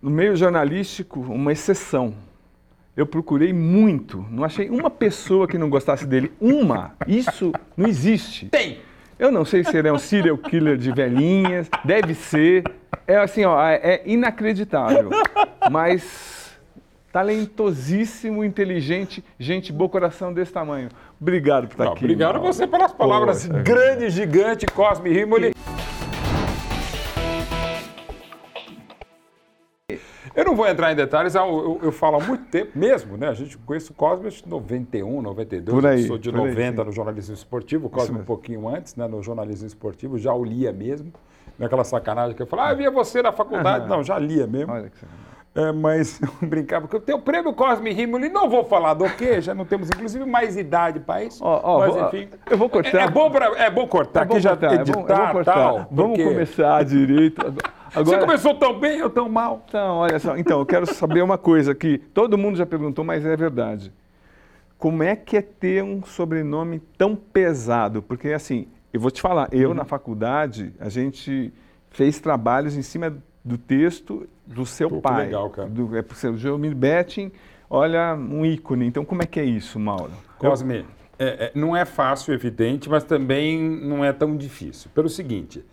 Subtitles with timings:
[0.00, 2.14] no meio jornalístico, uma exceção.
[2.96, 6.32] Eu procurei muito, não achei uma pessoa que não gostasse dele.
[6.40, 6.94] Uma!
[7.06, 8.46] Isso não existe.
[8.46, 8.80] Tem!
[9.18, 12.64] Eu não sei se ele é um serial killer de velhinhas, deve ser.
[13.06, 15.10] É assim, ó, é inacreditável.
[15.70, 16.56] Mas
[17.12, 20.88] talentosíssimo, inteligente, gente boa, coração desse tamanho.
[21.20, 22.04] Obrigado por estar não, aqui.
[22.04, 23.46] Obrigado a você pelas palavras.
[23.46, 25.52] Grande, gigante, Cosme Rimoli.
[30.38, 33.26] Eu não vou entrar em detalhes, eu, eu, eu, falo há muito tempo mesmo, né?
[33.26, 36.92] A gente conhece o Cosme de 91, 92, por aí, sou de 90 aí, no
[36.92, 39.08] jornalismo esportivo, o Cosme um pouquinho antes, né?
[39.08, 41.12] No jornalismo esportivo, já o lia mesmo.
[41.58, 43.88] Naquela sacanagem que eu falava, ah, via você na faculdade.
[43.88, 44.72] Não, já lia mesmo.
[44.72, 45.04] Olha que
[45.56, 49.10] é, mas eu brincava, porque eu tenho o prêmio Cosme Rimoli, não vou falar do
[49.16, 51.44] quê, já não temos inclusive mais idade para isso.
[51.44, 52.28] Oh, oh, mas enfim.
[52.48, 52.96] Eu vou cortar.
[52.96, 55.32] É, é bom, pra, é bom cortar, é bom aqui cortar, já editar, é bom,
[55.32, 55.52] cortar.
[55.52, 55.88] tal.
[55.90, 56.24] Vamos porque...
[56.24, 57.42] começar direito.
[57.94, 59.64] Agora, Você começou tão bem, eu tão mal.
[59.68, 63.24] Então, olha só, então, eu quero saber uma coisa que todo mundo já perguntou, mas
[63.24, 63.92] é verdade.
[64.76, 68.02] Como é que é ter um sobrenome tão pesado?
[68.02, 69.74] Porque, assim, eu vou te falar, eu uhum.
[69.74, 71.52] na faculdade, a gente
[71.90, 75.26] fez trabalhos em cima do texto do seu Pô, pai.
[75.26, 75.68] legal, cara.
[75.68, 77.32] Do, é, o Jomir Betting,
[77.68, 78.86] olha, um ícone.
[78.86, 80.12] Então, como é que é isso, Mauro?
[80.38, 80.84] Cosme,
[81.18, 84.90] é, é, não é fácil, evidente, mas também não é tão difícil.
[84.94, 85.64] Pelo seguinte,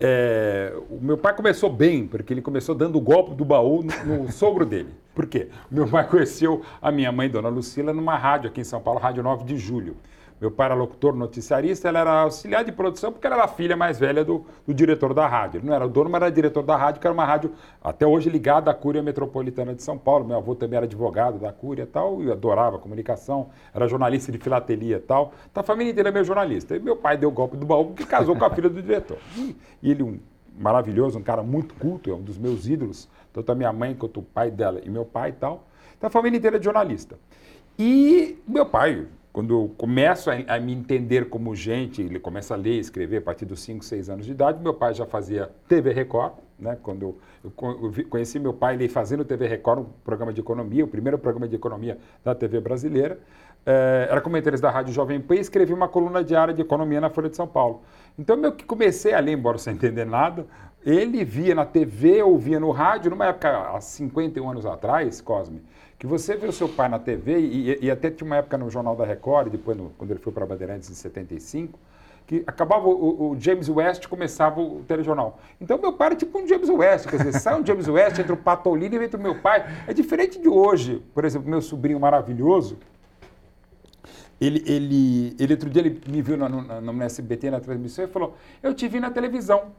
[0.00, 4.24] é, o meu pai começou bem, porque ele começou dando o golpe do baú no,
[4.24, 4.90] no sogro dele.
[5.14, 5.48] Por quê?
[5.70, 9.22] Meu pai conheceu a minha mãe, Dona Lucila, numa rádio aqui em São Paulo, Rádio
[9.22, 9.96] 9 de Julho.
[10.40, 13.76] Meu pai era locutor noticiarista, ela era auxiliar de produção porque ela era a filha
[13.76, 15.58] mais velha do, do, diretor da rádio.
[15.58, 18.06] Ele não era o dono, mas era diretor da rádio, que era uma rádio até
[18.06, 20.24] hoje ligada à Cúria Metropolitana de São Paulo.
[20.24, 24.38] Meu avô também era advogado da Cúria e tal, e adorava comunicação, era jornalista de
[24.38, 25.32] filatelia e tal.
[25.50, 26.76] Então a família inteira é meio jornalista.
[26.76, 29.18] E meu pai deu o golpe do baú porque casou com a filha do diretor.
[29.36, 30.20] E, e ele, um
[30.56, 34.20] maravilhoso, um cara muito culto, é um dos meus ídolos, tanto a minha mãe quanto
[34.20, 35.64] o pai dela e meu pai e tal.
[35.96, 37.18] Então a família inteira é jornalista.
[37.78, 42.56] E meu pai, quando eu começo a, a, me entender como gente, ele começa a
[42.56, 45.50] ler e escrever a partir dos 5, 6 anos de idade, meu pai já fazia
[45.68, 46.76] TV Record, né?
[46.82, 47.50] quando eu, eu,
[48.08, 51.54] conheci meu pai, ele fazendo TV Record, um programa de economia, o primeiro programa de
[51.54, 53.18] economia da TV brasileira,
[53.66, 57.10] é, era comentarista da Rádio Jovem Pan e escrevi uma coluna diária de economia na
[57.10, 57.82] Folha de São Paulo.
[58.18, 60.46] Então, eu que comecei a ler, embora sem entender nada,
[60.84, 65.62] ele via na TV, ouvia no rádio, numa época, há 51 anos atrás, Cosme,
[65.98, 68.70] que você vê o seu pai na TV, e, e até tinha uma época no
[68.70, 71.78] Jornal da Record, depois no, quando ele foi para Bandeirantes em 75,
[72.24, 75.40] que acabava o, o, James West começava o telejornal.
[75.58, 78.32] Então meu pai era tipo um James West, quer dizer, sai um James West entre
[78.32, 79.64] o Patolino e entre o meu pai.
[79.86, 81.02] É diferente de hoje.
[81.14, 82.76] Por exemplo, meu sobrinho maravilhoso,
[84.38, 88.08] ele, ele, ele outro dia ele me viu no, no, no SBT na transmissão e
[88.08, 89.72] falou, eu te vi na televisão.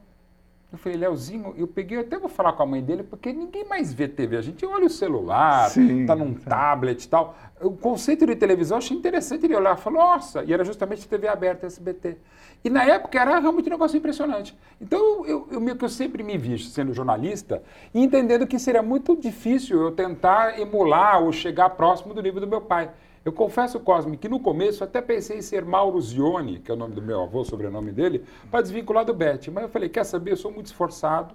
[0.72, 3.64] Eu falei, Leozinho, eu peguei, eu até vou falar com a mãe dele, porque ninguém
[3.64, 4.36] mais vê TV.
[4.36, 7.36] A gente olha o celular, Sim, tá num tablet e tal.
[7.60, 11.08] O conceito de televisão eu achei interessante ele olhar e falar, nossa, e era justamente
[11.08, 12.16] TV aberta, SBT.
[12.62, 14.56] E na época era realmente um negócio impressionante.
[14.80, 19.16] Então eu, eu, eu, eu sempre me vi sendo jornalista e entendendo que seria muito
[19.16, 22.90] difícil eu tentar emular ou chegar próximo do nível do meu pai.
[23.22, 26.76] Eu confesso, Cosme, que no começo até pensei em ser Mauro Zione, que é o
[26.76, 29.50] nome do meu avô, sobrenome dele, para desvincular do Bet.
[29.50, 31.34] Mas eu falei, quer saber, eu sou muito esforçado,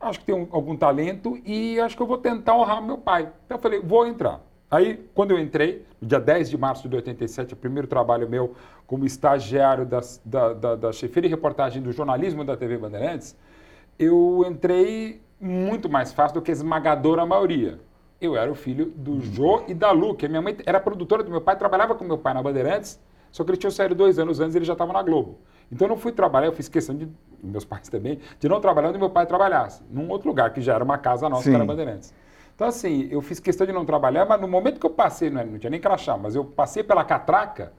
[0.00, 3.30] acho que tenho algum talento e acho que eu vou tentar honrar meu pai.
[3.44, 4.40] Então eu falei, vou entrar.
[4.70, 8.54] Aí, quando eu entrei, no dia 10 de março de 87, o primeiro trabalho meu
[8.86, 13.36] como estagiário da, da, da chefia de reportagem do jornalismo da TV Bandeirantes,
[13.98, 17.78] eu entrei muito mais fácil do que a esmagadora maioria
[18.20, 21.22] eu era o filho do Jô e da Lu, que a minha mãe era produtora
[21.22, 23.00] do meu pai, trabalhava com meu pai na Bandeirantes,
[23.32, 25.38] só que eles tinham saído dois anos antes e ele já estava na Globo.
[25.72, 27.08] Então eu não fui trabalhar, eu fiz questão de,
[27.42, 30.74] meus pais também, de não trabalhar onde meu pai trabalhasse, num outro lugar, que já
[30.74, 31.50] era uma casa nossa, Sim.
[31.50, 32.12] que era Bandeirantes.
[32.54, 35.44] Então assim, eu fiz questão de não trabalhar, mas no momento que eu passei, não,
[35.46, 37.72] não tinha nem crachá, mas eu passei pela catraca,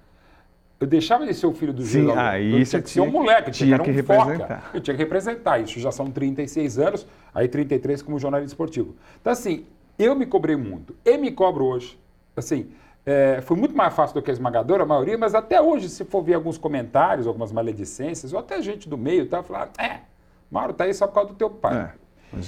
[0.79, 2.19] eu deixava de ser o filho do Sim, Gil.
[2.19, 4.62] Aí eu tinha que ser um moleque, tinha que, um representar.
[4.62, 4.63] Foca.
[4.73, 5.59] Eu tinha que representar.
[5.59, 8.96] Isso já são 36 anos, aí 33 como jornalista esportivo.
[9.22, 9.68] Então, assim,
[10.03, 12.00] eu me cobrei muito e me cobro hoje.
[12.36, 12.72] Assim,
[13.06, 16.06] é, foi muito mais fácil do que a esmagadora, a maioria, mas até hoje, se
[16.06, 20.02] for ver alguns comentários, algumas maledicências, ou até gente do meio, tá, falar, é,
[20.50, 21.78] Mauro, tá aí só por causa do teu pai.
[21.78, 22.02] É.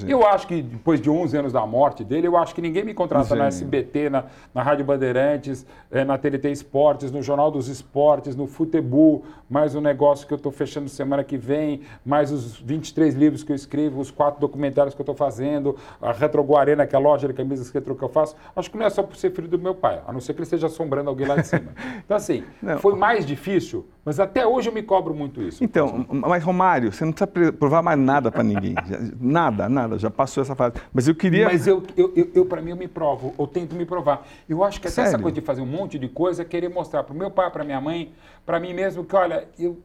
[0.08, 2.94] Eu acho que depois de 11 anos da morte dele, eu acho que ninguém me
[2.94, 8.36] contrata na SBT, na, na Rádio Bandeirantes, é, na TNT Esportes, no Jornal dos Esportes,
[8.36, 13.14] no Futebol, mais um negócio que eu estou fechando semana que vem, mais os 23
[13.14, 16.96] livros que eu escrevo, os quatro documentários que eu estou fazendo, a Retro Guarena, que
[16.96, 18.36] é a loja de camisas retro que eu faço.
[18.56, 20.40] Acho que não é só por ser filho do meu pai, a não ser que
[20.40, 21.74] ele esteja assombrando alguém lá de cima.
[22.04, 22.80] Então, assim, não.
[22.80, 25.64] foi mais difícil, mas até hoje eu me cobro muito isso.
[25.64, 28.76] Então, mas Romário, você não precisa provar mais nada para ninguém.
[29.20, 30.76] Nada, nada, já passou essa fase.
[30.94, 31.46] Mas eu queria.
[31.46, 34.26] Mas eu, eu, eu, eu para mim, eu me provo, eu tento me provar.
[34.48, 37.04] Eu acho que até essa coisa de fazer um monte de coisa é querer mostrar
[37.04, 38.14] para o meu pai, para minha mãe,
[38.46, 39.80] para mim mesmo, que olha, eu,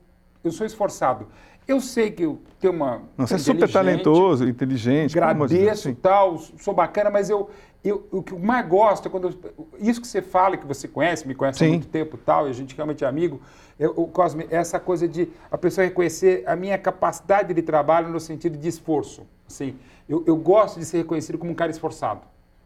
[0.45, 1.27] eu sou esforçado.
[1.67, 3.03] Eu sei que eu tenho uma.
[3.17, 5.19] Não, você é super talentoso, inteligente.
[5.19, 5.95] Agradeço sim.
[5.95, 7.51] tal, sou bacana, mas eu,
[7.85, 10.89] eu o que eu mais gosto é quando eu- isso que você fala, que você
[10.89, 11.73] conhece, me conhece há Sim.
[11.73, 13.41] muito tempo tal, e a gente realmente é amigo,
[13.79, 18.09] eu, o Cosme, é essa coisa de a pessoa reconhecer a minha capacidade de trabalho
[18.09, 19.27] no sentido de esforço.
[19.49, 19.77] Assim,
[20.09, 22.23] eu, eu gosto de ser reconhecido como um cara esforçado.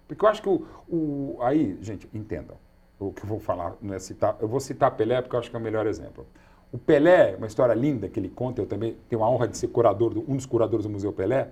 [0.08, 2.56] Porque eu acho que o, o- aí, gente, entendam.
[2.98, 5.50] O que eu vou falar não é citar, eu vou citar Pelé porque eu acho
[5.50, 6.26] que é o melhor exemplo.
[6.72, 9.68] O Pelé, uma história linda que ele conta, eu também tenho a honra de ser
[9.68, 11.48] curador, do- um dos curadores do Museu Pelé.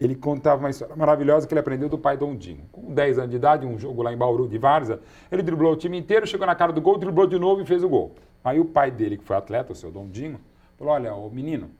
[0.00, 2.64] Ele contava uma história maravilhosa que ele aprendeu do pai Dondinho.
[2.72, 4.98] Com 10 anos de idade, um jogo lá em Bauru de Várzea,
[5.30, 7.84] ele driblou o time inteiro, chegou na cara do gol, driblou de novo e fez
[7.84, 8.12] o gol.
[8.42, 10.40] Aí o pai dele, que foi atleta, o seu Dondinho,
[10.76, 11.70] falou: Olha, ô menino,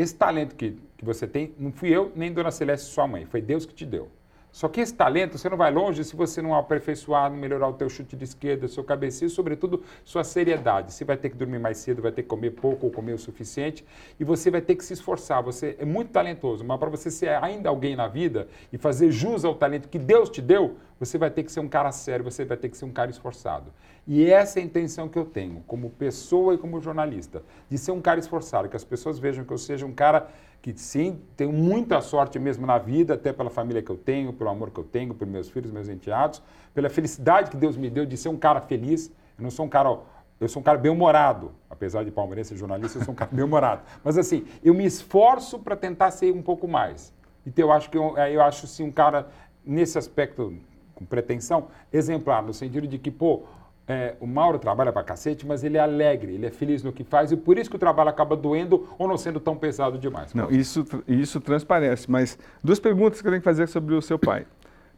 [0.00, 3.40] esse talento que, que você tem, não fui eu nem Dona Celeste, sua mãe, foi
[3.40, 4.08] Deus que te deu.
[4.50, 7.74] Só que esse talento, você não vai longe se você não aperfeiçoar, não melhorar o
[7.74, 10.92] teu chute de esquerda, seu cabeceio, sobretudo sua seriedade.
[10.92, 13.18] Você vai ter que dormir mais cedo, vai ter que comer pouco ou comer o
[13.18, 13.84] suficiente
[14.18, 15.42] e você vai ter que se esforçar.
[15.42, 19.44] Você é muito talentoso, mas para você ser ainda alguém na vida e fazer jus
[19.44, 22.44] ao talento que Deus te deu, você vai ter que ser um cara sério, você
[22.44, 23.72] vai ter que ser um cara esforçado.
[24.06, 27.92] E essa é a intenção que eu tenho, como pessoa e como jornalista, de ser
[27.92, 30.28] um cara esforçado, que as pessoas vejam que eu seja um cara
[30.60, 34.50] que sim, tenho muita sorte mesmo na vida, até pela família que eu tenho, pelo
[34.50, 36.42] amor que eu tenho, por meus filhos, meus enteados,
[36.74, 39.08] pela felicidade que Deus me deu de ser um cara feliz.
[39.38, 39.98] Eu não sou um cara,
[40.40, 43.82] eu sou um cara bem-humorado, apesar de palmeirense jornalista, eu sou um cara bem-humorado.
[44.02, 47.14] Mas assim, eu me esforço para tentar ser um pouco mais.
[47.46, 49.28] Então eu acho que eu, eu acho sim um cara
[49.64, 50.54] nesse aspecto
[50.94, 53.44] com pretensão exemplar, no sentido de que, pô,
[53.88, 57.02] é, o Mauro trabalha pra cacete, mas ele é alegre, ele é feliz no que
[57.02, 60.34] faz e por isso que o trabalho acaba doendo ou não sendo tão pesado demais.
[60.34, 62.10] Não, isso, isso transparece.
[62.10, 64.46] Mas duas perguntas que eu tenho que fazer sobre o seu pai.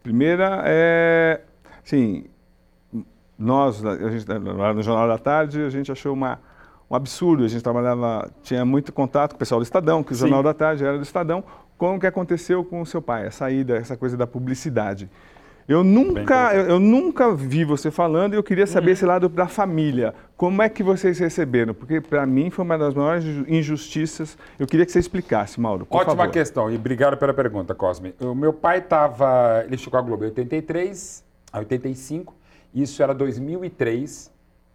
[0.03, 1.41] Primeira é,
[1.85, 2.25] sim,
[3.39, 6.41] nós, a gente, lá no Jornal da Tarde, a gente achou uma,
[6.91, 7.45] um absurdo.
[7.45, 10.23] A gente trabalhava, tinha muito contato com o pessoal do Estadão, que o Sim.
[10.23, 11.45] Jornal da Tarde era do Estadão.
[11.79, 15.09] Como que aconteceu com o seu pai, a saída, essa coisa da publicidade?
[15.71, 19.47] Eu nunca, eu, eu nunca vi você falando e eu queria saber esse lado da
[19.47, 20.13] família.
[20.37, 21.73] Como é que vocês receberam?
[21.73, 24.37] Porque para mim foi uma das maiores injustiças.
[24.59, 25.87] Eu queria que você explicasse, Mauro.
[25.89, 26.33] Ótima favor.
[26.33, 28.13] questão e obrigado pela pergunta, Cosme.
[28.21, 32.35] O meu pai estava, ele chegou à Globo em 83, a 85,
[32.75, 34.29] isso era 2003.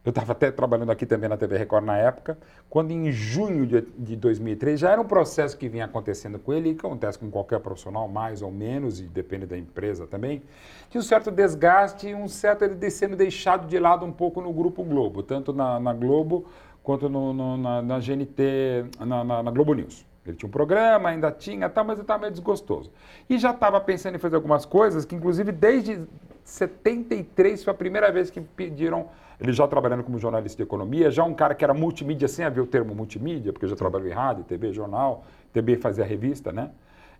[0.05, 2.37] Eu estava até trabalhando aqui também na TV Record na época,
[2.69, 6.69] quando em junho de, de 2003 já era um processo que vinha acontecendo com ele,
[6.69, 10.43] e que acontece com qualquer profissional, mais ou menos, e depende da empresa também,
[10.91, 14.83] de um certo desgaste um certo ele sendo deixado de lado um pouco no Grupo
[14.83, 16.45] Globo, tanto na, na Globo
[16.83, 20.05] quanto no- no- na, na GNT, na, na- Globo News.
[20.23, 22.91] Ele tinha um programa, ainda tinha, tal, mas ele estava meio desgostoso.
[23.27, 26.01] E já estava pensando em fazer algumas coisas que, inclusive, desde
[26.45, 29.09] 73 foi a primeira vez que pediram.
[29.37, 32.61] Ele já trabalhando como jornalista de economia, já um cara que era multimídia, sem haver
[32.61, 36.71] o termo multimídia, porque já trabalhou em rádio, TV, jornal, TV fazia revista, né?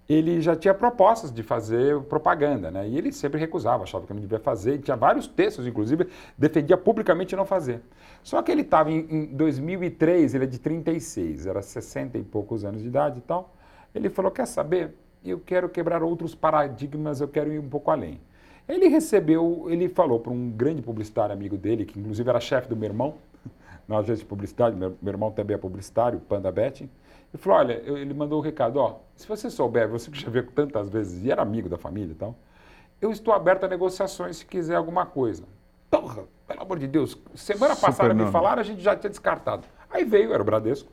[0.08, 2.88] Ele já tinha propostas de fazer propaganda, né?
[2.88, 4.78] E ele sempre recusava, achava que não devia fazer.
[4.78, 6.08] Tinha vários textos, inclusive,
[6.38, 7.82] defendia publicamente não fazer.
[8.22, 12.64] Só que ele estava em, em 2003, ele é de 36, era 60 e poucos
[12.64, 13.56] anos de idade e tal.
[13.96, 14.94] Ele falou: Quer saber?
[15.26, 18.22] Eu quero quebrar outros paradigmas, eu quero ir um pouco além.
[18.68, 22.76] Ele recebeu, ele falou para um grande publicitário amigo dele, que inclusive era chefe do
[22.76, 23.16] meu irmão,
[23.88, 26.90] na agência de publicidade, meu, meu irmão também é publicitário, Panda Betting.
[27.34, 30.30] Ele falou: Olha, eu- ele mandou o recado: Ó, se você souber, você que já
[30.30, 32.36] viu tantas vezes e era amigo da família e tal,
[33.00, 35.44] eu estou aberto a negociações se quiser alguma coisa.
[35.92, 38.32] Porra, pelo amor de Deus, semana Super passada me nome.
[38.32, 39.68] falaram, a gente já tinha descartado.
[39.90, 40.90] Aí veio, era o Bradesco.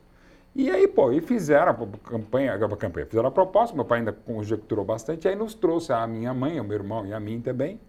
[0.55, 4.11] E aí, pô, e fizeram a campanha, a campanha, fizeram a proposta, meu pai ainda
[4.13, 7.79] conjecturou bastante, aí nos trouxe a minha mãe, o meu irmão e a mim também.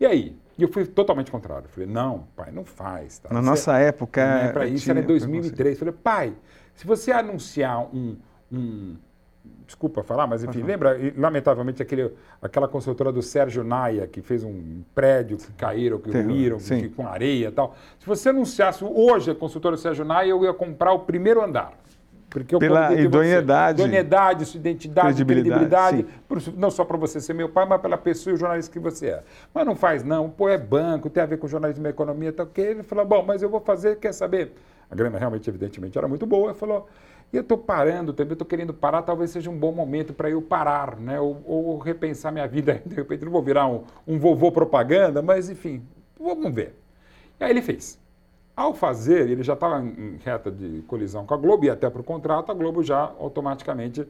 [0.00, 0.36] E aí?
[0.56, 1.66] E eu fui totalmente contrário.
[1.66, 3.18] Eu Falei, não, pai, não faz.
[3.18, 3.28] Tá?
[3.32, 4.20] Na Você- nossa época.
[4.20, 5.74] é, para isso era em tinha 2003.
[5.74, 6.32] Eu Falei, pai,
[6.74, 8.16] se você anunciar um.
[8.50, 8.96] um-
[9.64, 14.42] desculpa falar, mas enfim, lembra, e, lamentavelmente, aquele, aquela consultora do Sérgio Naia, que fez
[14.42, 16.80] um prédio que caíram, que Terror, ruíram, sim.
[16.80, 17.74] que, com areia e tal.
[17.98, 21.72] Se você anunciasse hoje a consultora do Sérgio Naia, eu ia comprar o primeiro andar.
[22.30, 23.08] Porque eu Pela convidei você.
[23.08, 23.80] idoneidade.
[23.82, 26.54] Idoneidade, sua identidade, Credibilidade, credibilidade.
[26.58, 29.06] não só para você ser meu pai, mas pela pessoa e o jornalista que você
[29.08, 29.22] é.
[29.54, 32.46] Mas não faz não, pô, é banco, tem a ver com jornalismo e economia, tal,
[32.46, 34.52] que ele falou, bom, mas eu vou fazer, quer saber?
[34.90, 36.86] A grana realmente, evidentemente, era muito boa, ele falou,
[37.32, 40.40] e eu estou parando também, estou querendo parar, talvez seja um bom momento para eu
[40.42, 41.18] parar, né?
[41.20, 45.48] Ou, ou repensar minha vida, de repente não vou virar um, um vovô propaganda, mas
[45.48, 45.82] enfim,
[46.18, 46.74] vamos ver.
[47.40, 47.98] E aí ele fez.
[48.58, 52.00] Ao fazer, ele já estava em reta de colisão com a Globo e até para
[52.00, 54.08] o contrato, a Globo já automaticamente uh,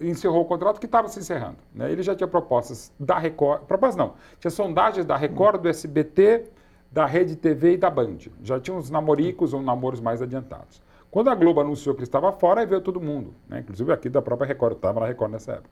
[0.00, 1.58] encerrou o contrato que estava se encerrando.
[1.74, 1.92] Né?
[1.92, 6.44] Ele já tinha propostas da Record, propostas não, tinha sondagens da Record, do SBT,
[6.90, 8.16] da Rede TV e da Band.
[8.42, 10.80] Já tinha uns namoricos ou namoros mais adiantados.
[11.10, 13.58] Quando a Globo anunciou que estava fora, aí veio todo mundo, né?
[13.60, 15.68] inclusive aqui da própria Record, estava na Record nessa época.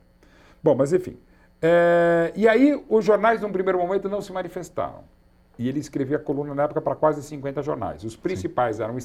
[0.62, 1.16] Bom, mas enfim.
[1.62, 5.10] É, e aí os jornais, num primeiro momento, não se manifestaram.
[5.58, 8.04] E ele escrevia coluna na época para quase 50 jornais.
[8.04, 8.82] Os principais Sim.
[8.84, 8.96] eram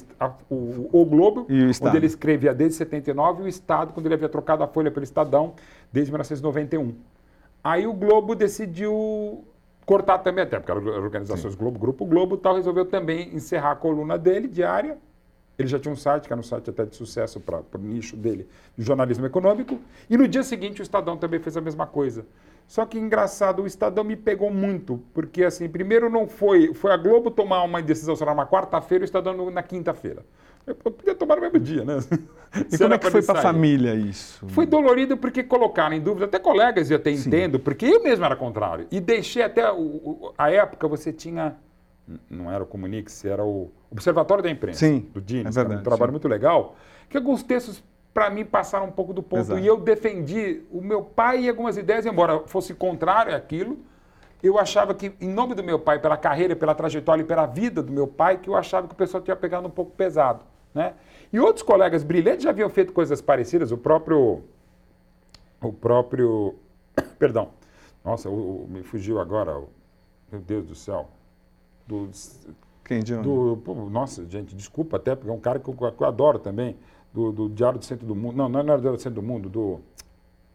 [0.48, 4.28] o, o, Globo, o onde ele escrevia desde 79, e o Estado, quando ele havia
[4.28, 5.54] trocado a Folha pelo Estadão
[5.92, 6.94] desde 1991.
[7.62, 9.44] Aí o Globo decidiu
[9.84, 11.58] cortar também, até porque eram organizações Sim.
[11.58, 14.98] Globo, Grupo Globo tal, resolveu também encerrar a coluna dele, diária.
[15.58, 18.16] Ele já tinha um site, que era um site até de sucesso para o nicho
[18.16, 19.78] dele, de jornalismo econômico.
[20.08, 22.24] E no dia seguinte o Estadão também fez a mesma coisa.
[22.68, 26.98] Só que engraçado, o Estadão me pegou muito, porque assim, primeiro não foi, foi a
[26.98, 30.22] Globo tomar uma decisão só na quarta-feira, o Estadão na quinta-feira.
[30.66, 31.94] Eu podia tomar no mesmo dia, né?
[32.72, 34.46] E como é que foi para a família isso?
[34.48, 38.34] Foi dolorido porque colocaram em dúvida, até colegas eu até entendo, porque eu mesmo era
[38.34, 38.86] contrário.
[38.90, 41.56] E deixei até, o, a época você tinha,
[42.30, 46.06] não era o Comunix, era o Observatório da Imprensa, sim, do Dini, é um trabalho
[46.06, 46.12] sim.
[46.12, 46.74] muito legal,
[47.08, 47.84] que alguns textos
[48.18, 49.42] para mim, passaram um pouco do ponto.
[49.42, 49.60] Exato.
[49.60, 53.78] E eu defendi o meu pai e algumas ideias, embora fosse contrário àquilo.
[54.42, 57.80] Eu achava que, em nome do meu pai, pela carreira, pela trajetória e pela vida
[57.80, 60.44] do meu pai, que eu achava que o pessoal tinha pegado um pouco pesado.
[60.74, 60.94] Né?
[61.32, 63.70] E outros colegas brilhantes já haviam feito coisas parecidas.
[63.70, 64.42] O próprio.
[65.62, 66.56] O próprio.
[67.20, 67.50] Perdão.
[68.04, 69.56] Nossa, o, o, me fugiu agora.
[69.56, 69.68] O,
[70.32, 71.08] meu Deus do céu.
[71.86, 72.10] Do,
[72.84, 73.28] Quem de onde?
[73.28, 76.76] Do, nossa, gente, desculpa até, porque é um cara que eu, que eu adoro também
[77.18, 78.36] do, do Diário do Centro do Mundo.
[78.36, 79.80] Não, não era do Diário do Centro do Mundo, do.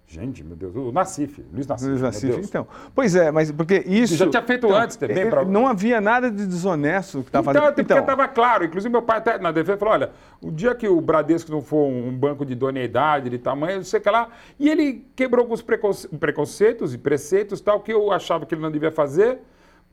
[0.05, 1.89] Gente, meu Deus, o Nassif, Luiz Nassif.
[1.89, 2.67] Luiz Nassif, então.
[2.93, 4.15] Pois é, mas porque isso.
[4.15, 5.27] já tinha feito então, antes também.
[5.29, 5.43] Pra...
[5.43, 7.79] Não havia nada de desonesto que estava então, fazendo.
[7.79, 8.65] Então, porque estava claro.
[8.65, 11.87] Inclusive, meu pai até na defesa falou: olha, o dia que o Bradesco não for
[11.87, 14.29] um banco de idoneidade, de tamanho, não sei o que lá.
[14.59, 18.91] E ele quebrou alguns preconceitos e preceitos, tal, que eu achava que ele não devia
[18.91, 19.39] fazer.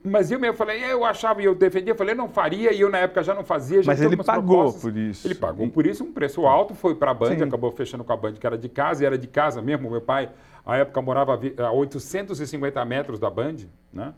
[0.03, 2.99] Mas eu mesmo falei, eu achava e eu defendia, falei, não faria, e eu na
[2.99, 3.83] época já não fazia.
[3.83, 4.83] Já Mas ele pagou propostas.
[4.83, 5.27] por isso.
[5.27, 7.43] Ele pagou por isso, um preço alto, foi para a Band, Sim.
[7.43, 9.91] acabou fechando com a Band, que era de casa, e era de casa mesmo.
[9.91, 10.31] Meu pai,
[10.65, 13.57] à época, morava a 850 metros da Band,
[13.93, 14.15] né?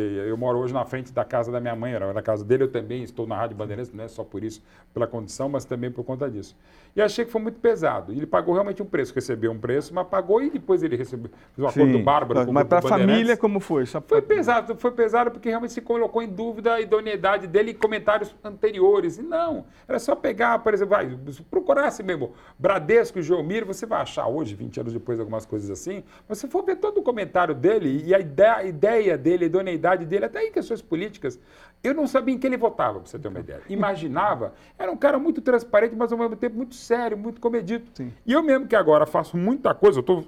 [0.00, 2.70] Eu moro hoje na frente da casa da minha mãe, era na casa dele, eu
[2.70, 4.62] também estou na Rádio Bandeirantes, não é só por isso,
[4.94, 6.56] pela condição, mas também por conta disso.
[6.94, 8.12] E achei que foi muito pesado.
[8.12, 11.64] Ele pagou realmente um preço, recebeu um preço, mas pagou e depois ele recebeu, fez
[11.64, 13.86] um acordo bárbaro com Mas para a família, como foi?
[13.86, 17.74] Só foi pesado, foi pesado porque realmente se colocou em dúvida a idoneidade dele em
[17.74, 19.18] comentários anteriores.
[19.18, 21.18] E não, era só pegar, por exemplo, vai,
[21.50, 26.02] procurasse mesmo Bradesco e Geomir, você vai achar hoje, 20 anos depois, algumas coisas assim,
[26.28, 29.46] mas se for ver todo o comentário dele e a ideia, a ideia dele, a
[29.46, 31.38] idoneidade dele, até em questões políticas,
[31.82, 33.62] eu não sabia em que ele votava, para você ter uma ideia.
[33.68, 37.84] Imaginava, era um cara muito transparente, mas ao mesmo tempo muito sério, muito comedido.
[37.94, 38.12] Sim.
[38.26, 40.26] E eu mesmo que agora faço muita coisa, eu estou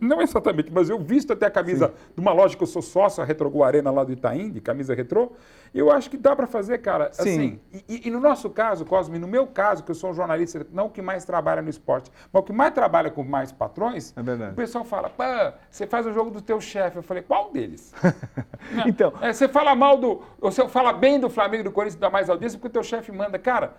[0.00, 2.12] não exatamente, mas eu visto até a camisa Sim.
[2.14, 4.94] de uma loja que eu sou sócio, a Retro Arena lá do Itaim, de camisa
[4.94, 5.32] retrô.
[5.72, 7.10] Eu acho que dá para fazer, cara.
[7.12, 7.20] Sim.
[7.22, 10.66] Assim, e, e, no nosso caso, Cosme, no meu caso, que eu sou um jornalista,
[10.72, 14.12] não o que mais trabalha no esporte, mas o que mais trabalha com mais patrões,
[14.16, 16.96] é o pessoal fala, pá, você faz o jogo do teu chefe.
[16.96, 17.94] Eu falei, qual deles?
[18.86, 19.12] então.
[19.20, 20.22] É, você fala mal do.
[20.40, 23.12] Você fala bem do Flamengo e do Corinthians, dá mais audiência, porque o teu chefe
[23.12, 23.38] manda.
[23.38, 23.74] Cara,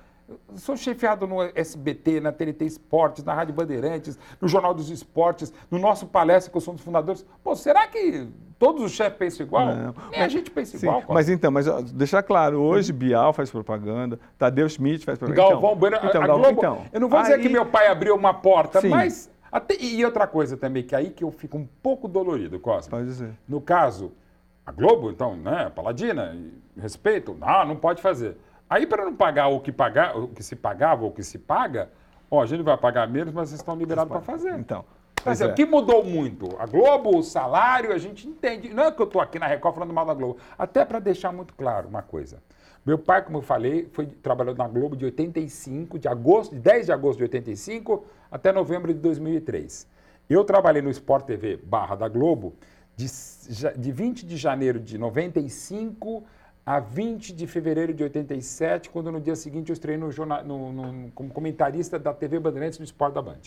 [0.55, 5.79] sou chefiado no SBT, na TNT Esportes, na Rádio Bandeirantes, no Jornal dos Esportes, no
[5.79, 7.25] nosso palestra, que eu sou um dos fundadores.
[7.43, 8.27] Pô, será que
[8.59, 9.65] todos os chefes pensam igual?
[9.67, 9.95] Não.
[10.11, 11.03] Nem a gente pensa sim, igual.
[11.09, 15.49] Mas então, mas deixar claro, hoje Bial faz propaganda, Tadeu Schmidt faz propaganda.
[15.49, 17.25] Galvão Bueno, então, a, Globo, então, eu não vou aí...
[17.25, 18.89] dizer que meu pai abriu uma porta, sim.
[18.89, 19.29] mas...
[19.51, 22.89] Até, e outra coisa também, que é aí que eu fico um pouco dolorido, Cosme.
[22.89, 23.31] Pode dizer.
[23.45, 24.13] No caso,
[24.65, 26.37] a Globo, então, né, Paladina,
[26.77, 28.37] respeito, não, não pode fazer.
[28.71, 31.37] Aí, para não pagar o que, pagar, o que se pagava ou o que se
[31.37, 31.89] paga,
[32.29, 34.57] ó, a gente vai pagar menos, mas vocês estão liberados para fazer.
[34.57, 34.85] Então.
[35.25, 35.45] Mas é.
[35.45, 36.55] o que mudou muito?
[36.57, 38.73] A Globo, o salário, a gente entende.
[38.73, 40.37] Não é que eu estou aqui na Record falando mal da Globo.
[40.57, 42.41] Até para deixar muito claro uma coisa.
[42.85, 46.85] Meu pai, como eu falei, foi trabalhou na Globo de 85, de agosto, de 10
[46.85, 49.85] de agosto de 85 até novembro de 2003.
[50.29, 52.55] Eu trabalhei no Sport TV barra da Globo
[52.95, 53.05] de,
[53.77, 56.23] de 20 de janeiro de 95
[56.65, 60.71] a 20 de fevereiro de 87, quando no dia seguinte eu estreiei no jornal, no,
[60.71, 63.39] no, como comentarista da TV Bandeirantes no Esporte da Band.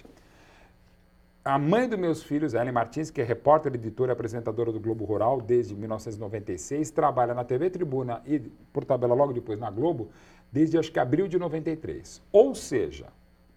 [1.44, 5.04] A mãe dos meus filhos, Ellen Martins, que é repórter, editora e apresentadora do Globo
[5.04, 8.40] Rural desde 1996, trabalha na TV Tribuna e,
[8.72, 10.08] por tabela, logo depois na Globo,
[10.50, 12.22] desde acho que abril de 93.
[12.32, 13.08] Ou seja,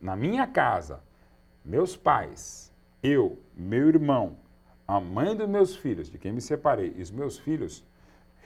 [0.01, 0.99] na minha casa,
[1.63, 4.35] meus pais, eu, meu irmão,
[4.85, 7.85] a mãe dos meus filhos, de quem me separei, e os meus filhos,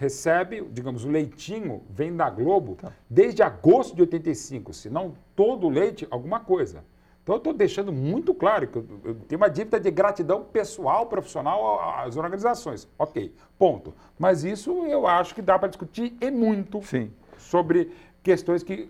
[0.02, 2.92] recebe, digamos, o leitinho vem da Globo tá.
[3.08, 6.84] desde agosto de 85, se não todo o leite, alguma coisa.
[7.22, 11.06] Então, eu estou deixando muito claro que eu, eu, tenho uma dívida de gratidão pessoal,
[11.06, 12.90] profissional às organizações.
[12.98, 13.94] Ok, ponto.
[14.18, 17.12] Mas isso eu acho que dá para discutir e muito Sim.
[17.38, 17.92] sobre
[18.24, 18.90] questões que,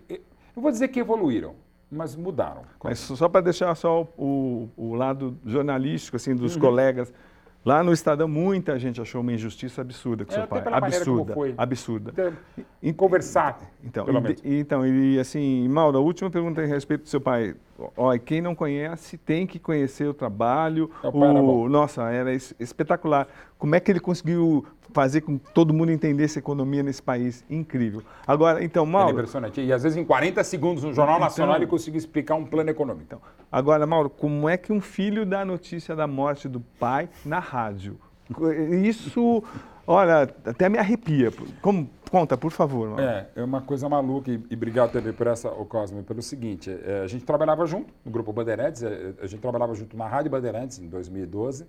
[0.56, 1.54] não vou dizer que evoluíram,
[1.90, 2.62] mas mudaram.
[2.82, 6.60] Mas só para deixar só o, o, lado jornalístico assim dos uhum.
[6.62, 7.12] colegas
[7.64, 10.62] Lá no Estadão, muita gente achou uma injustiça absurda com é, seu pai.
[10.66, 11.34] Absurda.
[11.56, 12.34] Absurda.
[12.82, 13.60] Em conversar.
[13.84, 14.06] Então,
[14.42, 17.54] e, então, e assim, Mauro, a última pergunta a respeito do seu pai.
[17.96, 20.90] Olha, quem não conhece tem que conhecer o trabalho.
[21.04, 23.28] É o, o nossa, era espetacular.
[23.56, 27.44] Como é que ele conseguiu fazer com que todo mundo entendesse a economia nesse país?
[27.48, 28.02] Incrível.
[28.26, 29.10] Agora, então, Mauro.
[29.10, 29.60] É impressionante.
[29.60, 32.70] E às vezes em 40 segundos no Jornal então, Nacional ele conseguiu explicar um plano
[32.70, 33.04] econômico.
[33.06, 33.20] Então,
[33.50, 37.38] agora, Mauro, como é que um filho dá a notícia da morte do pai na
[37.38, 37.98] rádio?
[38.82, 39.42] Isso,
[39.86, 41.30] olha, até me arrepia.
[41.60, 42.88] Como, conta, por favor.
[42.88, 43.02] Mauro.
[43.02, 46.70] É, é uma coisa maluca e, e obrigado também por essa, o Cosme, pelo seguinte,
[46.70, 50.30] é, a gente trabalhava junto no Grupo Bandeirantes, é, a gente trabalhava junto na Rádio
[50.30, 51.66] Bandeirantes em 2012,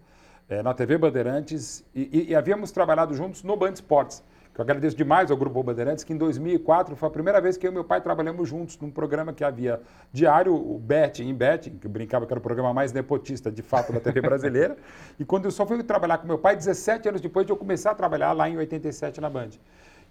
[0.49, 4.23] é, na TV Bandeirantes e, e, e, havíamos trabalhado juntos no Band Esportes.
[4.53, 7.65] Que eu agradeço demais ao Grupo Bandeirantes, que em 2004 foi a primeira vez que
[7.65, 9.81] eu e meu pai trabalhamos juntos num programa que havia
[10.11, 13.91] diário, o Bet em Bet, que brincava que era o programa mais nepotista de fato
[13.91, 14.77] da TV brasileira.
[15.17, 17.91] e quando eu só fui trabalhar com meu pai, 17 anos depois de eu começar
[17.91, 19.49] a trabalhar lá em 87 na Band.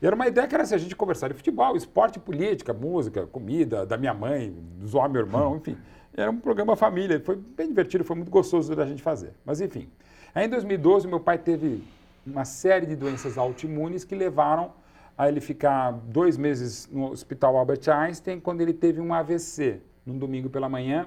[0.01, 3.25] E era uma ideia que era assim, a gente conversar de futebol, esporte, política, música,
[3.29, 4.53] comida, da minha mãe,
[4.85, 5.79] zoar meu irmão, enfim.
[6.12, 9.35] Era um programa família, foi bem divertido, foi muito gostoso da gente fazer.
[9.45, 9.89] Mas enfim.
[10.35, 11.85] Aí em 2012, meu pai teve
[12.27, 14.73] uma série de doenças autoimunes que levaram
[15.17, 20.17] a ele ficar dois meses no Hospital Albert Einstein, quando ele teve um AVC, num
[20.17, 21.07] domingo pela manhã,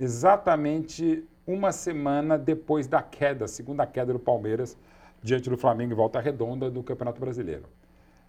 [0.00, 4.74] exatamente uma semana depois da queda, segunda queda do Palmeiras,
[5.22, 7.64] diante do Flamengo em volta redonda do Campeonato Brasileiro.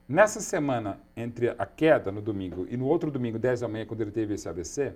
[0.09, 4.01] Nessa semana, entre a queda no domingo e no outro domingo, 10 da manhã, quando
[4.01, 4.93] ele teve esse AVC,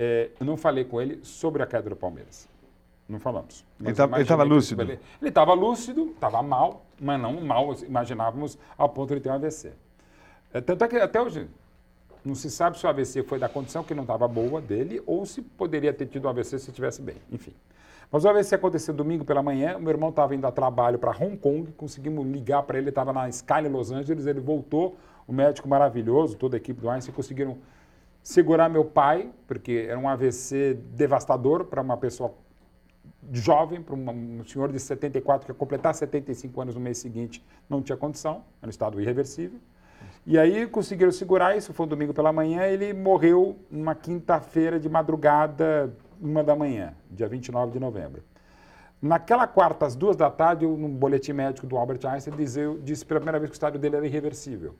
[0.00, 2.52] é, eu não falei com ele sobre a queda do Palmeiras.
[3.08, 3.64] Não falamos.
[3.80, 4.82] Ele estava lúcido?
[4.82, 9.72] Ele estava lúcido, estava mal, mas não mal imaginávamos ao ponto de ter um AVC.
[10.52, 11.48] É, tanto é que até hoje
[12.24, 15.26] não se sabe se o AVC foi da condição que não estava boa dele ou
[15.26, 17.16] se poderia ter tido um AVC se estivesse bem.
[17.30, 17.52] Enfim.
[18.10, 21.10] Mas o AVC aconteceu domingo pela manhã, o meu irmão estava indo a trabalho para
[21.10, 25.32] Hong Kong, conseguimos ligar para ele, ele estava na Sky Los Angeles, ele voltou, o
[25.32, 27.58] médico maravilhoso, toda a equipe do Einstein conseguiram
[28.22, 32.32] segurar meu pai, porque era um AVC devastador para uma pessoa
[33.32, 37.82] jovem, para um senhor de 74 que ia completar 75 anos no mês seguinte, não
[37.82, 39.58] tinha condição, era um estado irreversível.
[40.26, 44.88] E aí conseguiram segurar, isso foi um domingo pela manhã, ele morreu numa quinta-feira de
[44.88, 48.22] madrugada, uma da manhã, dia 29 de novembro.
[49.02, 52.34] Naquela quarta, às duas da tarde, num boletim médico do Albert Einstein,
[52.82, 54.74] disse pela primeira vez que o estado dele era irreversível.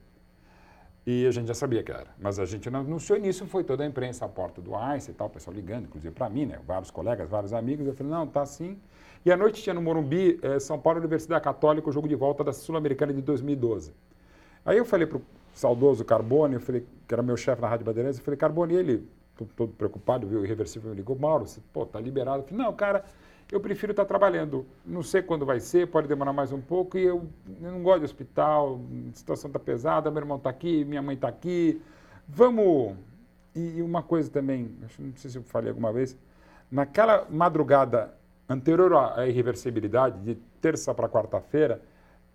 [1.05, 2.07] E a gente já sabia que era.
[2.19, 5.17] Mas a gente não anunciou nisso, foi toda a imprensa à porta do Einstein e
[5.17, 6.59] tal, o pessoal ligando, inclusive para mim, né?
[6.65, 7.85] Vários colegas, vários amigos.
[7.85, 8.79] Eu falei, não, tá assim.
[9.23, 12.43] E à noite tinha no Morumbi, eh, São Paulo Universidade Católica, o jogo de volta
[12.43, 13.93] da Sul-Americana de 2012.
[14.65, 15.21] Aí eu falei para o
[15.53, 19.07] saudoso Carbone, eu falei, que era meu chefe na Rádio Bandeirantes, eu falei, Carbone, ele,
[19.55, 22.39] todo preocupado, viu irreversível, me ligou, Mauro, você, pô, tá liberado.
[22.39, 23.05] Eu falei, não, cara,
[23.51, 24.65] eu prefiro estar trabalhando.
[24.85, 26.97] Não sei quando vai ser, pode demorar mais um pouco.
[26.97, 27.27] E eu,
[27.61, 31.15] eu não gosto de hospital, a situação está pesada, meu irmão está aqui, minha mãe
[31.15, 31.81] está aqui.
[32.27, 32.95] Vamos.
[33.55, 36.17] E, e uma coisa também, não sei se eu falei alguma vez,
[36.69, 38.13] naquela madrugada
[38.49, 41.81] anterior à irreversibilidade, de terça para quarta-feira,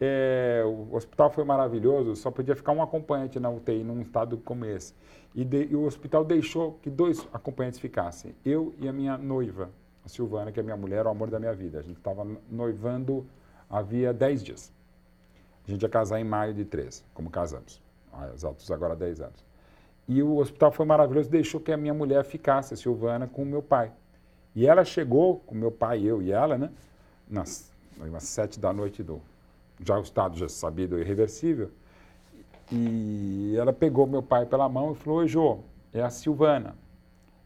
[0.01, 4.65] é, o hospital foi maravilhoso, só podia ficar um acompanhante na UTI num estado como
[4.65, 4.95] esse.
[5.35, 9.69] E, de, e o hospital deixou que dois acompanhantes ficassem, eu e a minha noiva
[10.05, 11.79] a Silvana, que é minha mulher, o amor da minha vida.
[11.79, 13.27] A gente estava noivando
[13.71, 14.73] havia 10 dias.
[15.67, 17.81] A gente ia casar em maio de 13, como casamos.
[18.35, 19.45] Exatos agora 10 anos.
[20.09, 23.47] E o hospital foi maravilhoso, deixou que a minha mulher ficasse, a Silvana, com o
[23.47, 23.93] meu pai.
[24.57, 26.71] E ela chegou, com meu pai, eu e ela, né?
[27.29, 29.23] Nas, nas sete da noite do...
[29.85, 31.71] Já o estado já sabido irreversível.
[32.73, 35.61] E ela pegou meu pai pela mão e falou, Oi, Jô,
[35.93, 36.75] é a Silvana.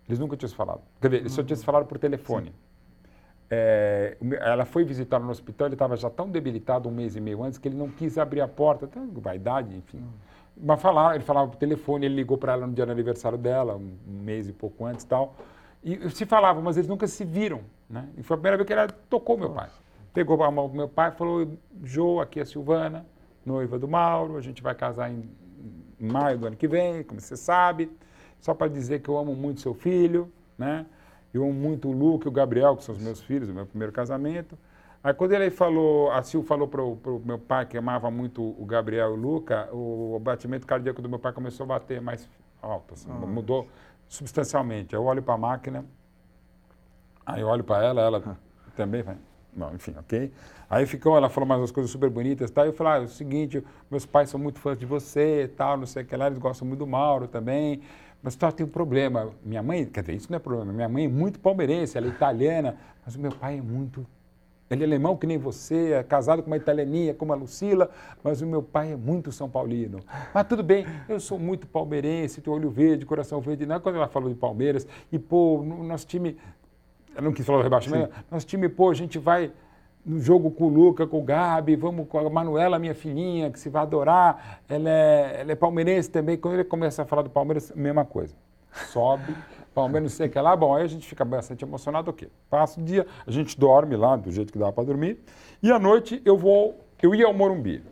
[0.08, 0.82] Eles nunca tinham se falado.
[1.00, 2.54] Quer dizer, eles só tinham se falado por telefone.
[3.50, 7.42] É, ela foi visitar no hospital, ele estava já tão debilitado um mês e meio
[7.42, 9.98] antes que ele não quis abrir a porta, até vaidade, enfim.
[9.98, 10.10] Hum.
[10.56, 13.76] Mas falar, ele falava por telefone, ele ligou para ela no dia do aniversário dela,
[13.76, 15.34] um, mês e pouco antes tal.
[15.82, 17.60] E se falavam, mas eles nunca se viram.
[17.88, 18.08] Né?
[18.16, 19.68] E foi a primeira vez que ela tocou meu pai.
[20.12, 21.48] Pegou a mão do meu pai e falou:
[21.82, 23.04] Jô, aqui é a Silvana,
[23.44, 25.28] noiva do Mauro, a gente vai casar em
[25.98, 27.90] maio do ano que vem, como você sabe
[28.44, 30.84] só para dizer que eu amo muito seu filho, né?
[31.32, 33.64] Eu amo muito o Luke e o Gabriel, que são os meus filhos, o meu
[33.64, 34.58] primeiro casamento.
[35.02, 38.66] Aí quando ele falou, a Sil falou para o meu pai que amava muito o
[38.66, 42.28] Gabriel e o Luca, o, batimento cardíaco do meu pai começou a bater mais
[42.60, 43.66] alto, assim, mudou
[44.08, 44.94] substancialmente.
[44.94, 45.84] Eu olho para a máquina,
[47.26, 48.38] Aí eu olho para ela, ela
[48.76, 49.16] também vai.
[49.56, 50.30] Não, enfim, ok.
[50.68, 52.66] Aí ficou, ela falou mais umas coisas super bonitas, tá?
[52.66, 55.86] Eu falei, ah, é o seguinte, meus pais são muito fãs de você, tal, não
[55.86, 57.80] sei o que lá, eles gostam muito do Mauro também.
[58.24, 59.30] Mas só tem um problema.
[59.44, 60.72] Minha mãe, quer dizer, isso não é problema.
[60.72, 64.06] Minha mãe é muito palmeirense, ela é italiana, mas o meu pai é muito.
[64.70, 67.90] Ele é alemão que nem você, é casado com uma italianinha como a Lucila,
[68.22, 70.00] mas o meu pai é muito São Paulino.
[70.32, 73.66] Mas tudo bem, eu sou muito palmeirense, tenho olho verde, coração verde.
[73.66, 76.38] Não é quando ela falou de Palmeiras, e pô, no nosso time.
[77.14, 79.52] Ela não quis falar do rebaixamento, nosso time, pô, a gente vai
[80.04, 83.58] no jogo com o Luca, com o Gabi, vamos com a Manuela, minha filhinha, que
[83.58, 84.60] se vai adorar.
[84.68, 86.36] Ela é, ela é palmeirense também.
[86.36, 88.34] Quando ele começa a falar do Palmeiras, mesma coisa.
[88.92, 89.34] Sobe,
[89.74, 90.54] Palmeiras não sei o que lá.
[90.54, 92.10] Bom, aí a gente fica bastante emocionado.
[92.10, 92.28] O quê?
[92.50, 95.18] Passa o dia, a gente dorme lá do jeito que dá para dormir.
[95.62, 97.82] E à noite eu vou, eu ia ao Morumbi.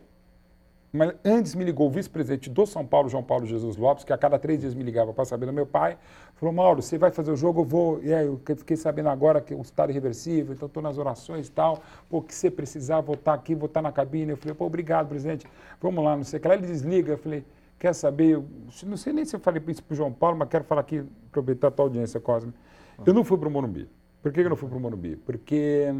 [0.95, 4.17] Mas antes me ligou o vice-presidente do São Paulo, João Paulo Jesus Lopes, que a
[4.17, 5.97] cada três dias me ligava para saber do meu pai.
[6.35, 8.03] Falou, Mauro, você vai fazer o jogo, eu vou.
[8.03, 11.47] E aí, eu fiquei sabendo agora que o estado é irreversível, então estou nas orações
[11.47, 11.81] e tal.
[12.07, 14.33] Pô, que você precisar, vou estar aqui, vou estar na cabine.
[14.33, 15.47] Eu falei, pô, obrigado, presidente.
[15.81, 16.53] Vamos lá, não sei o que lá.
[16.53, 17.13] Ele desliga.
[17.13, 17.43] Eu falei,
[17.79, 18.29] quer saber?
[18.29, 18.45] Eu,
[18.85, 21.03] não sei nem se eu falei isso para o João Paulo, mas quero falar aqui,
[21.27, 22.53] aproveitar a tua audiência, Cosme.
[23.03, 23.89] Eu não fui para o Morumbi.
[24.21, 25.15] Por que eu não fui para o Morumbi?
[25.15, 25.91] Porque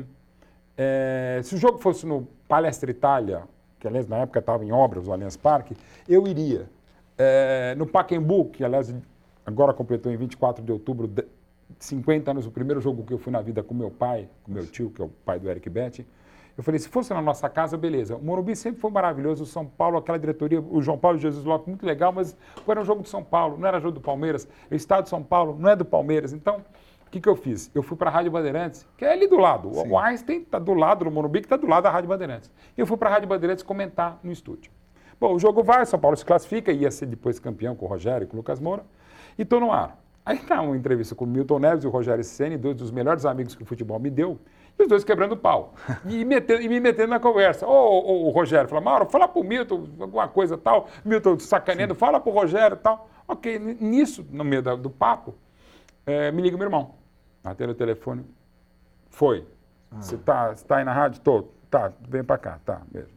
[0.77, 3.43] é, se o jogo fosse no Palestra Itália,
[3.83, 5.75] que aliás na época estava em obras, o Allianz Parque,
[6.07, 6.69] eu iria.
[7.17, 8.95] É, no Pacaembu, que aliás
[9.45, 11.11] agora completou em 24 de outubro
[11.77, 14.65] 50 anos, o primeiro jogo que eu fui na vida com meu pai, com meu
[14.65, 16.07] tio, que é o pai do Eric Betti,
[16.57, 18.15] eu falei, se fosse na nossa casa, beleza.
[18.15, 21.67] O Morumbi sempre foi maravilhoso, o São Paulo, aquela diretoria, o João Paulo Jesus Lopes,
[21.67, 24.47] muito legal, mas era um jogo do São Paulo, não era jogo do Palmeiras.
[24.71, 26.31] O estado de São Paulo não é do Palmeiras.
[26.31, 26.63] Então,
[27.13, 27.69] que, que eu fiz?
[27.75, 29.71] Eu fui para a Rádio Bandeirantes, que é ali do lado.
[29.71, 29.87] Sim.
[29.87, 32.51] O Einstein está do lado do Morumbi, que está do lado da Rádio Bandeirantes.
[32.75, 34.71] Eu fui para a Rádio Bandeirantes comentar no estúdio.
[35.19, 38.25] Bom, o jogo vai, São Paulo se classifica, ia ser depois campeão com o Rogério
[38.25, 38.83] e com o Lucas Moura,
[39.37, 39.99] e estou no ar.
[40.25, 43.25] Aí está uma entrevista com o Milton Neves e o Rogério Ceni, dois dos melhores
[43.25, 44.39] amigos que o futebol me deu,
[44.79, 45.75] e os dois quebrando pau.
[46.09, 47.67] E, metendo, e me metendo na conversa.
[47.67, 50.87] Ô, ô, ô Rogério, fala, Mauro, fala pro Milton alguma coisa tal.
[51.05, 51.99] Milton sacaneando, Sim.
[51.99, 53.07] fala pro Rogério tal.
[53.27, 55.35] Ok, nisso, no meio do papo,
[56.05, 57.02] é, me liga meu irmão.
[57.43, 58.25] Atendo o telefone.
[59.09, 59.45] Foi.
[59.91, 60.01] Ah.
[60.01, 61.21] Você tá, tá aí na rádio?
[61.21, 61.43] Tô.
[61.69, 62.59] Tá, vem pra cá.
[62.65, 63.11] Tá, mesmo.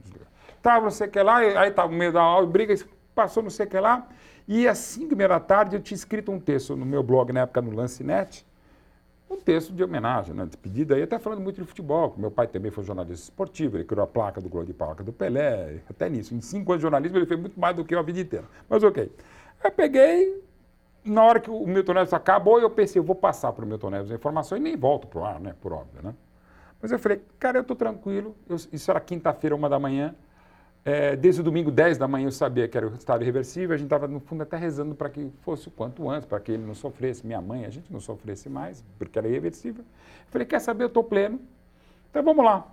[0.62, 2.74] Tá, você quer lá, aí tá no meio da aula, briga,
[3.14, 4.08] passou não sei o que lá.
[4.48, 7.62] E às 5 da tarde eu tinha escrito um texto no meu blog, na época
[7.62, 8.46] no Lancinete,
[9.28, 12.14] um texto de homenagem, né, de pedido, aí até falando muito de futebol.
[12.16, 15.12] Meu pai também foi jornalista esportivo, ele criou a placa do Gol de Placa do
[15.12, 16.34] Pelé, até nisso.
[16.34, 18.46] Em cinco anos de jornalismo ele fez muito mais do que eu a vida inteira.
[18.68, 19.10] Mas ok.
[19.64, 20.44] Eu peguei,
[21.06, 23.90] na hora que o Milton Neves acabou, eu pensei, eu vou passar para o Milton
[23.90, 26.14] Neves a informação e nem volto para o ar, né, por óbvio, né?
[26.80, 30.14] Mas eu falei, cara, eu estou tranquilo, eu, isso era quinta-feira, uma da manhã,
[30.84, 33.76] é, desde o domingo 10 da manhã eu sabia que era o estado irreversível, a
[33.76, 36.64] gente estava no fundo até rezando para que fosse o quanto antes, para que ele
[36.64, 39.82] não sofresse, minha mãe, a gente não sofresse mais, porque era irreversível.
[39.82, 41.40] Eu falei, quer saber, eu estou pleno,
[42.08, 42.68] então vamos lá.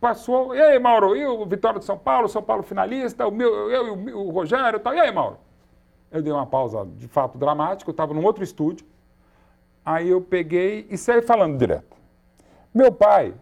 [0.00, 3.70] Passou, e aí, Mauro, e o Vitória de São Paulo, São Paulo finalista, o meu,
[3.70, 5.36] eu e o, o Rogério e tal, e aí, Mauro?
[6.10, 8.86] Eu dei uma pausa de fato dramática, eu estava num outro estúdio,
[9.84, 11.96] aí eu peguei e saí falando direto.
[12.74, 13.34] Meu pai,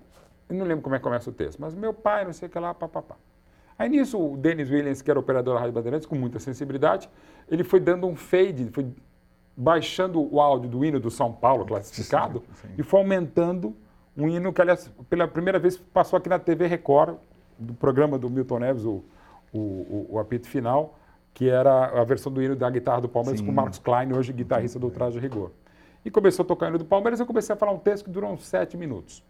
[0.48, 2.50] eu não lembro como é que começa o texto, mas meu pai, não sei o
[2.50, 3.16] que lá, papapá.
[3.78, 7.08] Aí nisso, o Dennis Williams, que era operador da Rádio Bandeirantes, com muita sensibilidade,
[7.48, 8.86] ele foi dando um fade, foi
[9.56, 12.74] baixando o áudio do hino do São Paulo classificado sim, sim.
[12.78, 13.74] e foi aumentando
[14.16, 17.16] um hino que, aliás, pela primeira vez passou aqui na TV Record,
[17.58, 19.04] do programa do Milton Neves, o,
[19.52, 20.98] o, o, o apito final,
[21.38, 23.46] que era a versão do hino da guitarra do Palmeiras sim.
[23.46, 25.52] com o Marcos Klein, hoje guitarrista do Traje Rigor.
[26.04, 28.10] E começou a tocar o hino do Palmeiras, eu comecei a falar um texto que
[28.10, 29.22] durou uns sete minutos.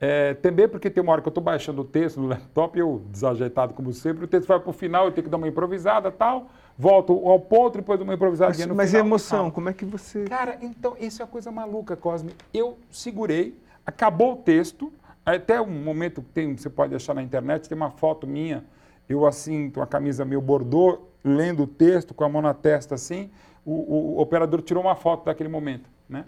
[0.00, 3.02] É, também porque tem uma hora que eu estou baixando o texto no laptop, eu
[3.10, 6.12] desajeitado como sempre, o texto vai para o final, eu tenho que dar uma improvisada
[6.12, 6.46] tal,
[6.78, 9.02] volto ao ponto, depois de uma improvisada mas, no mas final.
[9.02, 10.26] Mas emoção, como é que você...
[10.26, 12.30] Cara, então, isso é uma coisa maluca, Cosme.
[12.54, 14.92] Eu segurei, acabou o texto,
[15.26, 18.64] até um momento que tem, você pode achar na internet, tem uma foto minha,
[19.08, 22.94] eu assim, com a camisa meio bordô, lendo o texto, com a mão na testa
[22.94, 23.30] assim,
[23.64, 26.24] o, o, o operador tirou uma foto daquele momento, né?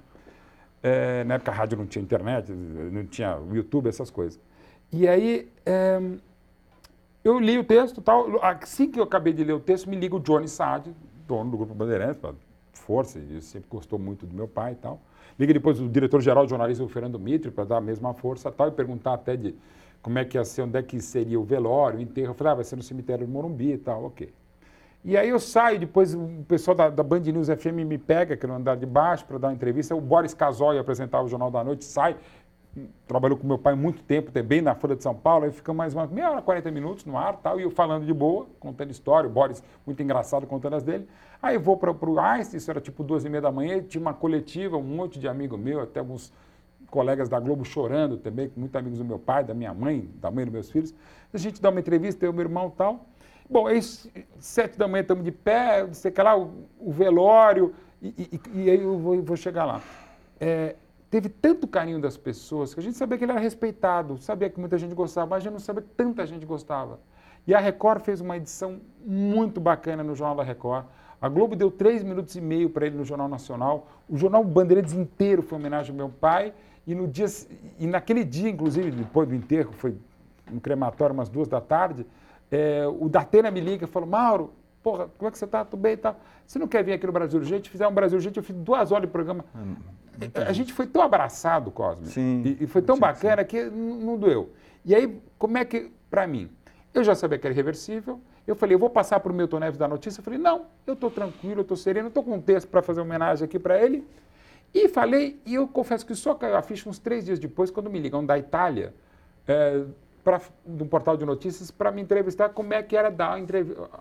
[0.82, 4.40] É, na época a rádio não tinha internet, não tinha YouTube, essas coisas.
[4.90, 6.00] E aí é,
[7.22, 8.42] eu li o texto tal.
[8.42, 10.94] Assim que eu acabei de ler o texto, me liga o Johnny Saad,
[11.26, 12.20] dono do Grupo Bandeirantes,
[12.72, 15.00] força, ele sempre gostou muito do meu pai e tal.
[15.38, 18.72] Liga depois o diretor-geral de jornalismo, Fernando Mitre, para dar a mesma força tal, e
[18.72, 19.54] perguntar até de
[20.02, 22.30] como é que ia ser, onde é que seria o velório, o enterro.
[22.30, 24.32] Eu falei, ah, vai ser no cemitério do Morumbi e tal, ok.
[25.02, 28.46] E aí eu saio, depois o pessoal da, da Band News FM me pega, que
[28.46, 29.94] no andar de baixo, para dar uma entrevista.
[29.96, 32.16] O Boris Casoy apresentava o Jornal da Noite, sai,
[33.06, 35.94] trabalhou com meu pai muito tempo também na Folha de São Paulo, aí ficamos mais
[35.94, 39.28] uma meia hora, 40 minutos no ar tal, e eu falando de boa, contando história,
[39.28, 41.08] o Boris muito engraçado contando as dele.
[41.42, 44.12] Aí vou para o Einstein, isso era tipo duas e meia da manhã, tinha uma
[44.12, 46.30] coletiva, um monte de amigo meu, até alguns
[46.90, 50.44] colegas da Globo chorando também, muitos amigos do meu pai, da minha mãe, da mãe
[50.44, 50.94] dos meus filhos.
[51.32, 53.06] A gente dá uma entrevista, eu meu irmão tal.
[53.50, 53.82] Bom, aí,
[54.38, 58.70] sete da manhã estamos de pé, sei que lá, o, o velório, e, e, e,
[58.70, 59.82] aí eu vou, vou chegar lá.
[60.38, 60.76] É,
[61.10, 64.60] teve tanto carinho das pessoas que a gente sabia que ele era respeitado, sabia que
[64.60, 67.00] muita gente gostava, mas a gente não sabia que tanta gente gostava.
[67.44, 70.86] E a Record fez uma edição muito bacana no Jornal da Record.
[71.20, 73.88] A Globo deu três minutos e meio para ele no Jornal Nacional.
[74.08, 76.54] O Jornal Bandeirantes inteiro foi homenagem ao meu pai.
[76.86, 77.26] E, no dia,
[77.80, 79.96] e naquele dia, inclusive, depois do enterro, foi
[80.48, 82.06] no crematório umas duas da tarde,
[82.50, 85.64] é, o Datena me liga e falou, Mauro, porra, como é que você está?
[85.64, 86.16] Tudo bem e tal.
[86.46, 87.70] Você não quer vir aqui no Brasil Urgente?
[87.70, 89.44] Fizer um Brasil Urgente, eu fiz duas horas de programa.
[89.54, 89.76] Hum,
[90.34, 92.06] a gente foi tão abraçado, Cosme.
[92.06, 93.48] Sim, e, e foi tão sim, bacana sim.
[93.48, 94.50] que não doeu.
[94.84, 96.50] E aí, como é que, para mim,
[96.92, 98.20] eu já sabia que era irreversível.
[98.46, 100.20] Eu falei, eu vou passar para o Milton Neves da notícia.
[100.20, 103.00] Eu falei, não, eu estou tranquilo, eu estou sereno, estou com um texto para fazer
[103.00, 104.04] homenagem aqui para ele.
[104.74, 107.90] E falei, e eu confesso que só caiu a ficha uns três dias depois, quando
[107.90, 108.94] me ligam da Itália,
[109.46, 109.84] é,
[110.22, 113.38] pra, do portal de notícias, para me entrevistar como é que era dar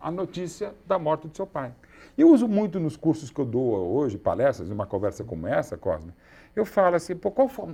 [0.01, 1.73] a notícia da morte do seu pai.
[2.17, 6.13] Eu uso muito nos cursos que eu dou hoje, palestras, numa conversa como essa, Cosme,
[6.55, 7.69] eu falo assim, pô, qual foi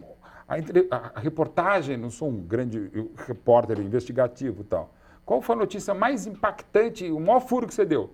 [0.47, 2.91] a, a, a reportagem, não sou um grande
[3.27, 4.93] repórter investigativo e tal,
[5.25, 8.12] qual foi a notícia mais impactante, o maior furo que você deu?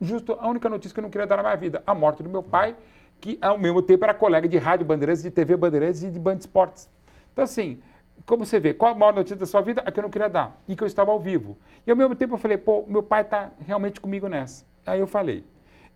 [0.00, 2.28] Justo a única notícia que eu não queria dar na minha vida, a morte do
[2.28, 2.76] meu pai,
[3.20, 6.36] que ao mesmo tempo era colega de rádio Bandeirantes, de TV Bandeirantes e de Band
[6.36, 6.88] Esportes.
[7.32, 7.80] Então, assim,
[8.26, 9.82] como você vê, qual a maior notícia da sua vida?
[9.84, 11.56] A que eu não queria dar, e que eu estava ao vivo.
[11.86, 14.64] E ao mesmo tempo eu falei, pô, meu pai está realmente comigo nessa.
[14.86, 15.44] Aí eu falei.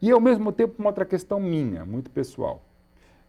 [0.01, 2.63] E ao mesmo tempo uma outra questão minha, muito pessoal.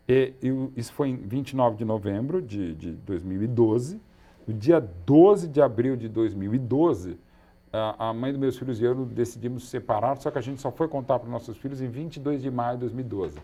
[0.07, 4.01] E, eu, isso foi em 29 de novembro de, de 2012.
[4.47, 7.17] No dia 12 de abril de 2012,
[7.71, 10.88] a, mãe dos meus filhos e eu decidimos separar, só que a gente só foi
[10.88, 13.38] contar para os nossos filhos em 22 de maio de 2012.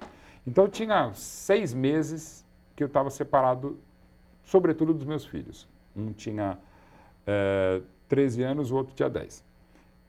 [0.48, 3.78] Então, tinha seis meses que eu estava separado,
[4.44, 5.68] sobretudo dos meus filhos.
[5.96, 6.58] Um tinha
[7.26, 9.44] é, 13 anos, o outro tinha 10.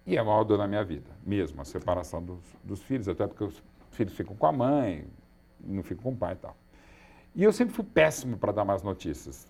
[0.07, 3.27] E é a maior dor da minha vida, mesmo, a separação dos, dos filhos, até
[3.27, 5.07] porque os filhos ficam com a mãe,
[5.61, 6.57] não ficam com o pai e tal.
[7.35, 9.47] E eu sempre fui péssimo para dar mais notícias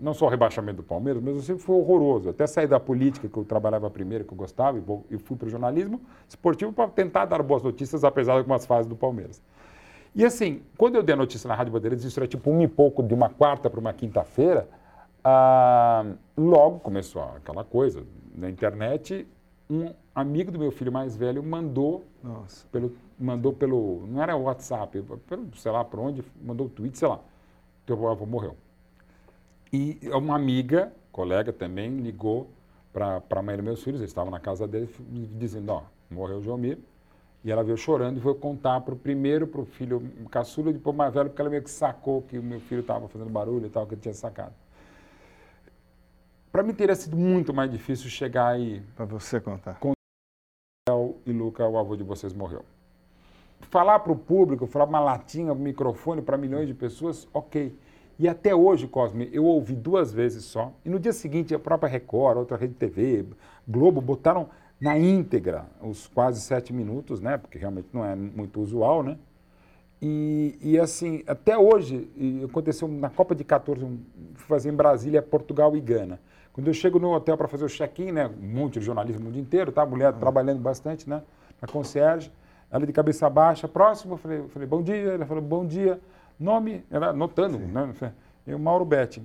[0.00, 2.28] não só o rebaixamento do Palmeiras, mas eu sempre fui horroroso.
[2.28, 4.78] Até sair da política, que eu trabalhava primeiro, que eu gostava,
[5.10, 8.86] e fui para o jornalismo esportivo para tentar dar boas notícias, apesar de algumas fases
[8.86, 9.42] do Palmeiras.
[10.14, 12.68] E assim, quando eu dei a notícia na Rádio Bandeirantes, isso era tipo um e
[12.68, 14.68] pouco de uma quarta para uma quinta-feira,
[15.24, 16.04] ah,
[16.36, 18.04] logo começou aquela coisa.
[18.34, 19.26] Na internet,
[19.68, 22.66] um amigo do meu filho mais velho mandou Nossa.
[22.70, 27.08] pelo mandou pelo não era WhatsApp, pelo sei lá por onde, mandou o tweet, sei
[27.08, 27.20] lá.
[27.86, 28.56] Teu avô morreu.
[29.72, 32.48] E uma amiga, colega também, ligou
[32.92, 34.88] para a mãe dos meus filhos, eles estavam na casa dele,
[35.36, 36.78] dizendo, ó, morreu o Jomir.
[37.44, 40.96] E ela veio chorando e foi contar para o primeiro, para o filho caçula, depois
[40.96, 43.70] mais velho, porque ela meio que sacou que o meu filho estava fazendo barulho e
[43.70, 44.54] tal, que ele tinha sacado.
[46.50, 48.80] Para mim teria sido muito mais difícil chegar aí...
[48.96, 49.78] Para você contar.
[49.78, 49.92] Com
[51.26, 52.64] e Luca, o avô de vocês morreu.
[53.62, 57.76] Falar para o público, falar uma latinha, um microfone para milhões de pessoas, ok.
[58.18, 60.72] E até hoje, Cosme, eu ouvi duas vezes só.
[60.84, 63.26] E no dia seguinte, a própria Record, outra rede TV,
[63.66, 64.48] Globo, botaram
[64.80, 67.38] na íntegra os quase sete minutos, né?
[67.38, 69.16] Porque realmente não é muito usual, né?
[70.02, 72.10] E, e assim, até hoje,
[72.44, 73.98] aconteceu na Copa de 14, um,
[74.34, 76.20] fazer em Brasília, Portugal e Gana.
[76.52, 78.26] Quando eu chego no hotel para fazer o check-in, né?
[78.26, 79.82] Um monte de jornalismo no mundo inteiro, tá?
[79.82, 80.18] A mulher uhum.
[80.18, 81.22] trabalhando bastante, né?
[81.60, 82.30] Na concierge.
[82.70, 85.12] Ela de cabeça baixa, próximo, eu falei, eu falei, bom dia.
[85.12, 86.00] Ela falou, bom dia.
[86.38, 88.12] Nome, ela anotando, né?
[88.46, 89.22] E o Mauro Betti.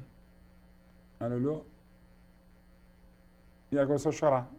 [1.19, 1.65] Ela olhou
[3.71, 4.49] e ela começou a chorar.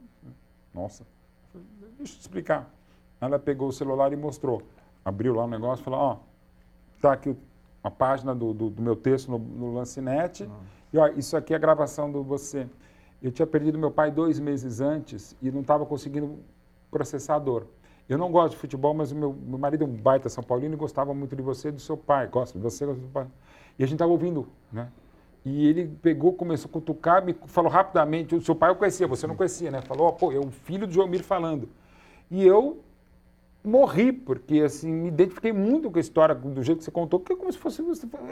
[0.75, 1.05] Nossa,
[1.99, 2.71] deixa eu te explicar.
[3.21, 4.63] Ela pegou o celular e mostrou.
[5.05, 6.19] Abriu lá o negócio e falou, ó,
[7.01, 7.37] tá aqui
[7.83, 10.49] a página do, do, do meu texto no, no Lancinete.
[10.51, 10.61] Ah.
[10.93, 12.67] E ó, isso aqui é a gravação do você.
[13.23, 16.39] Eu tinha perdido meu pai dois meses antes e não estava conseguindo
[16.91, 17.67] processar a dor.
[18.09, 20.75] Eu não gosto de futebol, mas o meu, meu marido é um baita São Paulino
[20.75, 22.27] e gostava muito de você e do seu pai.
[22.27, 23.27] Gosta de você, gosta do pai.
[23.79, 24.91] E a gente estava ouvindo, né?
[25.45, 29.27] E ele pegou, começou a cutucar, me falou rapidamente, o seu pai eu conhecia, você
[29.27, 29.81] não conhecia, né?
[29.81, 31.69] Falou, oh, pô, é o filho do João falando.
[32.31, 32.83] E eu
[33.65, 37.33] morri, porque assim, me identifiquei muito com a história, do jeito que você contou, porque
[37.33, 37.83] é como se fosse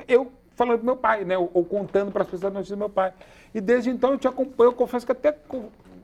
[0.06, 1.38] eu falando do meu pai, né?
[1.38, 3.14] Ou, ou contando para as pessoas a notícia do meu pai.
[3.54, 5.36] E desde então eu te acompanho, eu confesso que até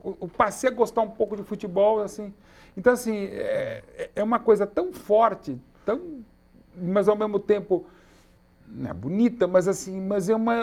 [0.03, 2.33] eu passei a gostar um pouco de futebol, assim.
[2.77, 6.23] Então, assim, é, é uma coisa tão forte, tão,
[6.75, 7.85] mas ao mesmo tempo
[8.67, 10.55] não é bonita, mas assim, mas é uma,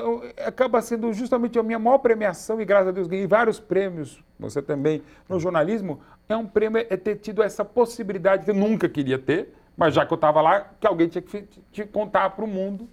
[0.47, 4.61] acaba sendo justamente a minha maior premiação e graças a Deus ganhei vários prêmios, você
[4.61, 9.19] também, no jornalismo, é um prêmio é ter tido essa possibilidade que eu nunca queria
[9.19, 12.49] ter, mas já que eu estava lá, que alguém tinha que te contar para o
[12.49, 12.89] mundo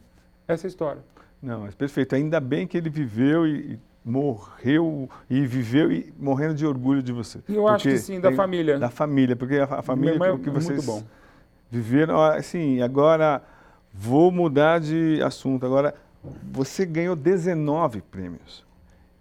[0.47, 1.01] essa história.
[1.41, 2.15] Não, mas perfeito.
[2.15, 7.11] Ainda bem que ele viveu e, e morreu e viveu e morrendo de orgulho de
[7.11, 7.39] você.
[7.47, 8.77] Eu acho que sim, da família.
[8.77, 11.07] Da família, porque a, a família mãe que, que é vocês muito bom.
[11.69, 13.41] viveram, assim, agora
[13.99, 15.65] vou mudar de assunto.
[15.65, 15.93] Agora,
[16.41, 18.65] você ganhou 19 prêmios.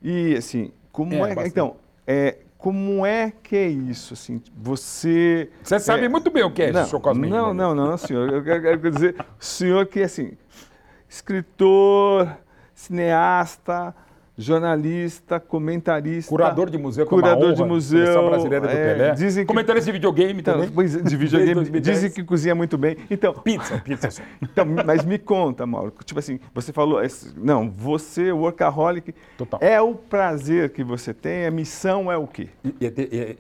[0.00, 4.40] E assim, como É, é, então, é, como é que é isso assim?
[4.56, 7.28] Você Você sabe é, muito bem o que é não, isso, seu Cosme.
[7.28, 8.32] não, não, não, senhor.
[8.32, 10.32] Eu quero, quero dizer, o senhor que assim,
[11.08, 12.36] escritor,
[12.72, 13.92] cineasta,
[14.38, 19.10] jornalista, comentarista, Curador de museu, curador de museu, Seleção brasileira do é, Pelé.
[19.14, 20.86] dizem que Comentarista de videogame então, também.
[20.86, 21.84] é, de videogame, 2010.
[21.96, 22.96] dizem que cozinha muito bem.
[23.10, 24.22] Então, Pizza, pizza.
[24.40, 25.92] então, mas me conta, Mauro.
[26.04, 27.00] Tipo assim, você falou,
[27.36, 29.58] não, você, workaholic, Total.
[29.62, 32.48] é o prazer que você tem, a missão é o quê?
[32.64, 32.92] E- e é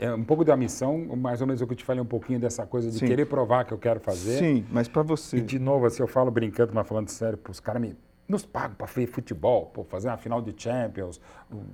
[0.02, 2.06] É, é um pouco da missão, mais ou menos o que eu te falei um
[2.06, 3.06] pouquinho dessa coisa de Sim.
[3.06, 4.38] querer provar que eu quero fazer.
[4.38, 5.36] Sim, mas para você.
[5.36, 7.94] E de novo, assim, eu falo brincando, mas falando sério, os caras me
[8.28, 11.64] nos pagam para futebol, pô, fazer uma final de Champions, um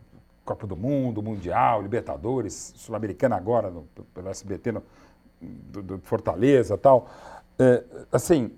[0.45, 4.83] Copa do Mundo, Mundial, Libertadores, Sul-Americana agora, no, pelo SBT, no,
[5.41, 7.09] do, do Fortaleza tal.
[7.59, 8.51] É, assim,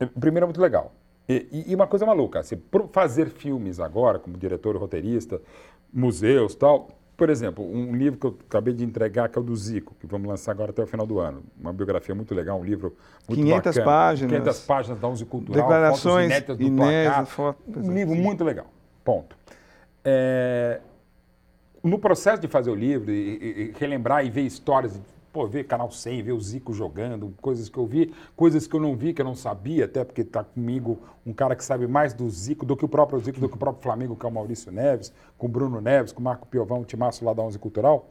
[0.00, 0.92] é, primeiro é muito legal.
[1.28, 2.60] E, e- uma coisa maluca, assim,
[2.92, 5.40] fazer filmes agora, como diretor roteirista,
[5.92, 9.56] museus tal, por exemplo, um livro que eu acabei de entregar, que é o do
[9.56, 11.42] Zico, que vamos lançar agora até o final do ano.
[11.58, 12.94] Uma biografia muito legal, um livro
[13.28, 13.84] muito 500 bacana.
[13.84, 14.32] páginas.
[14.32, 17.26] 500 páginas da Uzi Cultural, Declarações fotos inéditas do inéditas, placar.
[17.26, 18.20] fotos, Um livro sim.
[18.20, 18.66] muito legal.
[19.04, 19.36] Ponto.
[20.04, 20.80] É,
[21.82, 25.00] no processo de fazer o livro e, e- e relembrar e ver histórias,
[25.36, 28.80] pô, ver Canal 100, ver o Zico jogando, coisas que eu vi, coisas que eu
[28.80, 32.14] não vi, que eu não sabia, até porque está comigo um cara que sabe mais
[32.14, 34.32] do Zico do que o próprio Zico, do que o próprio Flamengo, que é o
[34.32, 37.58] Maurício Neves, com o Bruno Neves, com o Marco Piovão, o timaço lá da Onze
[37.58, 38.08] Cultural.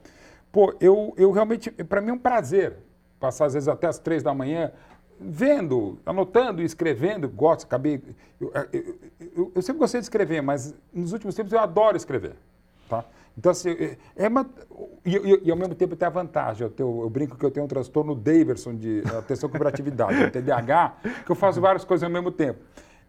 [0.52, 2.76] Pô, eu, eu realmente, para mim é um prazer
[3.20, 4.72] passar às vezes até as três da manhã
[5.20, 8.04] vendo, anotando e escrevendo, gosto, acabei...
[8.40, 8.96] Eu, eu-
[9.36, 12.36] eu- eu sempre gostei de escrever, mas nos últimos tempos eu adoro escrever,
[12.88, 13.04] tá?
[13.38, 14.50] Então, assim, é- é uma...
[15.06, 17.52] E, e- e ao mesmo tempo tem a vantagem, eu, tenho- eu brinco que eu
[17.52, 22.10] tenho um transtorno Davidson de atenção com hiperatividade, TDAH, que eu faço várias coisas ao
[22.10, 22.60] mesmo tempo.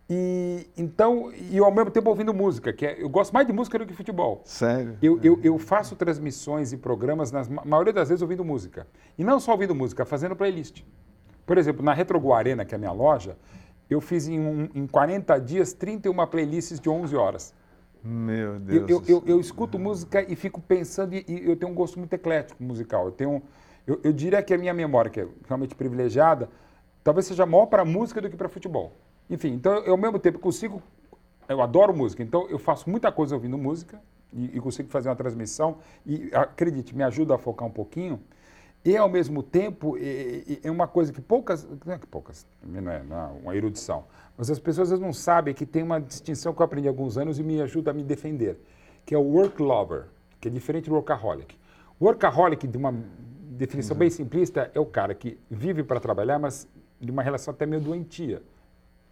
[0.09, 3.77] E, então, e ao mesmo tempo ouvindo música, que é, eu gosto mais de música
[3.79, 4.41] do que futebol.
[4.45, 4.97] Sério?
[5.03, 8.87] Eu, eu, eu faço transmissões e programas, na maioria das vezes, ouvindo música.
[9.19, 10.83] E não só ouvindo música, fazendo playlist.
[11.45, 13.37] Por exemplo, na Retrogu Arena, que é a minha loja,
[13.91, 17.53] eu fiz em, um- em 40 dias 31 playlists de 11 horas.
[18.07, 18.89] Meu Deus.
[18.89, 22.13] Eu, eu, eu escuto música e fico pensando, e, e eu tenho um gosto muito
[22.13, 23.07] eclético musical.
[23.07, 23.43] Eu, tenho,
[23.85, 26.49] eu, eu diria que a minha memória, que é realmente privilegiada,
[27.03, 28.93] talvez seja maior para música do que para futebol.
[29.29, 30.81] Enfim, então eu ao mesmo tempo consigo.
[31.49, 34.01] Eu adoro música, então eu faço muita coisa ouvindo música
[34.33, 35.79] e, e consigo fazer uma transmissão.
[36.05, 38.21] E acredite, me ajuda a focar um pouquinho.
[38.87, 43.03] E ao mesmo tempo, é, uma coisa que poucas, não é que poucas, não é,
[43.03, 44.05] não é uma erudição,
[44.39, 47.19] mas as pessoas vezes não sabem que tem uma distinção que eu aprendi há alguns
[47.19, 48.57] anos e me ajuda a me defender,
[49.05, 50.05] que é o work lover,
[50.41, 51.59] que é diferente do workaholic.
[52.01, 52.95] Workaholic, de uma
[53.59, 56.69] definição bem simplista, é o cara que vive para trabalhar, mas
[57.01, 58.41] de uma relação até meio doentia.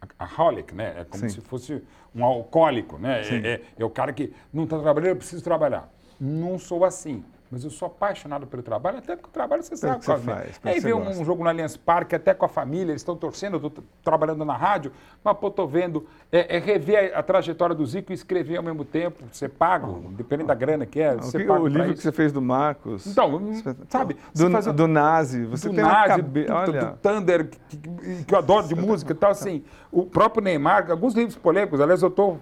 [0.01, 1.01] A- Aholic, né?
[1.01, 1.31] É como Sim.
[1.31, 1.83] se fosse
[2.15, 3.23] um alcoólico, né?
[3.23, 5.93] É, é- é o cara que não está trabalhando, eu preciso trabalhar.
[6.21, 7.25] Não sou assim.
[7.51, 10.33] Mas eu sou apaixonado pelo trabalho, até porque o trabalho você sabe, que você Cosme.
[10.33, 11.25] faz, Aí que vê um gosta.
[11.25, 14.57] jogo no Allianz Parque, até com a família, eles estão torcendo, eu estou trabalhando na
[14.57, 14.91] rádio,
[15.23, 18.63] mas pô, estou vendo, é, é rever a, a trajetória do Zico e escrever ao
[18.63, 21.85] mesmo tempo, você paga, dependendo da grana que é, O, você que- paga o livro
[21.89, 22.03] que isso.
[22.03, 23.07] você fez do Marcos.
[23.07, 23.41] Então,
[23.89, 25.45] sabe, você Do, faz um- do Nazi.
[25.45, 26.65] Você do tem Nazi, cabeça.
[26.65, 29.63] do, do Thunder, que, que- que eu adoro de música e tal, assim.
[29.93, 32.41] O próprio Neymar, alguns livros polêmicos, aliás, eu estou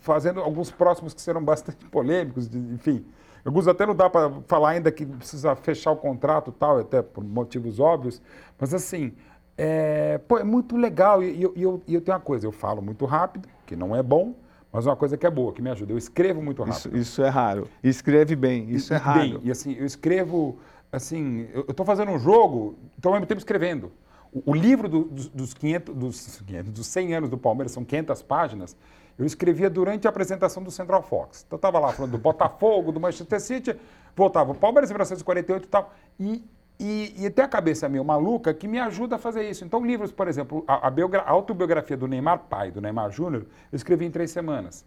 [0.00, 3.06] fazendo alguns próximos que serão bastante polêmicos, de- enfim.
[3.44, 7.02] Alguns até não dá para falar ainda que precisa fechar o contrato e tal, até
[7.02, 8.22] por motivos óbvios,
[8.58, 9.12] mas assim,
[9.56, 11.22] é, pô, é muito legal.
[11.22, 13.76] E, e eu, e eu, e eu tenho uma coisa, eu falo muito rápido, que
[13.76, 14.34] não é bom,
[14.72, 15.92] mas uma coisa que é boa, que me ajuda.
[15.92, 16.96] Eu escrevo muito rápido.
[16.96, 17.68] Isso, isso é raro.
[17.82, 18.70] E escreve bem.
[18.70, 19.20] Isso é E raro.
[19.20, 20.58] bem, e assim, eu escrevo,
[20.90, 23.92] assim, eu estou fazendo um jogo, estou ao mesmo tempo escrevendo.
[24.32, 27.84] O, o livro do- dos, dos 500, dos, 500, dos 100 anos do Palmeiras, são
[27.84, 28.76] 500 páginas,
[29.18, 31.44] eu escrevia durante a apresentação do Central Fox.
[31.46, 33.76] Então, eu estava lá falando do Botafogo, do Manchester City,
[34.14, 36.44] voltava o Palmeiras em 1948 e tal, e,
[36.78, 39.64] e, e tem a cabeça meio maluca que me ajuda a fazer isso.
[39.64, 43.76] Então, livros, por exemplo, a, a a autobiografia do Neymar pai, do Neymar Júnior, eu
[43.76, 44.84] escrevi em três semanas.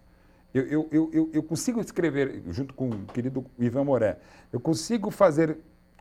[0.53, 4.17] Eu, eu, eu, eu consigo escrever, junto com o querido Ivan Moré,
[4.51, 5.57] eu consigo fazer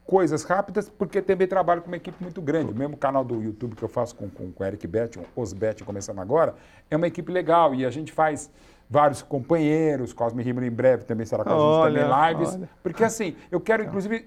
[0.07, 2.70] coisas rápidas porque também trabalho com uma equipe muito grande.
[2.72, 5.52] O mesmo canal do YouTube que eu faço com, com, com o Eric Betting, os
[5.52, 6.54] Betting começando agora,
[6.90, 8.50] é uma equipe legal e a gente faz
[8.88, 12.54] vários companheiros, Cosme Rimmer em breve também estará com a gente também lives.
[12.54, 12.70] olha.
[12.82, 14.26] Porque assim, eu quero inclusive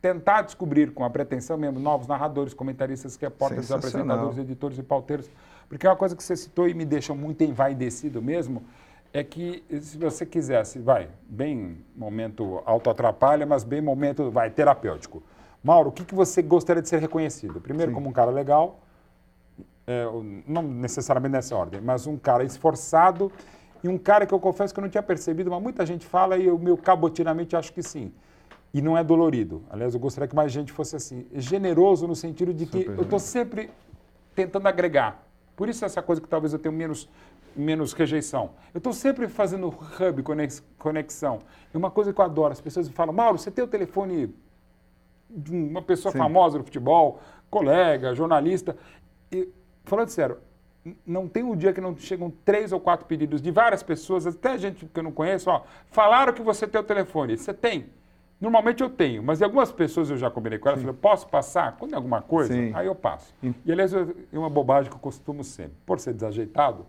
[0.00, 5.30] tentar descobrir com a pretensão mesmo novos narradores, comentaristas, repórteres, apresentadores, editores e pauteiros,
[5.68, 8.64] Porque uma coisa que você citou e me deixa muito envaidecido mesmo
[9.12, 15.22] é que se você quisesse, vai, bem momento autoatrapalha, mas bem momento, vai, terapêutico.
[15.62, 17.60] Mauro, o que, que você gostaria de ser reconhecido?
[17.60, 17.94] Primeiro, Sim.
[17.94, 18.80] como um cara legal,
[19.86, 20.04] é,
[20.46, 23.30] não necessariamente nessa ordem, mas um cara esforçado
[23.84, 26.38] e um cara que eu confesso que eu não tinha percebido, mas muita gente fala
[26.38, 28.12] e eu, meu cabotinamente acho que sim.
[28.72, 29.62] E não é dolorido.
[29.68, 31.26] Aliás, eu gostaria que mais gente fosse assim.
[31.34, 33.68] Generoso no sentido de que Super eu estou sempre
[34.34, 35.26] tentando agregar.
[35.54, 37.08] Por isso essa coisa que talvez eu tenha menos,
[37.56, 38.50] menos rejeição.
[38.72, 40.22] Eu estou sempre fazendo hub,
[40.78, 41.40] conexão.
[41.72, 44.34] E uma coisa que eu adoro, as pessoas falam, Mauro, você tem o telefone
[45.28, 46.18] de uma pessoa Sim.
[46.18, 48.76] famosa no futebol, colega, jornalista.
[49.30, 49.48] E,
[49.84, 50.38] falando sério,
[51.06, 54.58] não tem um dia que não chegam três ou quatro pedidos de várias pessoas, até
[54.58, 57.36] gente que eu não conheço, ó, falaram que você tem o telefone.
[57.36, 57.86] Você tem?
[58.40, 61.76] Normalmente eu tenho, mas algumas pessoas eu já combinei com elas, falei, posso passar?
[61.76, 62.72] Quando é alguma coisa, Sim.
[62.74, 63.32] aí eu passo.
[63.64, 65.74] E aliás, é uma bobagem que eu costumo sempre.
[65.86, 66.84] Por ser desajeitado,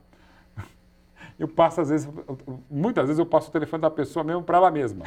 [1.39, 2.09] eu passo às vezes,
[2.69, 5.05] muitas vezes eu passo o telefone da pessoa mesmo para ela mesma.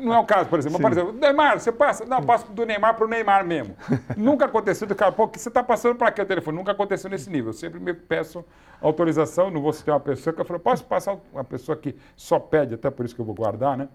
[0.00, 0.78] Não é o caso, por exemplo.
[0.78, 0.82] Sim.
[0.82, 2.04] Por exemplo, Neymar, você passa?
[2.04, 3.76] Não, eu passo do Neymar para o Neymar mesmo.
[4.16, 6.56] Nunca aconteceu do cara, pô, que você está passando para quê o telefone?
[6.56, 7.50] Nunca aconteceu nesse nível.
[7.50, 8.44] Eu sempre me peço
[8.80, 12.38] autorização, não vou citar uma pessoa que eu falo, posso passar uma pessoa que só
[12.38, 13.88] pede, até por isso que eu vou guardar, né?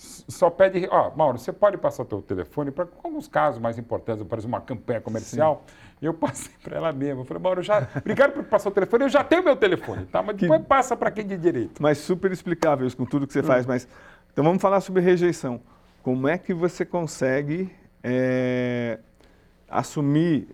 [0.00, 4.26] só pede, ó, Mauro, você pode passar o teu telefone para alguns casos mais importantes,
[4.26, 5.62] por exemplo, uma campanha comercial.
[5.66, 5.74] Sim.
[6.00, 7.20] Eu passei para ela mesma.
[7.22, 10.22] Eu falei, Mauro, já, obrigado por passar o telefone, eu já tenho meu telefone, tá?
[10.22, 10.66] Mas depois que...
[10.66, 11.82] passa para quem de direito.
[11.82, 13.66] Mas super explicável isso com tudo que você faz.
[13.66, 13.86] Mas
[14.32, 15.60] então vamos falar sobre rejeição.
[16.02, 17.70] Como é que você consegue
[18.02, 18.98] é,
[19.68, 20.48] assumir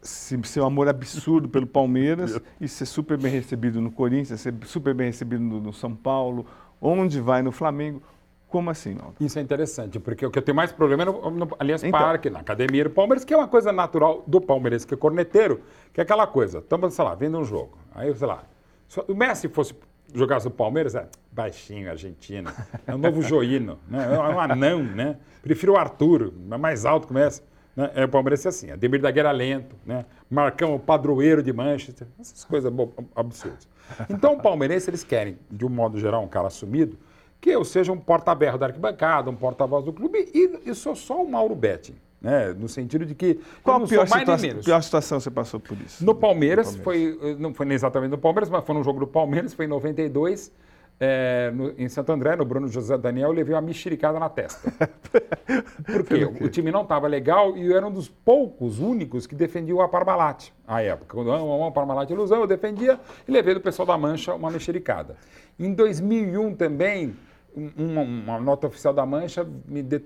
[0.00, 5.08] seu amor absurdo pelo Palmeiras e ser super bem recebido no Corinthians, ser super bem
[5.08, 6.46] recebido no, no São Paulo,
[6.80, 8.02] onde vai no Flamengo?
[8.48, 9.14] Como assim, Naldo?
[9.20, 11.98] Isso é interessante, porque o que eu tenho mais problema é no, no Allianz então,
[11.98, 15.62] Parque, na academia do Palmeiras, que é uma coisa natural do Palmeiras, que é corneteiro,
[15.92, 17.76] que é aquela coisa, estamos, sei lá, vendo um jogo.
[17.92, 18.44] Aí, sei lá,
[18.88, 19.74] se o Messi fosse
[20.14, 22.50] jogar no Palmeiras, é baixinho, argentino,
[22.86, 24.14] é um novo joíno, né?
[24.14, 25.16] é um anão, né?
[25.42, 27.42] Prefiro o Arthur, é mais alto que o Messi.
[27.74, 27.90] Né?
[27.94, 30.06] É, o Palmeiras é assim, Ademir da Guerra lento, né?
[30.30, 32.72] Marcão, o padroeiro de Manchester, essas coisas
[33.14, 33.68] absurdas.
[34.08, 36.98] Então, o palmeirense, eles querem, de um modo geral, um cara assumido,
[37.40, 41.22] que eu seja um porta-berro da arquibancada, um porta-voz do clube, e eu sou só
[41.22, 41.96] o Mauro Betting.
[42.20, 42.52] Né?
[42.54, 43.38] No sentido de que.
[43.62, 46.04] Qual a pior, situa pior situação você passou por isso?
[46.04, 47.36] No Palmeiras, no Palmeiras, foi.
[47.38, 50.50] Não foi exatamente no Palmeiras, mas foi no jogo do Palmeiras, foi em 92.
[50.98, 54.72] É, no, em Santo André, no Bruno José Daniel, eu levei uma mexericada na testa.
[55.84, 56.24] Por quê?
[56.24, 59.88] O time não estava legal e eu era um dos poucos, únicos, que defendia o
[59.88, 61.14] Parmalat à época.
[61.14, 65.16] Quando o Parmalat ilusão, eu defendia e levei do pessoal da Mancha uma mexericada.
[65.58, 67.14] Em 2001 também,
[67.54, 70.02] uma, uma nota oficial da Mancha me de,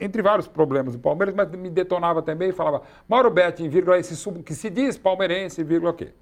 [0.00, 4.16] entre vários problemas do Palmeiras, mas me detonava também e falava Mauro Betti, vírgula, esse
[4.16, 6.12] sub, que se diz palmeirense, vírgula, o quê?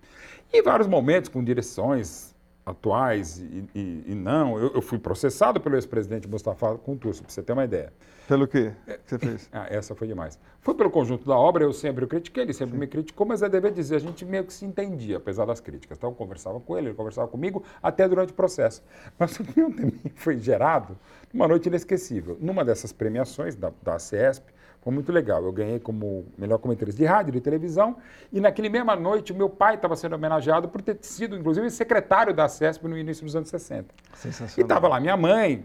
[0.53, 2.34] E vários momentos com direções
[2.65, 4.59] atuais e, e, e não.
[4.59, 7.93] Eu, eu, fui processado pelo ex-presidente Mustafa Conturso, para você ter uma ideia.
[8.27, 9.51] Pelo quê que você fez?
[9.55, 10.39] Ah, essa foi demais.
[10.61, 12.81] Foi pelo conjunto da obra, eu sempre o critiquei, ele sempre Sim.
[12.81, 15.99] me criticou, mas é dever dizer, a gente meio que se entendia, apesar das críticas.
[15.99, 18.83] Então eu conversava com ele, ele conversava comigo, até durante o processo.
[19.19, 20.99] Mas o meu também foi gerado
[21.33, 22.37] numa noite inesquecível.
[22.41, 24.53] Numa dessas premiações da, da CESP,
[24.85, 25.43] foi muito legal.
[25.43, 27.97] Eu ganhei como melhor comentarista de rádio e de televisão.
[28.31, 32.35] E naquele mesma noite, o meu pai estava sendo homenageado por ter sido, inclusive, secretário
[32.35, 33.95] da CESP no início dos anos 60.
[34.13, 34.55] Sensacional.
[34.59, 35.65] E estava lá minha mãe,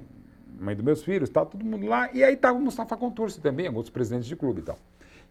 [0.57, 2.09] mãe dos meus filhos, estava todo mundo lá.
[2.13, 4.77] E aí estava o Mustafa Contursi também, outros presidentes de clube e tal.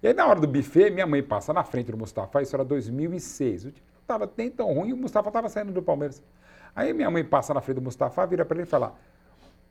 [0.02, 2.64] E aí, na hora do buffet, minha mãe passa na frente do Mustafa, isso era
[2.64, 3.64] 2006.
[3.64, 6.22] O time não estava nem tão ruim, o Mustafa estava saindo do Palmeiras.
[6.76, 8.94] Aí minha mãe passa na frente do Mustafa, vira para ele e fala: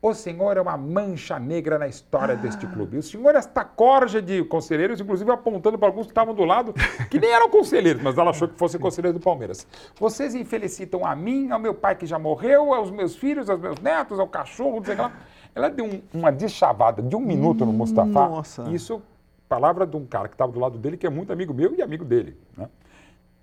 [0.01, 2.37] o senhor é uma mancha negra na história ah.
[2.37, 2.97] deste clube.
[2.97, 6.73] O senhor é esta corja de conselheiros, inclusive apontando para alguns que estavam do lado,
[7.09, 9.65] que nem eram conselheiros, mas ela achou que fossem conselheiros do Palmeiras.
[9.99, 13.79] Vocês infelicitam a mim, ao meu pai que já morreu, aos meus filhos, aos meus
[13.79, 15.11] netos, ao cachorro, não sei lá.
[15.55, 18.07] Ela deu um, uma deschavada de um minuto no Mustafa.
[18.07, 18.69] Nossa.
[18.69, 19.01] Isso,
[19.49, 21.81] palavra de um cara que estava do lado dele, que é muito amigo meu e
[21.81, 22.37] amigo dele.
[22.55, 22.69] Né?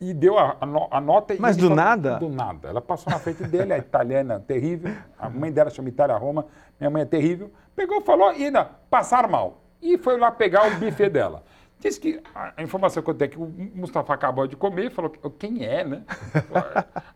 [0.01, 1.35] E deu a, a, nota.
[1.39, 2.19] Mas do nada?
[2.19, 2.69] Do nada.
[2.69, 6.47] Ela passou na frente dele, a italiana terrível, a mãe dela chama Itália Roma,
[6.79, 7.51] minha mãe é terrível.
[7.75, 9.63] Pegou, falou ainda passaram mal.
[9.81, 11.43] E foi lá pegar o buffet dela.
[11.79, 15.11] Disse que a informação que eu tenho é que o Mustafa acabou de comer, falou
[15.39, 16.03] quem é, né?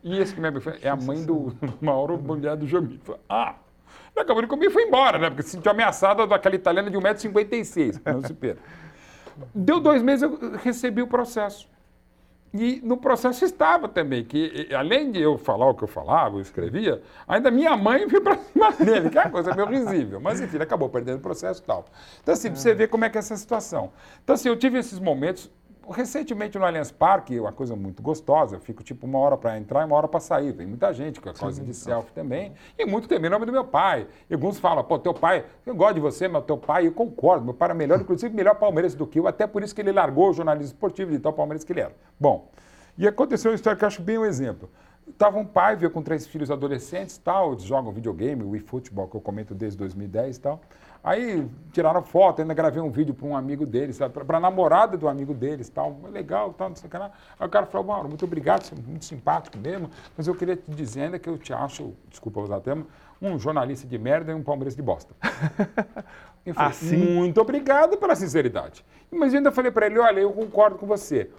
[0.02, 0.48] e esse que me
[0.82, 3.00] é a mãe do Mauro, mulher do Jamil.
[3.28, 3.54] Ah,
[4.14, 5.30] ele acabou de comer e foi embora, né?
[5.30, 8.60] Porque se sentiu ameaçada daquela italiana de 1,56m, não se perca.
[9.54, 11.66] Deu dois meses, eu recebi o processo.
[12.52, 16.40] E no processo estava também, que além de eu falar o que eu falava, eu
[16.40, 20.20] escrevia, ainda minha mãe veio para cima dele, que é uma coisa meio risível.
[20.20, 21.84] Mas enfim, acabou perdendo o processo e tal.
[22.22, 23.92] Então, assim, para você ver como é que é essa situação.
[24.24, 25.50] Então, assim, eu tive esses momentos,
[25.90, 29.82] recentemente no Allianz Parque, uma coisa muito gostosa, eu fico tipo uma hora para entrar
[29.82, 30.52] e uma hora para sair.
[30.52, 32.52] Tem muita gente com a coisa de selfie também.
[32.78, 34.06] E muito também em nome do meu pai.
[34.28, 37.44] E alguns falam, pô, teu pai, eu gosto de você, mas teu pai, eu concordo,
[37.44, 39.92] meu pai era melhor, inclusive melhor palmeirense do que eu, até por isso que ele
[39.92, 41.94] largou o jornalismo esportivo de tal palmeirense que ele era.
[42.18, 42.50] Bom,
[42.96, 44.68] e aconteceu uma história que eu acho bem um exemplo.
[45.16, 49.16] Tava um pai, veio com três filhos adolescentes tal, eles jogam videogame, o eFootball, que
[49.16, 50.60] eu comento desde 2010 e tal.
[51.08, 55.08] Aí tiraram foto, ainda gravei um vídeo para um amigo deles, para a namorada do
[55.08, 57.10] amigo deles, tal, legal, tal, não sei o que lá.
[57.40, 60.54] Aí o cara falou, Mauro, muito obrigado, você é muito simpático mesmo, mas eu queria
[60.54, 62.86] te dizer ainda que eu te acho, desculpa usar o termo,
[63.22, 65.14] um jornalista de merda e um palmeirense de bosta.
[66.46, 66.96] Eu falei, Assim?
[66.96, 68.82] muito obrigado pela sinceridade.
[69.10, 71.30] Mas eu ainda falei para ele, olha, eu concordo com você.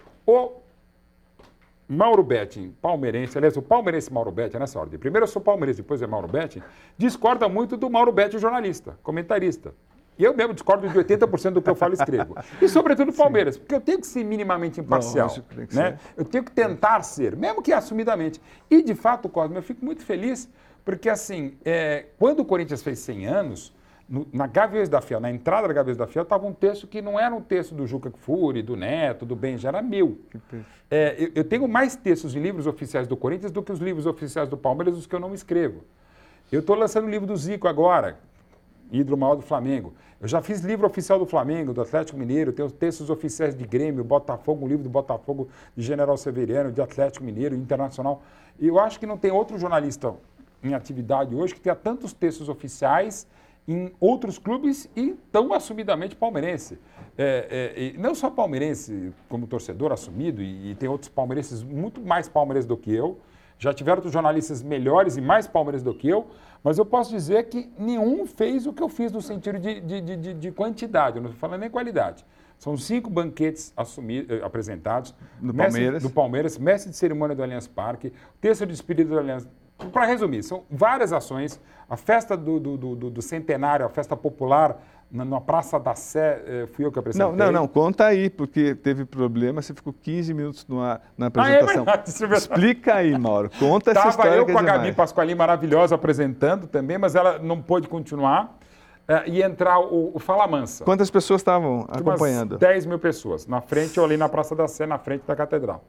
[1.90, 4.96] Mauro Betting, palmeirense, aliás, o palmeirense Mauro Betting, nessa ordem.
[4.96, 6.62] Primeiro eu sou palmeirense, depois é Mauro Betting,
[6.96, 9.74] discorda muito do Mauro Betting, jornalista, comentarista.
[10.16, 12.36] E eu mesmo discordo de 80% do que eu falo e escrevo.
[12.62, 15.28] E sobretudo Palmeiras, porque eu tenho que ser minimamente imparcial.
[15.30, 15.98] Que né?
[16.16, 18.40] Eu tenho que tentar ser, mesmo que assumidamente.
[18.70, 20.48] E, de fato, Cosme, eu fico muito feliz,
[20.84, 23.72] porque, assim, é, quando o Corinthians fez 100 anos,
[24.10, 27.00] no, na Gaviões da Fiel, na entrada da Gaviões da Fiel, estava um texto que
[27.00, 30.18] não era um texto do Juca Kfouri, do Neto, do Benja, era meu.
[30.90, 34.06] É, eu, eu tenho mais textos de livros oficiais do Corinthians do que os livros
[34.06, 35.84] oficiais do Palmeiras, os que eu não escrevo.
[36.50, 38.18] Eu estou lançando o livro do Zico agora,
[38.90, 39.94] Hidro Maior do Flamengo.
[40.20, 44.02] Eu já fiz livro oficial do Flamengo, do Atlético Mineiro, tenho textos oficiais de Grêmio,
[44.02, 48.22] Botafogo, um livro do Botafogo de General Severiano, de Atlético Mineiro, Internacional.
[48.58, 50.12] E eu acho que não tem outro jornalista
[50.64, 53.26] em atividade hoje que tenha tantos textos oficiais
[53.66, 56.78] em outros clubes e tão assumidamente palmeirense.
[57.16, 62.28] É, é, não só palmeirense como torcedor assumido, e, e, tem outros palmeirenses muito mais
[62.28, 63.18] palmeirenses do que eu,
[63.58, 66.26] já tiveram outros jornalistas melhores e mais palmeirenses do que eu,
[66.64, 70.00] mas eu posso dizer que nenhum fez o que eu fiz no sentido de, de,
[70.00, 72.24] de, de quantidade, eu não estou falando nem qualidade.
[72.58, 75.14] São cinco banquetes assumidos, apresentados.
[75.40, 76.02] No mestre, Palmeiras.
[76.02, 79.48] Do Palmeiras, mestre de cerimônia do Allianz Parque, terça de espírito do Allianz
[79.88, 81.60] para resumir, são várias ações.
[81.88, 86.42] A festa do, do, do, do centenário, a festa popular na, na, Praça da Sé,
[86.46, 87.28] eh, fui eu que apresentei.
[87.28, 91.84] Não, não, não, conta aí, porque teve problema, você ficou 15 minutos na, na apresentação.
[91.84, 92.38] Ah, é verdade.
[92.38, 94.36] Explica aí, Mauro, conta essa história.
[94.36, 94.94] eu que é com a Gabi demais.
[94.94, 98.56] Pasqualini maravilhosa apresentando também, mas ela não pôde continuar.
[99.08, 100.84] eh, e entrar o, o Fala Mansa.
[100.84, 102.56] Quantas pessoas estavam Umas acompanhando?
[102.56, 103.48] 10 mil pessoas.
[103.48, 105.82] Na frente, eu ali na Praça da Sé, na frente da Catedral.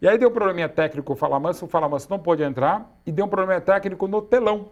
[0.00, 2.42] E aí deu um probleminha técnico com o Fala Mansa, o Fala Mansa não pôde
[2.42, 4.70] entrar, e deu um problema técnico no telão.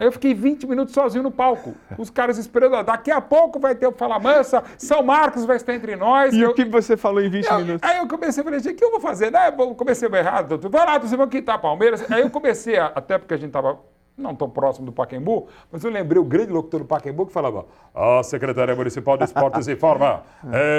[0.00, 1.74] Aí eu fiquei 20 minutos sozinho no palco.
[1.98, 5.56] Os caras esperando, "Ah, daqui a pouco vai ter o Fala Mansa, São Marcos vai
[5.56, 6.32] estar entre nós.
[6.34, 7.88] E Eu- o que você falou em 20 eu- minutos?
[7.88, 9.32] Aí eu comecei a falar, gente, o que eu vou fazer?
[9.32, 9.48] Né?
[9.48, 10.70] Eu comecei errado, doutor.
[10.70, 12.08] Vai lá, vocês vão quitar Palmeiras.
[12.12, 13.76] Aí eu comecei, a, até porque a gente estava
[14.18, 17.66] não tão próximo do Pacaembu, mas eu lembrei o grande locutor do Pacaembu que falava:
[17.94, 20.22] A Secretaria Municipal de Esportes informa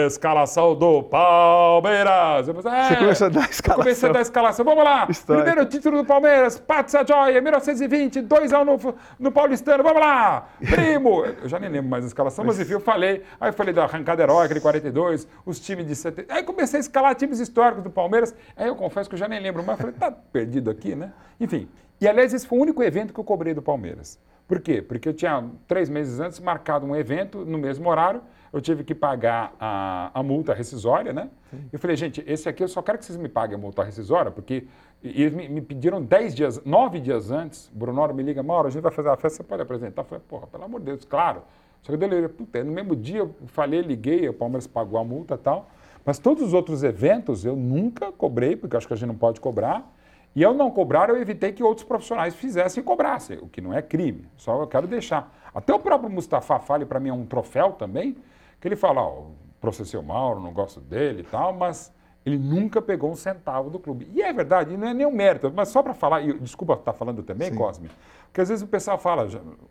[0.06, 2.48] escalação do Palmeiras.
[2.48, 4.12] Eu Você "É." começou a dar a Eu comecei a escalação.
[4.14, 4.66] dar a escalação.
[4.66, 5.08] Vamos lá.
[5.10, 5.46] Histórico.
[5.46, 9.84] Primeiro título do Palmeiras, Patsa Joia, 1920, 2x1 no, no Paulistano.
[9.84, 10.50] Vamos lá.
[10.60, 11.26] Primo.
[11.26, 13.24] Eu já nem lembro mais a escalação, mas enfim, eu falei.
[13.40, 16.34] Aí eu falei da arrancada heróica de 42, os times de 70.
[16.34, 18.36] Aí comecei a escalar times históricos do Palmeiras.
[18.58, 19.80] Aí eu confesso que eu já nem lembro mais.
[19.80, 21.12] Falei, tá perdido aqui, né?
[21.40, 21.68] Enfim.
[22.02, 24.20] E aliás, esse foi o único evento que eu cobrei do Palmeiras.
[24.47, 24.82] Por quê?
[24.82, 28.22] Porque eu tinha três meses antes marcado um evento no mesmo horário,
[28.52, 31.30] eu tive que pagar a, a multa rescisória, né?
[31.72, 34.32] Eu falei, gente, esse aqui eu só quero que vocês me paguem a multa rescisória,
[34.32, 34.66] porque
[35.04, 38.72] e eles me, me pediram dez dias, nove dias antes, Brunoro me liga, Mauro, a
[38.72, 40.02] gente vai fazer a festa, você pode apresentar?
[40.02, 41.43] Eu falei, porra, pelo amor de Deus, claro.
[41.82, 45.04] Só que eu falei, puta, no mesmo dia eu falei, liguei, o Palmeiras pagou a
[45.04, 45.70] multa e tal,
[46.04, 49.16] mas todos os outros eventos eu nunca cobrei, porque eu acho que a gente não
[49.16, 49.89] pode cobrar,
[50.36, 53.73] e ao não cobrar, eu evitei que outros profissionais fizessem e cobrassem, o que não
[53.73, 54.27] é crime.
[54.38, 55.34] Só eu quero deixar.
[55.53, 58.15] Até o próprio Mustafa fale para mim é um troféu também,
[58.61, 59.23] que ele fala, ó,
[59.59, 61.93] processei o Mauro, não gosto dele e tal, mas
[62.25, 64.07] ele nunca pegou um centavo do clube.
[64.13, 66.93] E é verdade, não é nem um mérito, mas só para falar, e, desculpa estar
[66.93, 67.57] falando também, Sim.
[67.57, 67.89] Cosme,
[68.27, 69.27] porque às vezes o pessoal fala,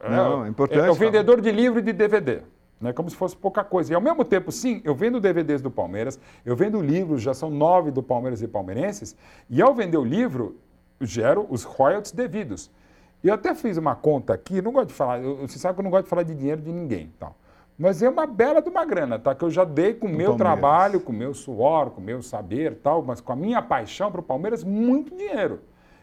[0.08, 2.42] Não, é importante é o vendedor de livro e de DVD.
[2.80, 3.92] Né, como se fosse pouca coisa.
[3.92, 7.50] E ao mesmo tempo, sim, eu vendo DVDs do Palmeiras, eu vendo livros, já são
[7.50, 9.16] nove do Palmeiras e palmeirenses,
[9.50, 10.56] e ao vender o livro,
[11.00, 12.70] gero os royalties devidos.
[13.22, 15.80] E eu até fiz uma conta aqui, não gosto de falar, eu, você sabe que
[15.80, 17.12] eu não gosto de falar de dinheiro de ninguém.
[17.18, 17.34] Tal.
[17.76, 19.34] Mas é uma bela de uma grana, tá?
[19.34, 20.36] Que eu já dei com o meu Palmeiras.
[20.36, 24.10] trabalho, com o meu suor, com o meu saber tal, mas com a minha paixão
[24.10, 25.60] para o Palmeiras, muito dinheiro.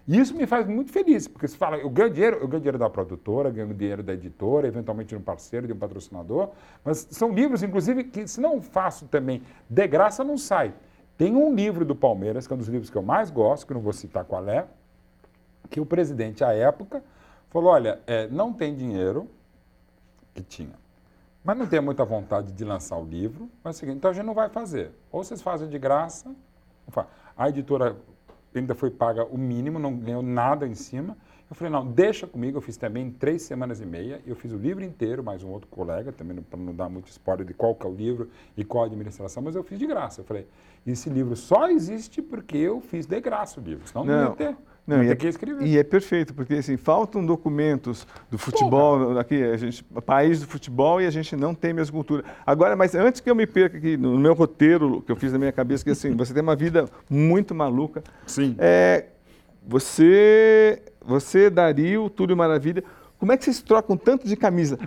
[0.07, 2.77] E isso me faz muito feliz, porque você fala, eu ganho dinheiro, eu ganho dinheiro
[2.77, 6.49] da produtora, ganho dinheiro da editora, eventualmente de um parceiro, de um patrocinador,
[6.83, 10.73] mas são livros, inclusive, que se não faço também de graça, não sai.
[11.17, 13.73] Tem um livro do Palmeiras, que é um dos livros que eu mais gosto, que
[13.73, 14.67] não vou citar qual é,
[15.71, 17.03] que o presidente, à época,
[17.49, 19.27] falou, olha, é, não tem dinheiro,
[20.35, 20.75] que tinha,
[21.43, 23.49] mas não tem muita vontade de lançar o livro.
[23.63, 24.91] Mas é o seguinte, então a gente não vai fazer.
[25.11, 26.35] Ou vocês fazem de graça,
[27.37, 27.95] a editora
[28.59, 31.17] ainda foi paga o mínimo, não ganhou nada em cima.
[31.49, 32.57] Eu falei, não, deixa comigo.
[32.57, 34.19] Eu fiz também três semanas e meia.
[34.25, 37.45] Eu fiz o livro inteiro, mais um outro colega, também para não dar muito spoiler
[37.45, 40.21] de qual que é o livro e qual a administração, mas eu fiz de graça.
[40.21, 40.47] Eu falei,
[40.85, 44.35] esse livro só existe porque eu fiz de graça o livro, senão não, não ia
[44.35, 44.57] ter.
[44.87, 45.17] Não, e, é,
[45.61, 49.21] e é perfeito, porque assim, faltam documentos do futebol, Porra.
[49.21, 52.23] aqui, a gente, país do futebol e a gente não tem mesmo cultura.
[52.45, 55.39] Agora, mas antes que eu me perca aqui no meu roteiro que eu fiz na
[55.39, 58.03] minha cabeça, que assim, você tem uma vida muito maluca.
[58.27, 58.55] Sim.
[58.59, 59.05] É,
[59.67, 62.83] você, você, Dario, Túlio Maravilha,
[63.17, 64.77] como é que vocês trocam tanto de camisa?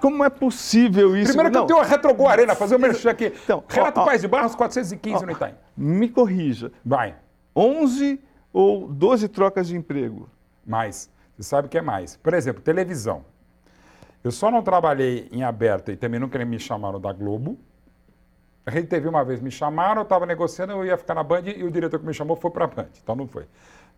[0.00, 1.28] Como é possível isso?
[1.28, 1.64] Primeiro que não.
[1.64, 3.32] eu tenho a Retrogol Arena, fazer o um merchan aqui.
[3.44, 5.54] Então, Renato ó, ó, Paz de Barros, 415 ó, no Itaim.
[5.76, 6.72] Me corrija.
[6.84, 7.14] Vai.
[7.54, 8.18] 11
[8.52, 10.28] ou 12 trocas de emprego?
[10.66, 11.10] Mais.
[11.36, 12.16] Você sabe que é mais.
[12.16, 13.24] Por exemplo, televisão.
[14.22, 17.58] Eu só não trabalhei em aberta e também nunca me chamaram da Globo.
[18.64, 21.42] A Rede TV uma vez me chamaram, eu estava negociando, eu ia ficar na Band
[21.46, 22.86] e o diretor que me chamou foi para a Band.
[23.02, 23.46] Então não foi.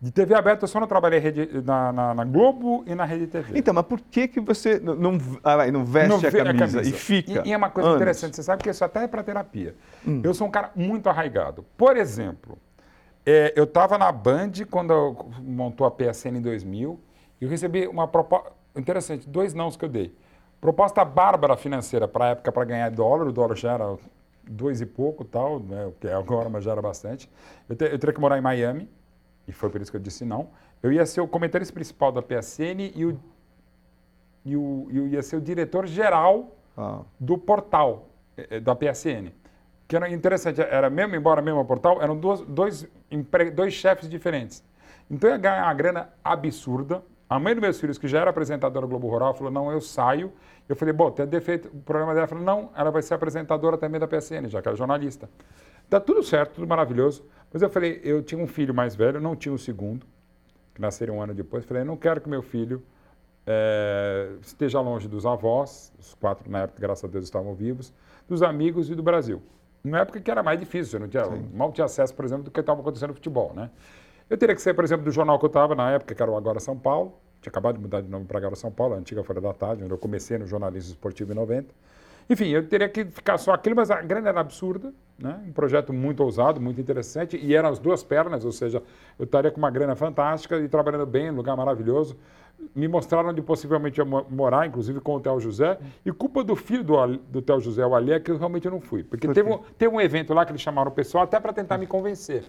[0.01, 3.27] De TV aberta eu só não trabalhei rede, na, na, na, Globo e na Rede
[3.27, 3.57] TV.
[3.57, 6.53] Então, mas por que, que você não, não, ah, não veste não a, camisa a,
[6.53, 7.43] camisa e fica?
[7.45, 8.01] E, e é uma coisa anos.
[8.01, 9.75] interessante, você sabe que isso até é para terapia.
[10.05, 10.21] Hum.
[10.23, 11.63] Eu sou um cara muito arraigado.
[11.77, 12.57] Por exemplo,
[13.25, 16.99] é, eu estava na Band quando montou a PSN em 2000
[17.41, 18.51] e eu recebi uma proposta.
[18.75, 20.13] Interessante, dois nãos que eu dei.
[20.61, 23.97] Proposta bárbara financeira para a época para ganhar dólar, o dólar já era
[24.43, 27.29] dois e pouco, tal, né, o que é agora, mas já era bastante.
[27.69, 28.89] Eu, te, eu teria que morar em Miami,
[29.47, 30.49] e foi por isso que eu disse não.
[30.83, 33.19] Eu ia ser o comentarista principal da PSN e, o,
[34.43, 37.01] e o, eu ia ser o diretor-geral ah.
[37.19, 39.31] do portal eh, da PSN
[39.87, 42.87] que era interessante, era mesmo, embora mesmo portal, eram duas, dois,
[43.53, 44.63] dois chefes diferentes.
[45.09, 47.03] Então ia ganhar uma grana absurda.
[47.27, 49.81] A mãe dos meus filhos, que já era apresentadora do Globo Rural, falou: não, eu
[49.81, 50.31] saio.
[50.67, 51.67] Eu falei: bom, tem defeito.
[51.67, 54.75] O programa dela falou: não, ela vai ser apresentadora também da PSN, já que era
[54.75, 55.29] jornalista.
[55.89, 57.25] Tá tudo certo, tudo maravilhoso.
[57.51, 60.05] Mas eu falei: eu tinha um filho mais velho, não tinha o um segundo,
[60.73, 61.63] que nasceria um ano depois.
[61.63, 62.83] Eu falei: não quero que meu filho
[63.45, 67.93] é, esteja longe dos avós, os quatro na época, graças a Deus, estavam vivos,
[68.27, 69.41] dos amigos e do Brasil.
[69.85, 71.23] Numa época que era mais difícil, não tinha,
[71.53, 73.69] mal tinha acesso, por exemplo, do que estava acontecendo no futebol, né?
[74.27, 76.31] Eu teria que ser, por exemplo, do jornal que eu estava na época, que era
[76.31, 77.13] o Agora São Paulo.
[77.39, 79.83] Tinha acabado de mudar de nome para Agora São Paulo, a antiga Folha da Tarde,
[79.83, 81.71] onde eu comecei no jornalismo esportivo em 90.
[82.27, 85.41] Enfim, eu teria que ficar só aquilo, mas a grana era absurda, né?
[85.47, 88.81] um projeto muito ousado, muito interessante, e eram as duas pernas, ou seja,
[89.17, 92.17] eu estaria com uma grana fantástica e trabalhando bem, um lugar maravilhoso
[92.73, 96.83] me mostraram onde possivelmente ia morar, inclusive com o Theo José, e culpa do filho
[96.83, 99.03] do, do Theo José, o Ali, é que eu realmente não fui.
[99.03, 101.77] Porque teve um, teve um evento lá que eles chamaram o pessoal até para tentar
[101.77, 102.43] me convencer.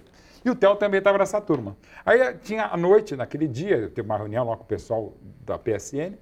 [0.45, 1.77] E o Theo também estava nessa turma.
[2.05, 5.13] Aí eh, tinha à noite, naquele dia, teve uma reunião lá com o pessoal
[5.45, 6.17] da PSN,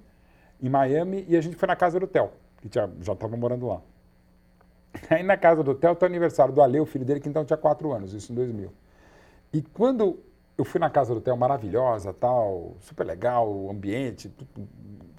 [0.61, 2.31] em Miami, e a gente foi na casa do Theo,
[2.61, 3.81] que já estava morando lá.
[5.09, 7.43] Aí na casa do Theo tem o aniversário do Ale, o filho dele, que então
[7.45, 8.71] tinha quatro anos, isso em 2000.
[9.53, 10.19] E quando
[10.57, 14.67] eu fui na casa do hotel maravilhosa, tal, super legal, o ambiente, tudo,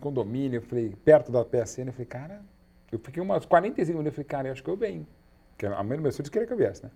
[0.00, 2.40] condomínio, eu falei, perto da PSN, eu falei, cara,
[2.90, 5.06] eu fiquei umas 45 minutos, eu falei, cara, eu acho que eu venho.
[5.50, 6.90] Porque a mãe do meu filho queria que eu viesse, né?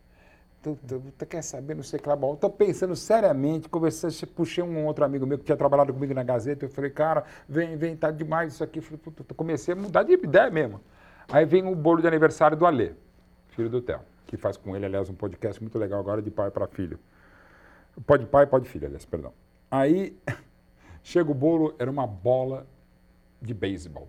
[0.62, 4.10] Tu, tu, tu, quer saber, não sei o que lá, bom, estou pensando seriamente, conversei,
[4.26, 7.76] puxei um outro amigo meu que tinha trabalhado comigo na Gazeta, eu falei, cara, vem,
[7.78, 8.78] vem, tá demais isso aqui.
[8.78, 9.00] Eu falei,
[9.34, 10.80] comecei a mudar de ideia mesmo.
[11.32, 12.92] Aí vem o bolo de aniversário do Alê,
[13.50, 16.50] filho do Theo, que faz com ele, aliás, um podcast muito legal agora de pai
[16.50, 16.98] para filho.
[18.04, 19.32] Pode pai, pode filho, aliás, perdão.
[19.70, 20.16] Aí
[21.04, 22.66] chega o bolo, era uma bola
[23.40, 24.08] de beisebol.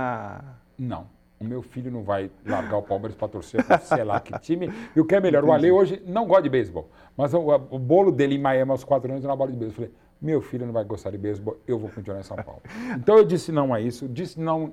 [0.78, 1.06] não,
[1.40, 4.70] o meu filho não vai largar o Palmeiras para torcer para sei lá que time.
[4.94, 5.52] E o que é melhor, Entendi.
[5.52, 6.90] o Ale hoje não gosta de beisebol.
[7.16, 9.84] Mas o, o, bolo dele em Miami aos quatro anos era uma bola de beisebol.
[9.84, 12.62] Eu falei, meu filho não vai gostar de beisebol, eu vou continuar em São Paulo.
[12.96, 14.72] Então eu disse não a isso, disse não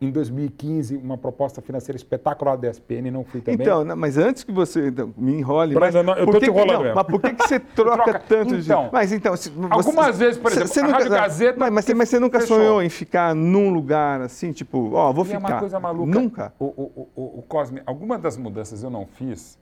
[0.00, 3.60] em 2015 uma proposta financeira espetacular da ESPN, não fui também.
[3.60, 6.84] Então, não, mas antes que você então, me enrole, mas, não, eu estou te enrolando
[6.84, 8.18] não, Mas por que, que você troca, troca.
[8.20, 8.92] tanto então, de...
[8.92, 11.58] Mas então, se, você, algumas vezes, por exemplo, você, nunca, Gazeta...
[11.58, 12.56] Mas, mas, mas você nunca fechou.
[12.56, 15.36] sonhou em ficar num lugar assim, tipo, ó, oh, vou e ficar...
[15.36, 16.20] é uma coisa maluca.
[16.20, 16.52] Nunca?
[16.58, 19.58] O, o, o, o Cosme, algumas das mudanças eu não fiz,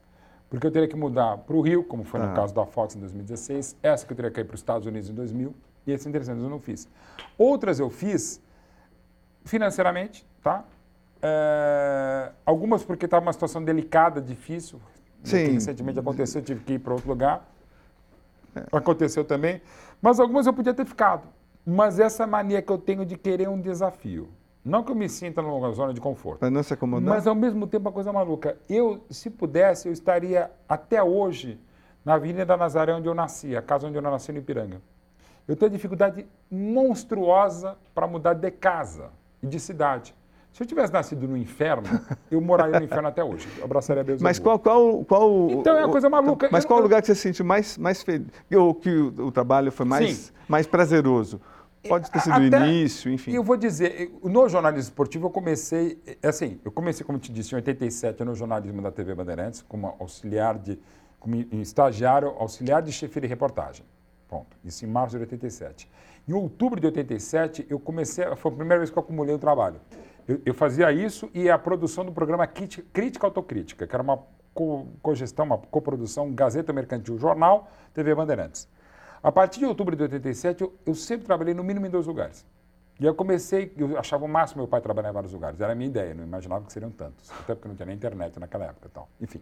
[0.48, 2.26] porque eu teria que mudar para o Rio, como foi ah.
[2.26, 4.86] no caso da Fox em 2016, essa que eu teria que ir para os Estados
[4.86, 5.54] Unidos em 2000,
[5.86, 6.88] e esses interessantes eu não fiz.
[7.36, 8.40] Outras eu fiz
[9.44, 10.64] financeiramente, tá?
[11.22, 14.80] É, algumas porque estava uma situação delicada, difícil.
[15.22, 15.52] Sim.
[15.52, 17.48] recentemente aconteceu, eu tive que ir para outro lugar.
[18.56, 18.64] É.
[18.72, 19.62] Aconteceu também.
[20.00, 21.28] Mas algumas eu podia ter ficado.
[21.64, 24.28] Mas essa mania que eu tenho de querer um desafio.
[24.64, 26.40] Não que eu me sinta numa zona de conforto.
[26.40, 27.14] Para não se acomodar.
[27.14, 28.56] Mas ao mesmo tempo uma coisa maluca.
[28.68, 31.58] Eu, se pudesse, eu estaria até hoje
[32.04, 34.80] na Avenida Nazaré, onde eu nasci, a casa onde eu nasci no Ipiranga.
[35.46, 39.10] Eu tenho dificuldade monstruosa para mudar de casa
[39.42, 40.14] e de cidade.
[40.52, 41.84] Se eu tivesse nascido no inferno,
[42.30, 43.48] eu moraria no inferno até hoje.
[43.58, 44.20] Eu abraçaria Deus.
[44.20, 45.48] Mas qual, qual, qual.
[45.50, 46.48] Então é uma coisa maluca.
[46.52, 48.28] Mas Eu- qual eu- lugar que você se sentiu mais, mais feliz?
[48.54, 50.32] Ou que o, o trabalho foi mais, Sim.
[50.46, 51.40] mais prazeroso?
[51.88, 53.32] Pode ter sido o Até- início, enfim.
[53.32, 57.32] E eu vou dizer, no jornalismo esportivo eu comecei, é assim, eu comecei, como te
[57.32, 60.78] disse, em 87 no jornalismo da TV Bandeirantes, como auxiliar de,
[61.18, 63.84] como estagiário, auxiliar de chefia de reportagem.
[64.28, 64.56] Ponto.
[64.64, 65.88] Isso em março de 87.
[66.26, 69.80] Em outubro de 87, eu comecei, foi a primeira vez que eu acumulei o trabalho.
[70.26, 74.22] Eu, eu fazia isso e a produção do programa Crítica, Crítica Autocrítica, que era uma
[74.54, 78.68] co- cogestão, uma coprodução Gazeta Mercantil Jornal, TV Bandeirantes.
[79.22, 82.46] A partir de outubro de 87, eu, eu sempre trabalhei no mínimo em dois lugares.
[83.00, 85.60] E eu comecei, eu achava o máximo meu pai trabalhar em vários lugares.
[85.60, 87.30] Era a minha ideia, não imaginava que seriam tantos.
[87.32, 89.08] Até porque não tinha nem internet naquela época e tal.
[89.20, 89.40] Enfim.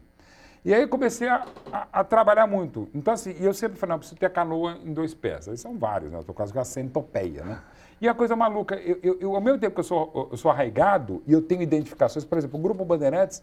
[0.65, 2.89] E aí comecei a, a- a trabalhar muito.
[2.95, 5.49] Então, assim, e eu sempre falei, não, preciso ter canoa em dois pés.
[5.49, 6.19] Aí são vários, né?
[6.19, 7.61] Eu estou quase com a centopeia, né?
[8.01, 10.51] E a coisa maluca, eu, eu, eu, ao mesmo tempo que eu sou, eu sou
[10.51, 13.43] arraigado e eu tenho identificações, por exemplo, o Grupo Bandeirantes,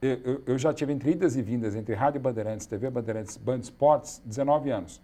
[0.00, 4.22] eu- eu já tive entre idas e vindas entre Rádio Bandeirantes, TV Bandeirantes, Band Esportes,
[4.24, 5.00] 19 anos.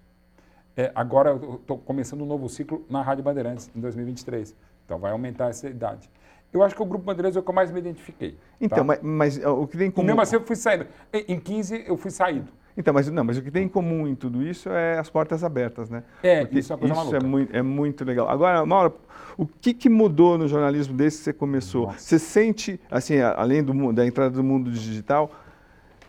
[0.76, 4.55] É, agora eu estou começando um novo ciclo na Rádio Bandeirantes, em 2023.
[4.84, 6.11] Então vai aumentar essa idade.
[6.55, 8.38] Eu acho que o Grupo Bandeirantes é o que eu mais me identifiquei.
[8.61, 8.84] Então, tá?
[8.84, 10.07] mas, mas, o que tem em E comum.
[10.07, 10.86] mesmo assim eu fui saindo.
[11.12, 12.48] Em em 15 eu fui saído.
[12.76, 15.44] Então, mas, não, mas o que tem em comum em tudo isso é as portas
[15.44, 16.02] abertas, né?
[16.22, 17.24] É, Porque isso é uma coisa isso maluca.
[17.24, 18.28] é muito, é muito legal.
[18.28, 18.94] Agora, Mauro,
[19.36, 21.86] o que, que mudou no jornalismo desde que você começou?
[21.86, 21.98] Nossa.
[21.98, 25.30] Você sente, assim, além do, da entrada do mundo digital,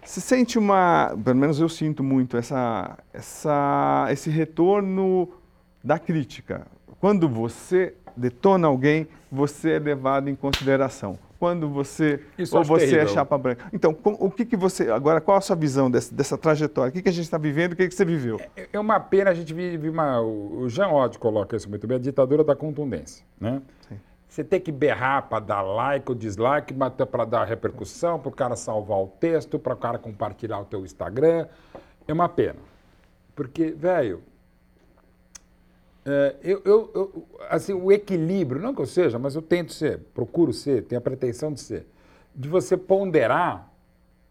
[0.04, 5.30] você sente uma, pelo menos eu sinto muito, essa, essa, esse retorno
[5.84, 6.66] da crítica.
[7.00, 11.18] Quando você detona alguém, você é levado em consideração.
[11.38, 13.08] Quando você Isso ou você é terrível.
[13.10, 13.66] chapa branca.
[13.74, 16.90] Então, com- o que, que você agora qual a sua visão dessa, dessa trajetória?
[16.90, 17.74] O que, que a gente está vivendo?
[17.74, 18.40] O que, que você viveu?
[18.56, 20.22] É- É uma pena a gente vive uma.
[20.22, 23.26] O Jean Ott coloca isso muito bem, a ditadura da contundência.
[23.40, 23.62] Né?
[23.88, 24.00] Sim.
[24.30, 26.74] Você tem que berrar para dar like ou dislike,
[27.12, 30.84] para dar repercussão, para o cara salvar o texto, para o cara compartilhar o teu
[30.86, 31.48] Instagram.
[32.08, 32.56] É uma pena.
[33.36, 34.22] Porque, velho,
[36.06, 40.00] é, eu, eu- eu- assim, o equilíbrio, não que eu seja, mas eu tento ser,
[40.14, 41.88] procuro ser, tenho a pretensão de ser,
[42.36, 43.72] de você ponderar,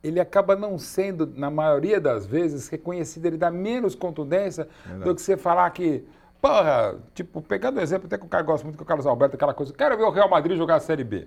[0.02, 4.68] ele acaba não sendo, na maioria das vezes, reconhecido, ele dá menos contundência
[5.04, 6.04] do que você falar que,
[6.40, 9.34] porra, tipo, pegando o exemplo, até que o cara gosta muito que o Carlos Alberto,
[9.36, 11.26] aquela coisa, quero ver o Real Madrid jogar a Série B.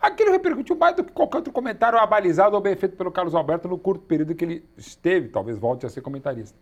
[0.00, 3.66] Aquilo repercutiu mais do que qualquer outro comentário abalizado ou bem feito pelo Carlos Alberto
[3.68, 6.58] no curto período que ele esteve, talvez volte a ser comentarista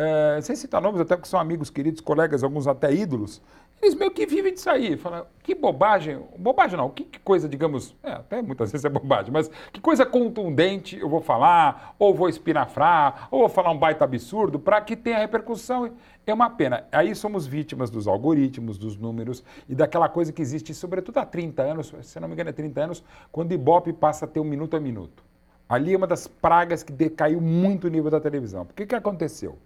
[0.00, 3.42] é, sem citar nomes, até porque são amigos queridos, colegas, alguns até ídolos,
[3.82, 4.96] eles meio que vivem disso aí.
[4.96, 9.30] Falam, que bobagem, bobagem não, que, que coisa, digamos, é, até muitas vezes é bobagem,
[9.30, 14.04] mas que coisa contundente eu vou falar, ou vou espinafrar, ou vou falar um baita
[14.04, 15.92] absurdo, para que tenha repercussão.
[16.26, 16.86] É uma pena.
[16.92, 21.62] Aí somos vítimas dos algoritmos, dos números e daquela coisa que existe, sobretudo há 30
[21.62, 24.44] anos, se não me engano é 30 anos, quando o Ibope passa a ter um
[24.44, 25.24] minuto a minuto.
[25.68, 28.66] Ali é uma das pragas que decaiu muito o nível da televisão.
[28.66, 29.56] Por que que aconteceu?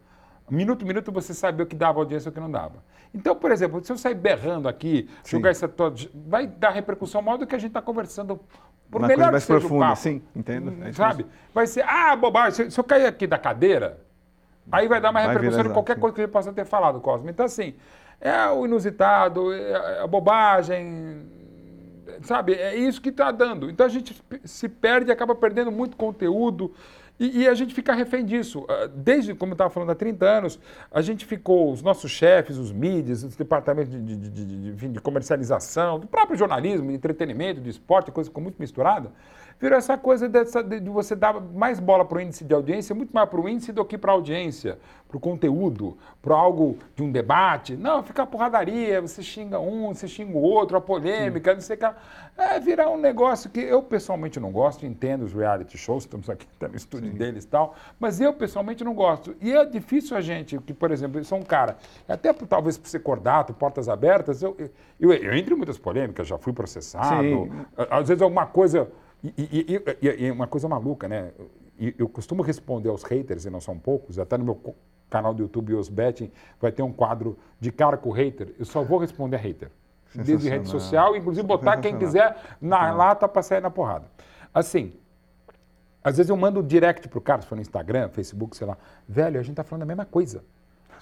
[0.51, 2.83] Minuto a minuto você sabia o que dava audiência e o que não dava.
[3.15, 5.37] Então, por exemplo, se eu sair berrando aqui, Sim.
[5.37, 8.41] jogar essa toda, vai dar repercussão maior do que a gente está conversando.
[8.91, 10.75] Por Uma melhor coisa mais que seja profunda, o papo, sim, entendo.
[10.85, 11.27] É sabe?
[11.53, 13.99] Vai ser, ah, bobagem, se, eu cair aqui da cadeira,
[14.71, 16.01] aí vai dar uma Vai repercussão em qualquer sim.
[16.01, 17.31] coisa que gente possa ter falado, Cosme.
[17.31, 17.75] Então, assim,
[18.21, 21.27] é o inusitado, é a bobagem,
[22.23, 22.55] sabe?
[22.55, 23.71] É isso que está dando.
[23.71, 26.73] Então a gente se perde, acaba perdendo muito conteúdo
[27.19, 28.65] e, e a gente fica refém disso.
[28.69, 30.59] Ah, Desde, como eu estava falando, há 30 anos,
[30.91, 34.45] a gente ficou, os nossos chefes, os mídias, os departamentos de, de, de,
[34.75, 39.13] de- de- comercialização, do próprio jornalismo, de entretenimento, de esporte, coisa ficou muito misturada.
[39.61, 42.95] Virou essa coisa dessa, de, de você dar mais bola para o índice de audiência,
[42.95, 44.79] muito mais para o índice do que para a audiência,
[45.15, 47.77] para o conteúdo, para algo de um debate.
[47.77, 51.77] Não, fica a porradaria, você xinga um, você xinga o outro, a polêmica, não sei
[51.77, 51.87] o que.
[52.37, 56.47] É virar um negócio que eu pessoalmente não gosto, entendo os reality shows, estamos aqui
[56.57, 59.37] até no estúdio deles e tal, mas eu pessoalmente não gosto.
[59.41, 61.77] E é difícil a gente, que, por exemplo, eu sou um cara,
[62.09, 64.57] até por- talvez por ser cordato, portas abertas, eu,
[64.99, 67.51] eu, eu entro em muitas polêmicas, já fui processado, Sim.
[67.89, 68.89] às vezes alguma coisa.
[69.23, 71.31] E, e- e- e- uma coisa maluca, né?
[71.99, 74.55] Eu costumo responder aos haters, e não são poucos, até no meu
[75.15, 78.53] canal do YouTube, Os Betting, vai ter um quadro de cara com hater.
[78.59, 79.71] Eu só vou responder a hater.
[80.13, 84.07] Desde rede social, inclusive botar quem quiser na lata para sair na porrada.
[84.53, 84.93] Assim,
[86.03, 88.77] às vezes eu mando direct pro cara, se for no Instagram, Facebook, sei lá.
[89.09, 90.45] Velho, a gente tá falando a mesma coisa.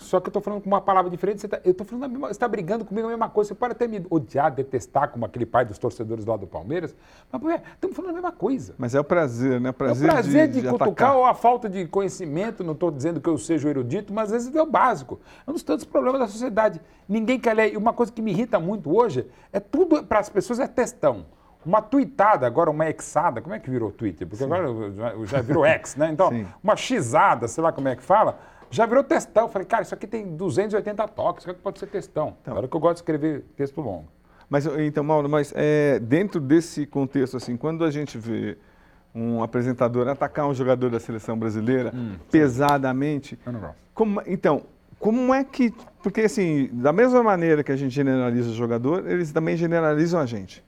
[0.02, 2.28] Só que eu tô falando com uma palavra diferente, você tá, eu tô falando mesma,
[2.28, 3.48] você tá brigando comigo a mesma coisa.
[3.48, 6.94] Você pode até me odiar, detestar, como aquele pai dos torcedores lá do Palmeiras,
[7.30, 8.74] mas, ué, estamos falando a mesma coisa.
[8.78, 9.68] Mas é o prazer, né?
[9.68, 11.16] O É o prazer, prazer de, de, cutucar atacar.
[11.16, 14.44] ou a falta de conhecimento, não estou dizendo que eu seja o erudito, mas às
[14.44, 15.20] vezes é o básico.
[15.46, 16.80] É um dos tantos problemas da sociedade.
[17.08, 17.72] Ninguém quer ler.
[17.72, 21.26] E uma coisa que me irrita muito hoje é tudo, para as pessoas, é textão.
[21.64, 24.26] uma tweetada, agora uma exada, como é que virou Twitter?
[24.26, 24.52] Porque Sim.
[24.52, 24.66] agora
[25.26, 26.10] já, virou X, né?
[26.12, 26.46] Então, Sim.
[26.62, 28.38] uma xada, sei lá como é que fala,
[28.72, 29.44] já virou textão.
[29.44, 32.36] Eu falei, cara, isso aqui tem 280 toques, isso aqui pode ser textão.
[32.40, 34.08] Então, Agora que eu gosto de escrever texto longo.
[34.48, 38.58] Mas, então, Mauro, mas é, dentro desse contexto, assim, quando a gente vê
[39.14, 43.38] um apresentador atacar um jogador da seleção brasileira hum, pesadamente.
[43.44, 43.76] Eu não gosto.
[43.94, 44.62] Como, então,
[44.98, 45.72] como é que.
[46.02, 50.26] Porque, assim, da mesma maneira que a gente generaliza o jogador, eles também generalizam a
[50.26, 50.64] gente.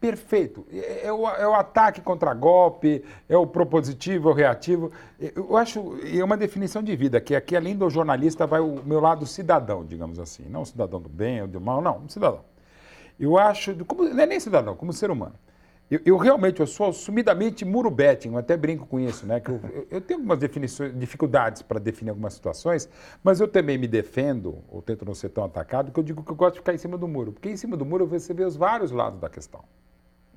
[0.00, 0.64] Perfeito.
[0.72, 4.92] É, é, o, é o ataque contra golpe, é o propositivo, é o reativo.
[5.18, 9.00] Eu acho, é uma definição de vida, que aqui, além do jornalista, vai o meu
[9.00, 10.44] lado cidadão, digamos assim.
[10.48, 12.44] Não cidadão do bem ou do mal, não, cidadão.
[13.18, 15.34] Eu acho, como, não é nem cidadão, como ser humano.
[15.90, 19.40] Eu, eu, realmente, eu sou assumidamente murubete, eu até brinco com isso, né?
[19.40, 20.38] Que eu, eu tenho algumas
[20.94, 22.88] dificuldades para definir algumas situações,
[23.24, 26.30] mas eu também me defendo, ou tento não ser tão atacado, que eu digo que
[26.30, 27.32] eu gosto de ficar em cima do muro.
[27.32, 29.64] Porque em cima do muro você vê os vários lados da questão.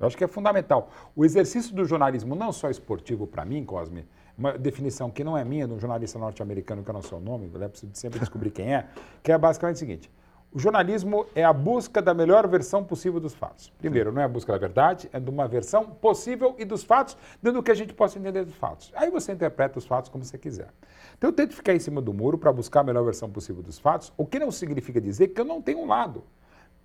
[0.02, 0.90] Eu acho que é fundamental.
[1.14, 4.04] O exercício do jornalismo, não só esportivo para mim, Cosme,
[4.36, 7.20] uma definição que não é minha, de um jornalista norte-americano que eu não sei o
[7.20, 8.88] nome, eu preciso sempre descobrir quem é,
[9.22, 10.10] que é basicamente o seguinte.
[10.52, 13.70] O jornalismo é a busca da melhor versão possível dos fatos.
[13.78, 14.16] Primeiro, Sim.
[14.16, 17.60] não é a busca da verdade, é de uma versão possível e dos fatos, dentro
[17.60, 18.92] do que a gente possa entender dos fatos.
[18.94, 20.68] Aí você interpreta os fatos como você quiser.
[21.16, 23.78] Então eu tento ficar em cima do muro para buscar a melhor versão possível dos
[23.78, 26.24] fatos, o que não significa dizer que eu não tenho um lado.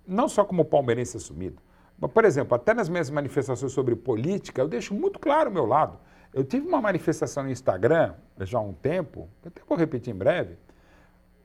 [0.06, 1.60] Não só como palmeirense assumido.
[2.00, 5.66] Mas, por exemplo, até nas minhas manifestações sobre política, eu deixo muito claro o meu
[5.66, 5.98] lado.
[6.32, 10.16] Eu tive uma manifestação no Instagram já há um tempo, que até vou repetir em
[10.16, 10.56] breve.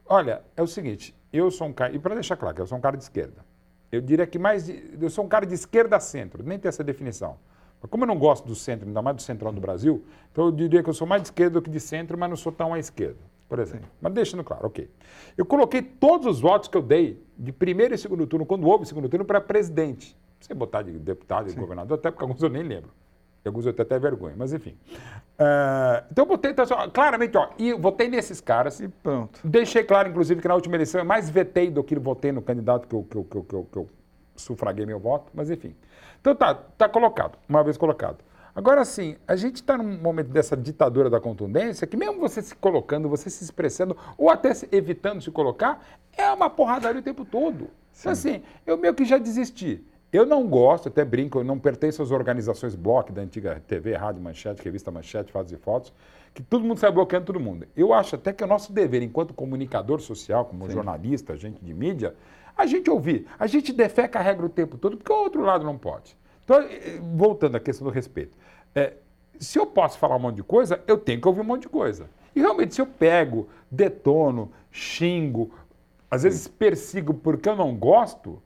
[0.05, 2.77] Olha, é o seguinte, eu sou um cara, e para deixar claro que eu sou
[2.77, 3.43] um cara de esquerda,
[3.91, 6.67] eu diria que mais, de, eu sou um cara de esquerda a centro, nem tem
[6.67, 7.37] essa definição.
[7.81, 10.51] Mas como eu não gosto do centro, ainda mais do centrão do Brasil, então eu
[10.51, 12.73] diria que eu sou mais de esquerda do que de centro, mas não sou tão
[12.73, 13.85] à esquerda, por exemplo.
[13.85, 13.91] Sim.
[14.01, 14.89] Mas deixando claro, ok.
[15.37, 18.85] Eu coloquei todos os votos que eu dei de primeiro e segundo turno, quando houve
[18.85, 20.17] segundo turno, para presidente.
[20.43, 22.91] Sem botar de deputado e governador, até porque alguns eu nem lembro.
[23.45, 24.75] Alguns eu tenho até vergonha, mas enfim.
[25.39, 28.81] Uh, então eu botei, então, claramente, ó, e votei nesses caras.
[28.81, 29.39] E pronto.
[29.41, 32.89] Deixei claro, inclusive, que na última eleição eu mais vetei do que votei no candidato
[32.89, 33.89] que eu, que eu, que eu, que eu, que eu
[34.35, 35.73] sufraguei meu voto, mas enfim.
[36.19, 38.17] Então tá, tá colocado, uma vez colocado.
[38.53, 42.53] Agora sim, a gente está num momento dessa ditadura da contundência que mesmo você se
[42.53, 45.81] colocando, você se expressando, ou até se evitando se colocar,
[46.11, 47.69] é uma porradaria o tempo todo.
[47.97, 49.81] Então assim, eu meio que já desisti.
[50.13, 54.21] Eu não gosto, até brinco, eu não pertenço às organizações bloco da antiga TV, Rádio
[54.21, 55.91] Manchete, Revista Manchete, Fatos e Fotos,
[56.35, 57.65] que todo mundo sai bloqueando todo mundo.
[57.75, 60.73] Eu acho até que é o nosso dever, enquanto comunicador social, como Sim.
[60.73, 62.13] jornalista, gente de mídia,
[62.55, 63.25] a gente ouvir.
[63.39, 66.15] A gente defeca a regra o tempo todo, porque o outro lado não pode.
[66.43, 68.37] Então, eh, voltando à questão do respeito.
[68.75, 68.93] É,
[69.39, 71.69] se eu posso falar um monte de coisa, eu tenho que ouvir um monte de
[71.69, 72.07] coisa.
[72.35, 75.51] E realmente, se eu pego, detono, xingo,
[76.09, 78.39] às vezes persigo porque eu não gosto,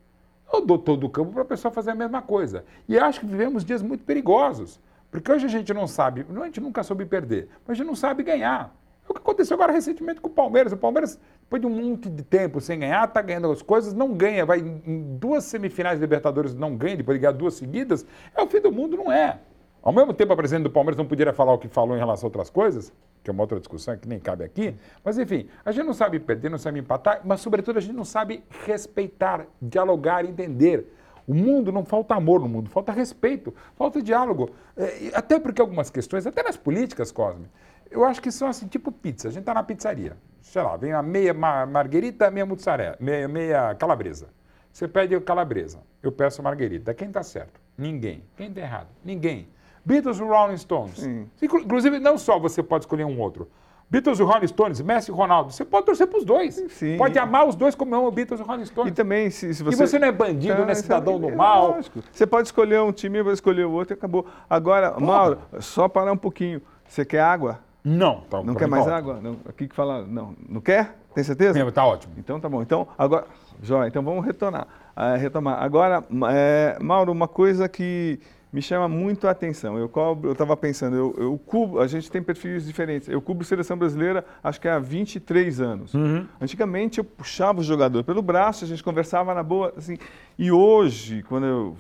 [0.52, 2.64] eu dou todo o campo para a pessoa fazer a mesma coisa.
[2.88, 4.80] E acho que vivemos dias muito perigosos.
[5.10, 7.96] Porque hoje a gente não sabe, a gente nunca soube perder, mas a gente não
[7.96, 8.76] sabe ganhar.
[9.08, 10.74] É o que aconteceu agora recentemente com o Palmeiras.
[10.74, 14.14] O Palmeiras, depois de um monte de tempo sem ganhar, está ganhando as coisas, não
[14.14, 18.06] ganha, vai em duas semifinais de Libertadores, não ganha, depois de ganhar duas seguidas.
[18.36, 19.40] É o fim do mundo, não é.
[19.82, 22.26] Ao mesmo tempo, a presidente do Palmeiras não poderia falar o que falou em relação
[22.26, 22.92] a outras coisas,
[23.24, 24.76] que é uma outra discussão que nem cabe aqui.
[25.04, 28.06] Mas, enfim, a gente não sabe perder, não sabe empatar, mas, sobretudo, a gente não
[28.06, 30.94] sabe respeitar, dialogar, entender.
[31.28, 34.50] O mundo não falta amor no mundo, falta respeito, falta diálogo.
[34.76, 37.48] É, até porque algumas questões, até nas políticas, Cosme,
[37.92, 39.28] eu acho que são assim, tipo pizza.
[39.28, 40.18] A gente está na pizzaria.
[40.42, 44.30] Sei lá, vem a meia marguerita, meia mussarela, meia, meia calabresa.
[44.72, 46.94] Você pede calabresa, eu peço marguerita.
[46.94, 47.60] Quem está certo?
[47.78, 48.24] Ninguém.
[48.36, 48.88] Quem está errado?
[49.04, 49.50] Ninguém.
[49.88, 50.98] Beatles e Rolling Stones.
[50.98, 51.30] Sim.
[51.42, 53.48] Inclusive, não só você pode escolher um outro.
[53.90, 55.54] Beatles e Rolling Stones, Messi e Ronaldo.
[55.54, 56.62] Você pode torcer para os dois.
[56.72, 56.98] Sim.
[56.98, 58.92] Pode amar os dois como ama Beatles e Rolling Stones.
[58.92, 59.82] E também, se, se você...
[59.82, 61.70] E você não é bandido, não, não é cidadão é, do mal.
[61.70, 62.04] Lógico.
[62.12, 64.26] Você pode escolher um time, vai escolher o outro e acabou.
[64.50, 65.06] Agora, Porra.
[65.06, 66.62] Mauro, só parar um pouquinho.
[66.86, 67.62] Você quer água?
[67.82, 68.24] Não.
[68.30, 69.22] Tá, não quer mais tá água?
[69.24, 70.36] Não, aqui que fala, não.
[70.50, 70.98] Não quer?
[71.16, 71.58] Tem certeza?
[71.66, 72.14] Está ótimo.
[72.18, 72.62] Então tá bom.
[72.62, 73.26] Então, agora,
[73.64, 74.68] Jóia, então vamos retornar,
[74.98, 75.64] uh, retomar.
[75.64, 78.20] Agora, é, Mauro, uma coisa que
[78.52, 79.78] me chama muito a atenção.
[79.78, 79.92] Eu
[80.24, 83.10] eu estava pensando, eu, eu cubro, a gente tem perfis diferentes.
[83.10, 85.94] Eu cubro seleção brasileira, acho que há 23 anos.
[85.94, 86.26] Uhum.
[86.40, 89.98] Antigamente eu puxava o jogador pelo braço, a gente conversava na boa, assim.
[90.38, 91.78] E hoje, quando eu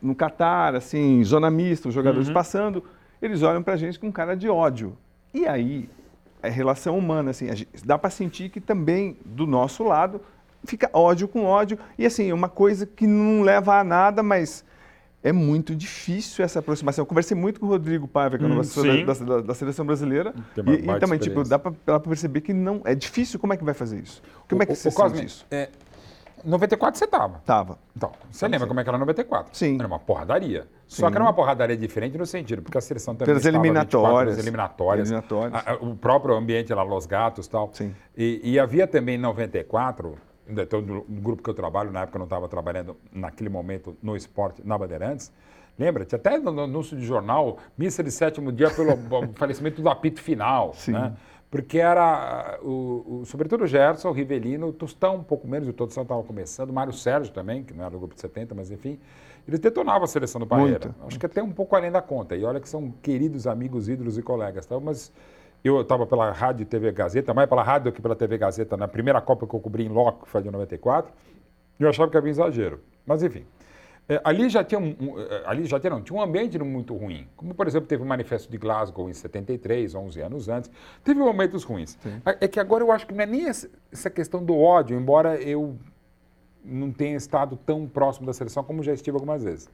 [0.00, 2.34] no Catar, assim, zona mista, os jogadores uhum.
[2.34, 2.84] passando,
[3.20, 4.96] eles olham para a gente com cara de ódio.
[5.32, 5.88] E aí,
[6.42, 10.20] é relação humana, assim, gente, dá para sentir que também do nosso lado
[10.64, 14.64] fica ódio com ódio e assim, é uma coisa que não leva a nada, mas
[15.22, 17.02] é muito difícil essa aproximação.
[17.02, 19.86] Eu conversei muito com o Rodrigo Paiva, que é o hum, da, da, da, seleção
[19.86, 20.34] brasileira.
[20.56, 23.38] E, e, também, tipo, dá para perceber que não é difícil.
[23.38, 24.22] Como é que vai fazer isso?
[24.48, 25.46] Como o, é que você o, sente isso?
[25.50, 25.68] É,
[26.44, 27.40] 94 você tava.
[27.44, 27.78] Tava.
[27.96, 29.56] Então, você lembra como é que era 94?
[29.56, 29.76] Sim.
[29.78, 30.66] Era uma porradaria.
[30.86, 31.12] Só Sim.
[31.12, 34.36] que era uma porradaria diferente no sentido, porque a seleção também Pelas estava 24 eliminatórias.
[34.36, 35.10] nas eliminatórias.
[35.10, 35.66] Eliminatórias.
[35.66, 37.70] A- a- o próprio ambiente lá, Los Gatos e tal.
[37.72, 37.94] Sim.
[38.16, 40.18] E, e havia também em 94,
[40.54, 44.16] tem um grupo que eu trabalho, na época eu não estava trabalhando naquele momento no
[44.16, 45.32] esporte, na Bandeirantes.
[45.78, 46.04] Lembra?
[46.04, 48.96] Tinha até no no anúncio de jornal, missa de sétimo dia pelo
[49.34, 50.74] falecimento do apito final.
[50.74, 50.92] Sim.
[50.92, 51.12] Né?
[51.50, 55.72] Porque era, o, o- sobretudo o Gerson, o Rivelino, o Tostão um pouco menos, o
[55.72, 58.70] Tostão estava começando, o Mário Sérgio também, que não era do grupo de 70, mas
[58.70, 58.98] enfim,
[59.46, 60.86] eles detonavam a seleção do Parreira.
[60.86, 61.06] Muito.
[61.06, 62.34] Acho que até um pouco além da conta.
[62.36, 64.64] E olha que são queridos amigos, ídolos e colegas.
[64.64, 64.78] Tá?
[64.80, 65.12] Mas
[65.64, 68.76] eu estava pela Rádio e TV Gazeta, mais pela rádio do que pela TV Gazeta,
[68.76, 71.12] na primeira Copa que eu cobri em loco, que foi de 94,
[71.78, 72.80] e eu achava que havia exagero.
[73.06, 73.44] Mas enfim.
[74.08, 76.94] É, ali já tinha um, um, é, ali já tinha, não, tinha um ambiente muito
[76.96, 77.28] ruim.
[77.36, 80.70] Como, por exemplo, teve o Manifesto de Glasgow em 73, 11 anos antes.
[81.04, 81.96] Teve momentos ruins.
[82.40, 85.36] É que agora eu acho que não é nem essa essa questão do ódio, embora
[85.40, 85.76] eu
[86.64, 89.70] não tenha estado tão próximo da seleção como já estive algumas vezes.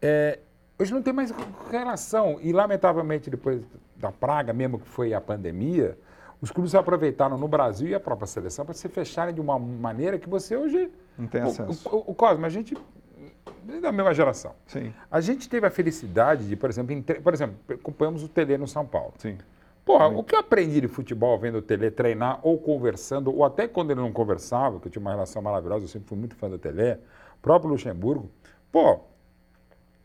[0.00, 0.38] É,
[0.78, 1.32] hoje não tem mais
[1.70, 2.38] relação.
[2.42, 3.62] E, lamentavelmente, depois
[3.98, 5.98] da praga, mesmo que foi a pandemia,
[6.40, 10.18] os clubes aproveitaram no Brasil e a própria seleção para se fecharem de uma maneira
[10.18, 10.90] que você hoje.
[11.18, 11.88] Não tem acesso.
[11.88, 12.76] O, o, o Cosme, a gente.
[13.68, 14.52] é da mesma geração.
[14.66, 14.94] Sim.
[15.10, 18.68] A gente teve a felicidade de, por exemplo, entre- por exemplo, acompanhamos o Tele no
[18.68, 19.14] São Paulo.
[19.18, 19.36] Sim.
[19.84, 23.66] Porra, o que eu aprendi de futebol vendo o Tele treinar ou conversando, ou até
[23.66, 26.48] quando ele não conversava, que eu tinha uma relação maravilhosa, eu sempre fui muito fã
[26.48, 26.98] do Tele,
[27.40, 28.30] próprio Luxemburgo,
[28.70, 29.00] pô,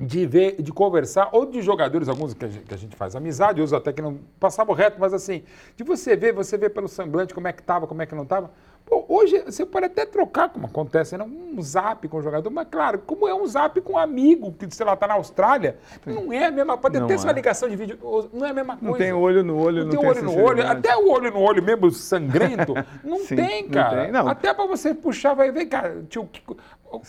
[0.03, 3.15] de ver, de conversar, ou de jogadores, alguns que a gente, que a gente faz
[3.15, 5.43] amizade, outros até que não passavam reto, mas assim,
[5.75, 8.23] de você ver, você ver pelo semblante como é que estava, como é que não
[8.23, 8.51] estava.
[8.85, 12.67] Pô, hoje você pode até trocar, como acontece, né, um zap com o jogador, mas
[12.69, 16.33] claro, como é um zap com um amigo que, sei lá, está na Austrália, não
[16.33, 17.33] é a mesma, pode Não ter essa é.
[17.33, 17.97] ligação de vídeo,
[18.33, 18.91] não é a mesma coisa.
[18.91, 21.39] Não tem olho no olho, Não, não, tem olho no olho, até o olho no
[21.39, 22.73] olho mesmo sangrento,
[23.03, 24.03] não Sim, tem, não cara.
[24.03, 24.27] tem, não.
[24.27, 26.27] Até para você puxar, vai ver, cara, tio,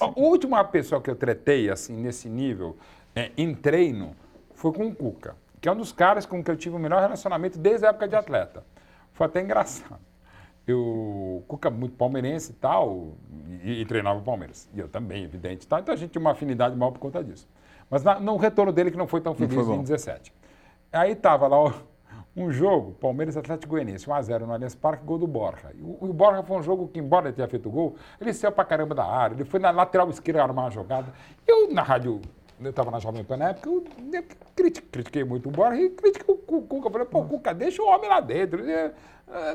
[0.00, 2.76] a, última pessoa que eu tretei, assim, nesse nível,
[3.14, 4.14] é, em treino,
[4.54, 7.00] foi com o Cuca, que é um dos caras com que eu tive o melhor
[7.00, 8.64] relacionamento desde a época de atleta.
[9.12, 10.00] Foi até engraçado.
[10.66, 13.14] Eu, o Cuca muito palmeirense e tal,
[13.62, 14.68] e, e treinava o Palmeiras.
[14.74, 15.66] E eu também, evidente.
[15.66, 15.80] Tal.
[15.80, 17.46] Então a gente tinha uma afinidade maior por conta disso.
[17.90, 20.32] Mas na- no retorno dele, que não foi tão feliz foi em 17.
[20.90, 21.72] Aí tava lá ó,
[22.36, 25.70] um jogo, Palmeiras Atlético Goianiense, 1x0 no Allianz Parque, gol do Borja.
[25.80, 28.64] O, o Borja foi um jogo que, embora ele tenha feito gol, ele saiu pra
[28.64, 31.12] caramba da área, ele foi na lateral esquerda armar uma jogada.
[31.46, 32.20] Eu, na rádio,
[32.60, 34.24] eu estava na Jovem Pan na época, eu, eu
[34.56, 36.88] criti- critiquei muito o Borja e critiquei o, Cu- Cuca.
[36.88, 38.60] Eu falei, pô, Cuca, deixa o homem lá dentro.
[38.60, 38.92] Ele, é,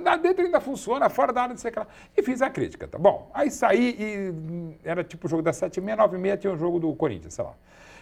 [0.04, 1.92] Lá dentro ainda funciona, fora da área de secretário.
[2.18, 3.30] E fiz a crítica, tá bom?
[3.34, 6.94] Aí saí e hum, era tipo o jogo das 7h30, 9h30 tinha o jogo do
[6.96, 7.54] Corinthians, sei lá.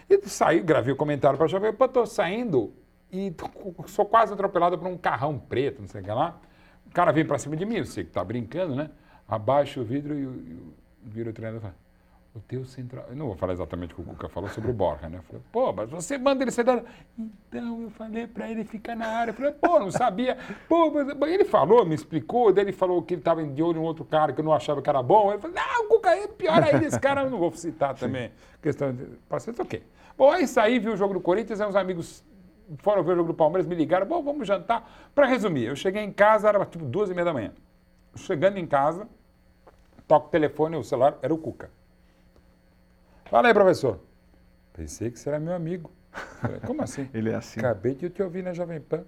[0.08, 2.72] E saí, gravei o comentário para a Jovem Pan, tô saindo
[3.12, 3.32] e
[3.86, 6.38] sou quase atropelado por um carrão preto, não sei o que lá.
[6.86, 8.90] O cara vem para cima de mim, eu sei que tá brincando, né?
[9.26, 11.74] Abaixa o vidro e, o- e o- vira o treinador e fala,
[12.34, 13.06] o teu central...
[13.08, 15.18] Eu não vou falar exatamente o que o Cuca falou sobre o Borja, né?
[15.18, 16.82] Eu falei, pô, mas você manda ele sair da...
[17.18, 19.30] Então, eu falei para ele ficar na área.
[19.30, 20.36] Eu falei, pô, não sabia.
[20.68, 21.08] Pô, mas...
[21.32, 24.32] ele falou, me explicou, daí ele falou que ele estava de olho em outro cara
[24.32, 25.32] que eu não achava que era bom.
[25.32, 28.30] Ele falou, não, o Cuca é pior ainda, esse cara eu não vou citar também.
[28.62, 29.04] Questão de...
[29.28, 29.82] Paciência, ok.
[30.16, 32.22] Bom, aí saí, vi o jogo do Corinthians, aí uns amigos
[32.78, 35.10] foram ver o jogo do Palmeiras, me ligaram, bom, vamos jantar.
[35.14, 37.52] Para resumir, eu cheguei em casa, era tipo duas e meia da manhã.
[38.14, 39.08] Chegando em casa,
[40.06, 41.70] toco o telefone, o celular, era o Cuca.
[43.26, 44.00] Fala aí, professor.
[44.72, 45.90] Pensei que você era meu amigo.
[46.40, 47.08] Falei, Como assim?
[47.14, 47.60] Ele é assim.
[47.60, 49.04] Acabei de te ouvir na Jovem Pan.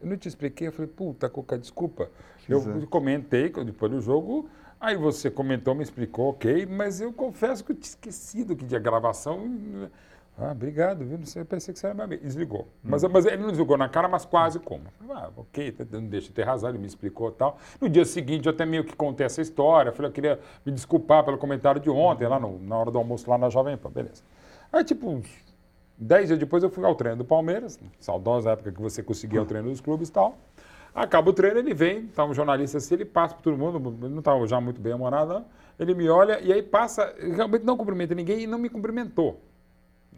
[0.00, 0.68] Eu não te expliquei.
[0.68, 2.08] Eu falei, puta, Cuca, desculpa.
[2.48, 4.48] Eu comentei depois do jogo,
[4.80, 8.80] aí você comentou, me explicou, ok, mas eu confesso que eu tinha esquecido que tinha
[8.80, 9.90] gravação.
[10.42, 11.18] Ah, obrigado, viu?
[11.18, 12.24] Não sei, eu pensei que você era meu amigo.
[12.24, 12.66] Desligou.
[12.82, 14.84] Mas, mas ele não desligou na cara, mas quase como.
[15.10, 17.58] Ah, ok, tá- não deixa de ter razão, ele me explicou e tal.
[17.80, 19.92] No dia seguinte, eu até meio que contei essa história.
[19.92, 23.28] Falei, eu queria me desculpar pelo comentário de ontem, lá no- na hora do almoço
[23.28, 24.22] lá na Jovem Pan, beleza.
[24.72, 25.20] Aí, tipo,
[25.98, 29.44] dez dias depois eu fui ao treino do Palmeiras, saudosa época que você conseguia o
[29.46, 30.38] treino dos clubes e tal.
[30.94, 33.78] Acaba o treino, ele vem, tá um jornalista assim, ele passa por todo mundo,
[34.08, 35.44] não estava já muito bem amorado, não.
[35.78, 39.38] ele me olha e aí passa, realmente não cumprimenta ninguém e não me cumprimentou.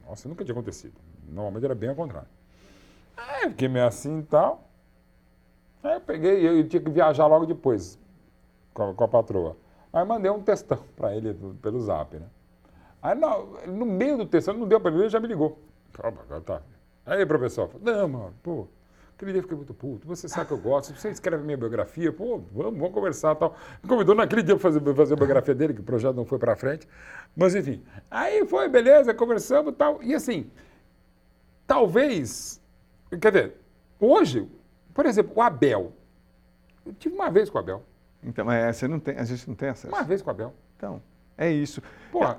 [0.07, 0.95] Nossa, nunca tinha acontecido.
[1.29, 2.29] Normalmente era bem ao contrário.
[3.17, 4.69] Aí eu fiquei meio assim e tal.
[5.83, 7.99] Aí eu peguei, eu tinha que viajar logo depois
[8.73, 9.57] com a, com a patroa.
[9.93, 12.27] Aí eu mandei um textão para ele pelo zap, né?
[13.03, 15.59] Aí no, no meio do textão, não deu para ele, ele já me ligou.
[15.93, 16.63] Calma, agora tá.
[17.05, 18.69] Aí, professor, eu não, mano, pô,
[19.23, 22.13] aquele dia eu fiquei muito puto, você sabe que eu gosto, você escreve minha biografia,
[22.13, 23.57] pô, vamos, vamos conversar e tal.
[23.83, 26.39] Me convidou naquele dia para fazer, fazer a biografia dele, que o projeto não foi
[26.39, 26.89] para frente.
[27.37, 30.03] Mas enfim, aí foi, beleza, conversamos e tal.
[30.03, 30.51] E assim,
[31.67, 32.61] talvez,
[33.21, 33.55] quer dizer,
[34.01, 34.49] hoje,
[34.93, 35.93] por exemplo, o Abel.
[36.85, 37.83] Eu tive uma vez com o Abel.
[38.25, 39.95] Então, é, você não tem, a gente não tem acesso.
[39.95, 40.53] Uma vez com o Abel.
[40.77, 41.01] Então,
[41.39, 41.81] É isso.
[42.11, 42.39] Porra,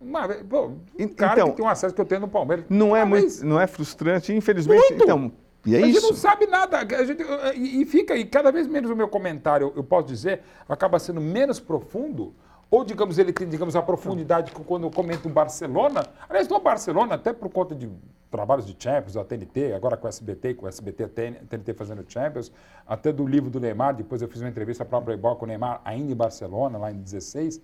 [0.00, 0.66] uma vez- pô,
[0.98, 2.66] um cara então- que tem um acesso que eu tenho no Palmeiras.
[2.68, 4.90] Não é, muito, não é frustrante, infelizmente.
[4.90, 5.02] Muito!
[5.04, 5.32] Então,
[5.66, 6.08] e é a gente isso.
[6.08, 6.78] não sabe nada.
[7.04, 7.22] Gente-
[7.56, 11.20] e, e fica aí, cada vez menos o meu comentário, eu posso dizer, acaba sendo
[11.20, 12.34] menos profundo,
[12.70, 16.04] ou digamos, ele tem, digamos, a profundidade que quando eu comento o Barcelona.
[16.28, 17.90] Aliás, no Barcelona, até por conta de
[18.30, 22.04] trabalhos de Champions, da TNT, agora com o SBT, com o SBT TN TNT fazendo
[22.06, 22.52] Champions,
[22.86, 25.48] até do livro do Neymar, depois eu fiz uma entrevista para o Playboy com o
[25.48, 27.60] Neymar, ainda em Barcelona, lá em 16.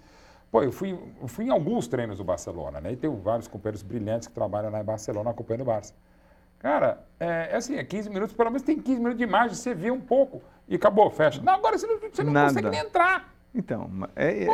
[0.50, 2.92] Pô, eu fui, eu fui em alguns treinos do Barcelona, né?
[2.92, 5.92] E tenho vários companheiros brilhantes que trabalham lá em Barcelona acompanhando o Barça.
[6.64, 9.74] Cara, é, é assim, é 15 minutos, pelo menos tem 15 minutos de imagem, você
[9.74, 11.42] vê um pouco e acabou, fecha.
[11.42, 12.48] Não, agora você não, você não Nada.
[12.54, 13.34] consegue nem entrar.
[13.54, 14.44] Então, é,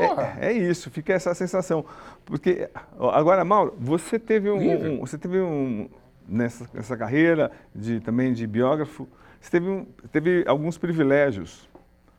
[0.41, 1.85] é, é isso, fica essa sensação.
[2.25, 5.89] Porque, agora, Mauro, você teve um, um- você teve um,
[6.29, 9.09] nessa, nessa carreira de, também de biógrafo,
[9.41, 11.69] você teve, um- teve alguns privilégios.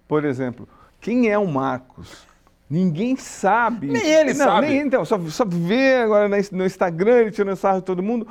[0.07, 0.69] Por exemplo,
[1.01, 2.25] quem é o Marcos?
[2.69, 3.87] Ninguém sabe.
[3.87, 4.67] Nem ele Não, sabe.
[4.67, 8.25] Nem, então, só, só vê agora no Instagram ele tirando sarro de todo mundo.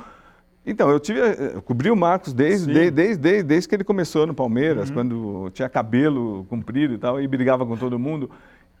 [0.65, 4.27] Então, eu tive, eh, eu cobri o Marcos desde, desde, desde, desde, que ele começou
[4.27, 8.29] no Palmeiras, quando tinha cabelo comprido e tal, e brigava com todo mundo.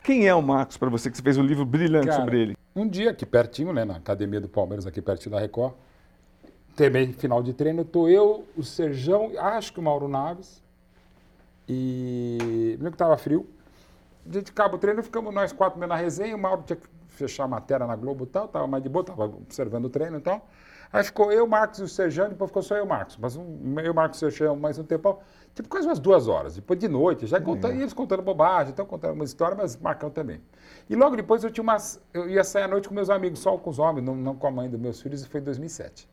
[0.03, 2.57] Quem é o Marcos para você que você fez um livro brilhante Cara, sobre ele?
[2.75, 5.73] Um dia aqui pertinho, né, na academia do Palmeiras, aqui pertinho da Record,
[6.75, 10.61] também final de treino, tô eu, o Serjão, acho que o Mauro Naves,
[11.67, 13.47] e lembro que tava frio.
[14.29, 17.45] A gente acaba o treino, ficamos nós quatro na resenha, o Mauro tinha que fechar
[17.45, 20.21] a matéria na Globo e tal, tava mais de boa, tava observando o treino e
[20.21, 20.47] tal.
[20.93, 23.17] Aí ficou eu, Marcos e o Serjão, depois ficou só eu Marcos.
[23.17, 25.19] Mas um, eu, Marcos e o Serjão mais um tempo,
[25.55, 26.55] tipo quase umas duas horas.
[26.55, 30.11] Depois de noite, já contando, e eles contando bobagem, então contando uma história, mas marcando
[30.11, 30.41] também.
[30.89, 32.01] E logo depois eu tinha umas.
[32.13, 34.47] Eu ia sair à noite com meus amigos, só com os homens, não, não com
[34.47, 36.09] a mãe dos meus filhos, e foi em 2007.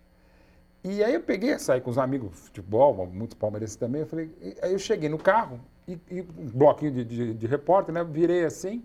[0.85, 4.03] E aí eu peguei, saí com os amigos de futebol, muitos palmeirenses também.
[4.03, 4.31] Eu falei,
[4.63, 8.05] aí eu cheguei no carro, e, e um bloquinho de, de, de repórter, né?
[8.05, 8.85] Virei assim.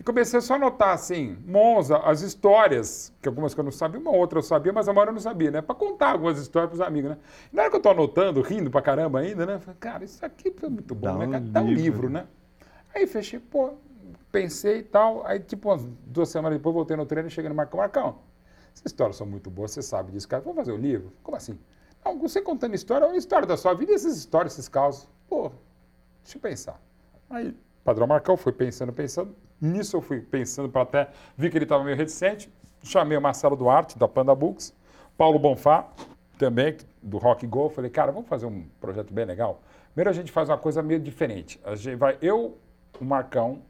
[0.00, 4.00] E comecei só a anotar, assim, Monza, as histórias, que algumas que eu não sabia,
[4.00, 5.60] uma outra eu sabia, mas a maioria eu não sabia, né?
[5.60, 7.18] Para contar algumas histórias para os amigos, né?
[7.52, 9.58] E na hora que eu tô anotando, rindo pra caramba ainda, né?
[9.58, 11.26] Falei, cara, isso aqui foi muito bom, Dá né?
[11.26, 11.44] um cara?
[11.44, 12.26] Dá um livro, livro, né?
[12.94, 13.74] Aí fechei, pô,
[14.32, 15.22] pensei e tal.
[15.26, 17.78] Aí, tipo, umas duas semanas depois, voltei no treino e cheguei no Marcão.
[17.78, 18.20] Marcão,
[18.74, 20.42] essas histórias são muito boas, você sabe disso, cara.
[20.42, 21.12] Vamos fazer o livro?
[21.22, 21.58] Como assim?
[22.02, 25.06] Não, você contando história, é uma história da sua vida e essas histórias, esses casos.
[25.28, 25.52] Pô,
[26.22, 26.80] deixa eu pensar.
[27.28, 29.36] Aí, padrão Marcão, fui pensando, pensando.
[29.60, 31.10] Nisso eu fui pensando para até.
[31.36, 32.50] Vi que ele estava meio reticente.
[32.82, 34.74] Chamei o Marcelo Duarte, da Panda Books.
[35.16, 35.86] Paulo Bonfá,
[36.38, 37.68] também, do Rock Go.
[37.68, 39.60] Falei, cara, vamos fazer um projeto bem legal.
[39.92, 41.60] Primeiro a gente faz uma coisa meio diferente.
[41.62, 42.56] A gente vai, eu,
[42.98, 43.60] o Marcão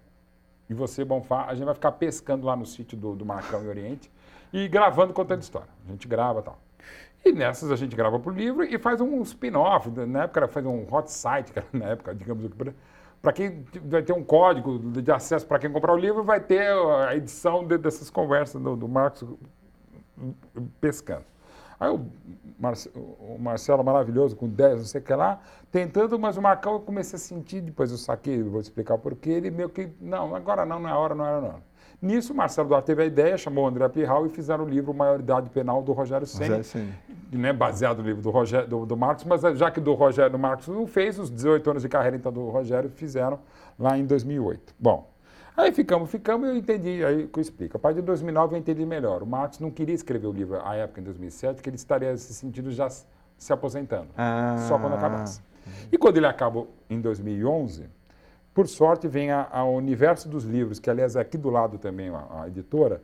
[0.68, 3.68] e você, Bonfá, a gente vai ficar pescando lá no sítio do, do Marcão e
[3.68, 4.09] Oriente
[4.53, 5.68] e gravando contando história.
[5.88, 6.59] A gente grava e tal.
[7.24, 9.91] E nessas a gente grava pro livro e faz um spin-off.
[9.91, 12.49] Na época era fazer um hot site, na época, digamos,
[13.23, 16.73] para quem vai ter um código de acesso para quem comprar o livro, vai ter
[17.07, 19.29] a edição de- dessas conversas do, do Marcos
[20.81, 21.25] pescando.
[21.79, 22.05] Aí o,
[22.59, 25.41] Marce- o Marcelo maravilhoso, com 10, não sei o que lá,
[25.73, 29.51] tentando, mas o Marcão eu comecei a sentir, depois eu saquei, vou explicar porquê, ele
[29.51, 31.70] meio que, não, agora não, não é hora, não era não.
[32.03, 34.95] Nisso, o Marcelo Duarte teve a ideia, chamou o André Pirral e fizeram o livro
[34.95, 36.63] Maioridade Penal do Rogério Senna,
[37.31, 40.39] né, baseado no livro do, Rogério, do, do Marcos, mas já que do Rogério do
[40.39, 43.39] Marcos não fez, os 18 anos de carreira então do Rogério fizeram
[43.79, 44.75] lá em 2008.
[44.79, 45.11] Bom,
[45.57, 47.77] aí ficamos, ficamos e eu entendi, aí que eu explico.
[47.77, 49.23] A partir de 2009 eu entendi melhor.
[49.23, 52.33] O Marcos não queria escrever o livro à época, em 2007, que ele estaria nesse
[52.33, 53.05] sentido já se
[53.41, 54.57] se aposentando, Ah.
[54.69, 55.41] só quando acabasse.
[55.91, 57.89] E quando ele acabou em 2011,
[58.53, 62.09] por sorte vem a, a Universo dos Livros, que aliás é aqui do lado também
[62.11, 63.03] a, a editora,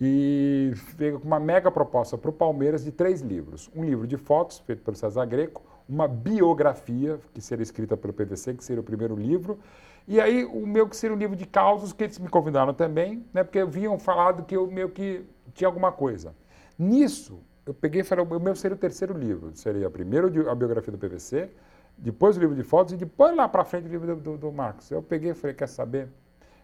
[0.00, 3.70] e veio com uma mega proposta para o Palmeiras de três livros.
[3.74, 8.54] Um livro de fotos, feito pelo César Greco, uma biografia, que seria escrita pelo PVC,
[8.54, 9.58] que seria o primeiro livro,
[10.06, 13.24] e aí o meu que seria um livro de causos, que eles me convidaram também,
[13.32, 16.34] né, porque haviam falado que eu meio que tinha alguma coisa.
[16.78, 20.92] Nisso, eu peguei e falei, o meu seria o terceiro livro, seria primeiro a biografia
[20.92, 21.50] do PVC,
[21.98, 24.52] depois o livro de fotos e depois lá para frente o livro do, do, do
[24.52, 24.90] Marcos.
[24.90, 26.08] Eu peguei e falei, quer saber?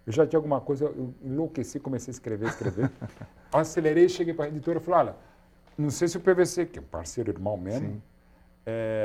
[0.07, 2.91] Eu já tinha alguma coisa, eu enlouqueci, comecei a escrever, escrever.
[3.53, 5.17] Acelerei, cheguei para a editora e falei, olha,
[5.77, 8.01] não sei se o PVC, que é um parceiro irmão mesmo,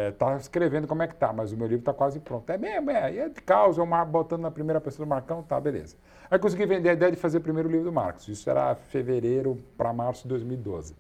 [0.10, 2.50] está escrevendo como é que tá, mas o meu livro está quase pronto.
[2.50, 5.42] É mesmo, é, e é de causa, é uma botando na primeira pessoa do Marcão,
[5.44, 5.96] tá, beleza.
[6.30, 8.28] Aí consegui vender a ideia de fazer o primeiro livro do Marcos.
[8.28, 10.96] Isso era fevereiro para março de 2012.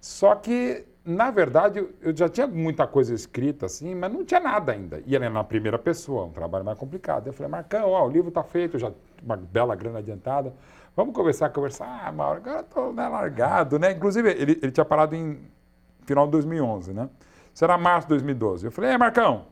[0.00, 4.72] Só que, na verdade, eu- já tinha muita coisa escrita, assim, mas não tinha nada
[4.72, 5.02] ainda.
[5.06, 7.26] E era na primeira pessoa, um trabalho mais complicado.
[7.26, 10.54] Eu falei, Marcão, ó, o livro está feito, já uma bela grana adiantada.
[10.96, 12.02] Vamos conversar, conversar.
[12.04, 13.92] Ah, Mauro, agora estou né, largado, né?
[13.92, 15.40] Inclusive, ele, ele tinha parado em
[16.06, 17.08] final de 2011, né?
[17.54, 18.66] Isso era março de 2012.
[18.66, 19.46] Eu falei, é, Marcão,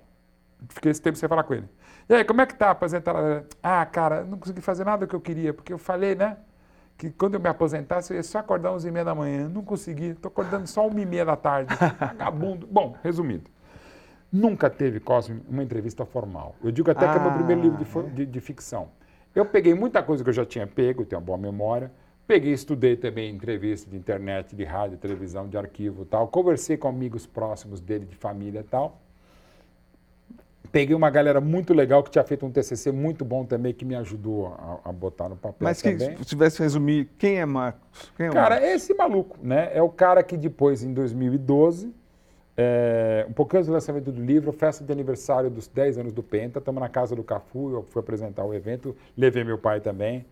[0.71, 1.69] fiquei esse tempo sem falar com ele.
[2.09, 3.45] E aí, como é que tá apresentar?
[3.63, 6.37] Ah, cara, não consegui fazer nada que eu queria, porque eu falei, né?
[6.97, 9.49] Que quando eu me aposentasse, eu ia só acordar às 11 e meia da manhã.
[9.49, 11.75] Não consegui, estou acordando só 1 e meia da tarde.
[12.01, 12.67] Vagabundo.
[12.67, 13.51] Bom, resumindo.
[14.33, 16.57] Nunca teve, Cosme, uma entrevista formal.
[16.63, 18.03] Eu digo até ah, que é meu primeiro livro de, é.
[18.15, 18.89] de, de, ficção.
[19.35, 21.93] Eu peguei muita coisa que eu já tinha pego, tenho uma boa memória.
[22.27, 26.27] Peguei, estudei também entrevista de internet, de rádio, televisão, de arquivo tal.
[26.29, 29.01] Conversei com amigos próximos dele, de família e tal.
[30.71, 33.95] Peguei uma galera muito legal que tinha feito um TCC muito bom também, que me
[33.95, 38.11] ajudou a, a botar no papel Mas que, se tivesse resumir, quem é Marcos?
[38.17, 38.69] Quem é cara, Marcos?
[38.69, 39.71] é esse maluco, né?
[39.75, 41.93] É o cara que depois, em 2012,
[42.57, 46.23] é, um pouquinho antes do lançamento do livro, festa de aniversário dos 10 anos do
[46.23, 50.25] Penta, estamos na casa do Cafu, eu fui apresentar o evento, levei meu pai também.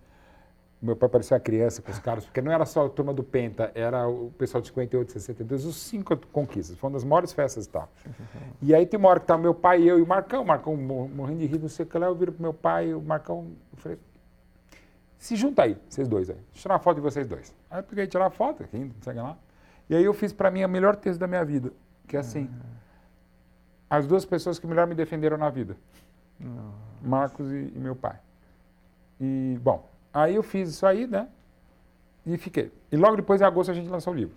[0.84, 3.24] Meu pai parecia uma criança com os caras, porque não era só a turma do
[3.24, 6.76] Penta, era o pessoal de 58, 62, os cinco conquistas.
[6.76, 7.88] Foi uma das maiores festas e tal.
[8.60, 10.76] E aí tem uma hora que tá meu pai, eu e o Marcão, o Marcão
[10.76, 13.46] morrendo de rir, não sei o que lá, eu viro pro meu pai, o Marcão,
[13.72, 13.98] eu falei,
[15.16, 17.54] se junta aí, vocês dois aí, deixa eu tirar uma foto de vocês dois.
[17.70, 19.38] Aí eu peguei tirar a foto, aqui, não sei lá.
[19.88, 21.72] E aí eu fiz para mim a melhor texto da minha vida,
[22.06, 22.50] que é assim,
[23.88, 25.78] as duas pessoas que melhor me defenderam na vida,
[27.00, 28.18] Marcos e, e meu pai.
[29.18, 31.26] E, bom, Aí eu fiz isso aí, né?
[32.24, 32.70] E fiquei.
[32.92, 34.36] E logo depois, em agosto, a gente lançou o livro.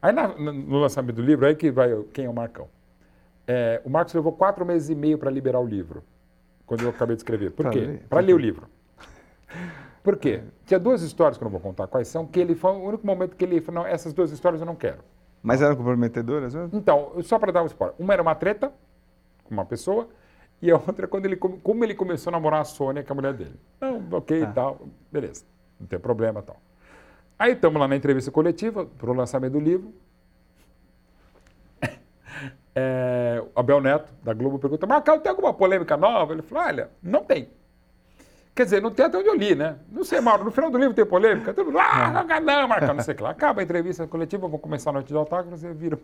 [0.00, 2.68] Aí na, no lançamento do livro, aí que vai quem é o Marcão.
[3.46, 6.02] É, o Marcos levou quatro meses e meio para liberar o livro,
[6.64, 7.50] quando eu acabei de escrever.
[7.50, 8.00] Por quê?
[8.08, 8.68] Para ler o livro.
[10.02, 10.42] Por quê?
[10.66, 13.06] Tinha duas histórias que eu não vou contar quais são, que ele foi o único
[13.06, 14.98] momento que ele falou, não, essas duas histórias eu não quero.
[15.42, 16.70] Mas eram comprometedoras mesmo?
[16.78, 17.94] Então, só para dar um spoiler.
[17.98, 18.72] Uma era uma treta
[19.44, 20.08] com uma pessoa,
[20.60, 23.12] e a outra é quando ele, como ele começou a namorar a Sônia, que é
[23.12, 23.58] a mulher dele.
[23.80, 24.52] Não, ok e tá.
[24.52, 25.44] tal, beleza,
[25.78, 26.56] não tem problema tal.
[27.38, 29.92] Aí estamos lá na entrevista coletiva para o lançamento do livro.
[32.76, 36.32] É, Abel Neto, da Globo, pergunta, Marcão, tem alguma polêmica nova?
[36.32, 37.48] Ele falou, olha, não tem.
[38.52, 39.78] Quer dizer, não tem até onde eu li, né?
[39.92, 41.54] Não sei, Mauro, no final do livro tem polêmica?
[41.54, 43.30] Todo mundo, ah, não, não, Marcão, não sei o que lá.
[43.30, 45.98] Acaba a entrevista coletiva, vou começar a noite de autógrafo, você vira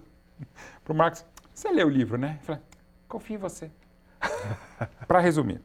[0.85, 2.37] para o Marcos, você leu o livro, né?
[2.39, 2.63] Ele falou,
[3.09, 3.71] confio em você.
[5.07, 5.61] Para resumir.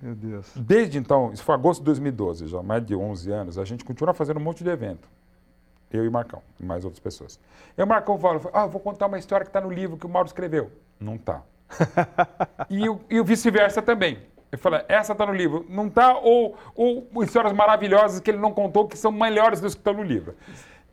[0.00, 0.52] Meu Deus.
[0.56, 4.12] Desde então, isso foi agosto de 2012, já mais de 11 anos, a gente continua
[4.12, 5.08] fazendo um monte de evento.
[5.92, 7.38] Eu e Marcão, e mais outras pessoas.
[7.76, 10.08] E o Marcão fala, ah, vou contar uma história que está no livro que o
[10.08, 10.72] Mauro escreveu.
[10.98, 11.42] Não está.
[12.68, 14.18] e o, e o vice-versa também.
[14.50, 15.64] Ele fala, essa está no livro.
[15.68, 19.76] Não está, ou, ou histórias maravilhosas que ele não contou, que são melhores do que
[19.76, 20.34] estão no livro.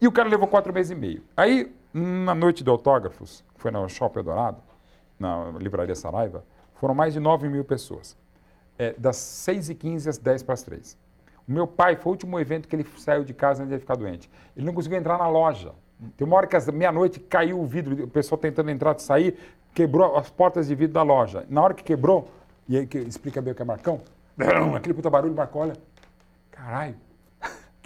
[0.01, 1.23] E o cara levou quatro meses e meio.
[1.35, 4.61] Aí, na noite de autógrafos, foi no Shopping Dourado,
[5.19, 6.43] na Livraria Saraiva,
[6.79, 8.17] foram mais de 9 mil pessoas.
[8.77, 10.97] É, das 6h15 às 10 para as 3.
[11.47, 13.95] O meu pai foi o último evento que ele saiu de casa antes de ficar
[13.95, 14.29] doente.
[14.55, 15.73] Ele não conseguiu entrar na loja.
[16.15, 19.37] Tem uma hora que às meia-noite caiu o vidro, o pessoal tentando entrar e sair,
[19.73, 21.45] quebrou as portas de vidro da loja.
[21.49, 22.29] Na hora que quebrou,
[22.67, 23.99] e aí que explica bem o que é Marcão,
[24.77, 25.73] aquele puta barulho, Marcão, olha,
[26.51, 26.95] caralho,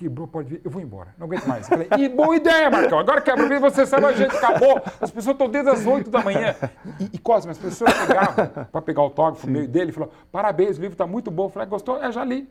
[0.03, 1.65] Quebrou, pode vir, eu vou embora, não aguento mais.
[1.65, 2.99] falei, e boa ideia, Marcão.
[2.99, 4.81] Agora quebra o você sabe, a gente acabou.
[4.99, 6.53] As pessoas estão desde as 8 da manhã.
[6.99, 10.77] E, e Cosme, as pessoas chegavam para pegar o autógrafo meio dele e falou: parabéns,
[10.77, 11.45] o livro está muito bom.
[11.45, 12.03] Eu falei, gostou?
[12.03, 12.49] É, já li.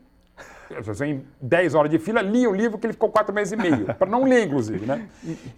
[0.67, 3.55] Eu, em 10 horas de fila, li o livro que ele ficou 4 meses e
[3.55, 3.93] meio.
[3.93, 5.07] Para não ler, inclusive, né?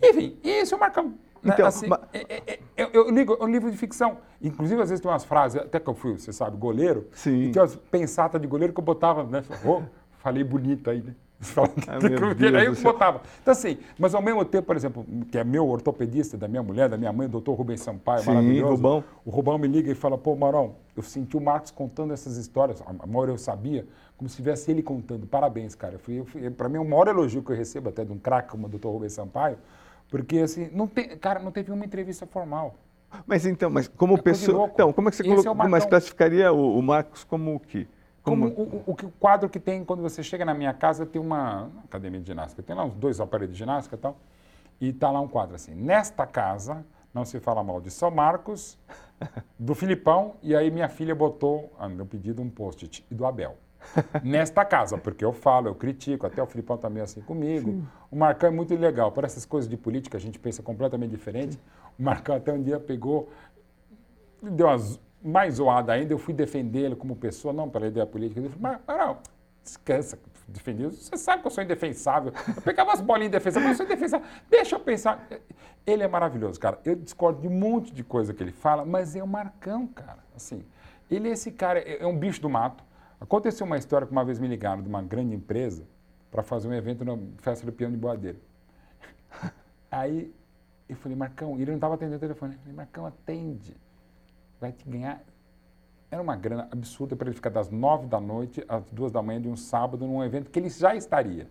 [0.04, 1.14] Enfim, esse é o Marcão.
[1.42, 1.54] Né?
[1.54, 2.02] Então, assim, mas...
[2.12, 4.18] é, é, é, eu, ligo, é um livro de ficção.
[4.42, 7.44] Inclusive, às vezes tem umas frases, até que eu fui, você sabe, goleiro, Sim.
[7.44, 9.42] e tem umas pensatas de goleiro que eu botava, né?
[9.64, 9.82] Oh,
[10.18, 11.16] falei bonito aí, né?
[11.88, 13.22] Ah, aí eu botava.
[13.42, 16.90] Então, assim, mas ao mesmo tempo, por exemplo, que é meu ortopedista, da minha mulher,
[16.90, 18.72] da minha mãe, o doutor Rubens Sampaio, Sim, maravilhoso.
[18.72, 19.04] Rubão.
[19.24, 22.82] O Rubão me liga e fala, pô, Marão, eu senti o Marcos contando essas histórias,
[22.82, 23.86] a maior eu sabia,
[24.18, 25.26] como se tivesse ele contando.
[25.28, 26.00] Parabéns, cara.
[26.56, 28.70] Para mim é o maior elogio que eu recebo até de um craque como o
[28.70, 29.58] doutor Rubens Sampaio,
[30.10, 32.76] porque, assim, não tem, cara, não teve uma entrevista formal.
[33.26, 34.70] Mas então, mas como é pessoa.
[34.74, 37.88] Então, como é que você colocou, é mas classificaria o, o Marcos como o quê?
[38.26, 41.70] Como, o, o, o, quadro que tem quando você chega na minha casa, tem uma,
[41.84, 44.18] academia de ginástica, tem lá uns dois aparelhos de ginástica e tal,
[44.82, 46.84] e está lá um quadro assim, nesta casa
[47.14, 48.78] não se fala mal de São Marcos,
[49.58, 53.56] do Filipão, e aí minha filha botou, a meu pedido, um post-it, e do Abel.
[54.22, 57.72] Nesta casa, porque eu falo, eu critico, até o Filipão também tá assim comigo.
[57.72, 57.88] Sim.
[58.12, 59.12] O Marcão é muito legal.
[59.12, 61.54] Para essas coisas de política, a gente pensa completamente diferente.
[61.54, 61.62] Sim.
[61.98, 63.30] O Marcão até um dia pegou,
[64.42, 68.40] deu umas mais zoada ainda, eu fui defender ele como pessoa, não pela ideia política.
[68.40, 69.18] Ele falou, mas não,
[69.64, 70.92] descansa, defender.
[70.92, 72.32] Você sabe que eu sou indefensável.
[72.56, 74.28] Eu pegava as bolinhas indefensáveis, mas eu sou indefensável.
[74.50, 75.28] Deixa eu pensar.
[75.86, 76.80] Ele é maravilhoso, cara.
[76.86, 80.24] Eu discordo de um monte de coisa que ele fala, mas é o Marcão, cara.
[80.36, 80.64] Assim,
[81.10, 82.84] ele é esse cara, é, é um bicho do mato.
[83.20, 85.88] Aconteceu uma história que uma vez me ligaram de uma grande empresa
[86.30, 88.38] para fazer um evento na festa do Piano de Boadeiro.
[89.90, 90.32] Aí
[90.88, 92.54] eu falei, Marcão, ele não estava atendendo o telefone.
[92.54, 93.76] Eu falei, Marcão, atende
[94.66, 95.24] vai te ganhar.
[96.10, 99.42] Era uma grana absurda para ele ficar das nove da noite às duas da manhã
[99.42, 101.50] de um sábado num evento que ele já estaria.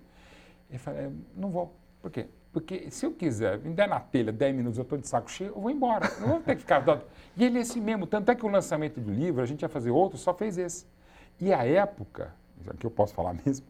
[0.69, 1.75] Ele falou, não vou.
[2.01, 2.27] Por quê?
[2.53, 5.51] Porque se eu quiser, me der na telha 10 minutos, eu estou de saco cheio,
[5.51, 6.09] eu vou embora.
[6.21, 6.85] Não vou ter que ficar...
[7.37, 8.07] E ele é assim mesmo.
[8.07, 10.87] Tanto é que o lançamento do livro, a gente ia fazer outro, só fez esse.
[11.41, 12.33] E a época,
[12.79, 13.67] que eu posso falar mesmo,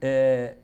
[0.00, 0.54] é,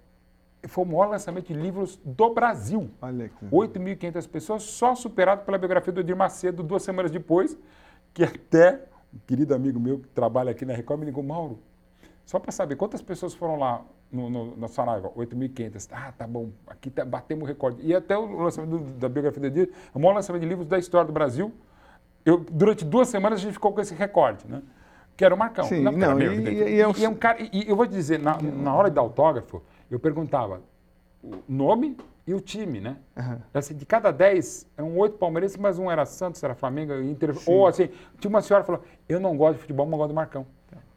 [0.68, 2.90] foi o maior lançamento de livros do Brasil.
[3.02, 3.46] Olha que...
[3.46, 7.58] 8.500 pessoas, só superado pela biografia do Edir Macedo, duas semanas depois,
[8.14, 8.80] que até
[9.12, 11.58] um querido amigo meu que trabalha aqui na Record me ligou, Mauro,
[12.24, 15.88] só para saber quantas pessoas foram lá no, no, na Saraiva, 8.500.
[15.92, 17.78] Ah, tá bom, aqui tá, batemos o recorde.
[17.82, 20.78] E até o lançamento da biografia do Edir, é o maior lançamento de livros da
[20.78, 21.52] história do Brasil.
[22.24, 24.62] Eu, durante duas semanas a gente ficou com esse recorde, né?
[25.16, 25.64] Que era o Marcão.
[25.64, 26.92] Sim, não, não e, e, e, é um...
[26.96, 30.00] e, é um cara, e eu vou te dizer, na, na hora de autógrafo, eu
[30.00, 30.62] perguntava
[31.22, 32.96] o nome e o time, né?
[33.16, 33.38] Uhum.
[33.52, 37.34] Assim, de cada 10, um oito palmeirenses, mas um era Santos, era Flamengo, Inter.
[37.34, 37.52] Sim.
[37.52, 40.14] Ou assim, tinha uma senhora que falou: Eu não gosto de futebol, mas gosto do
[40.14, 40.46] Marcão.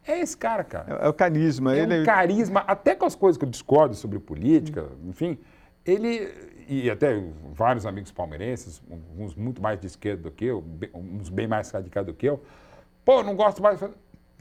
[0.08, 1.02] É esse cara, cara.
[1.02, 1.76] É, é o carisma.
[1.76, 2.02] É ele...
[2.02, 5.38] um carisma, até com as coisas que eu discordo sobre política, enfim,
[5.86, 6.32] ele,
[6.68, 7.22] e até
[7.52, 8.82] vários amigos palmeirenses,
[9.18, 10.64] uns muito mais de esquerda do que eu,
[10.94, 12.42] uns bem mais radicados do que eu,
[13.04, 13.82] pô, não gosto mais.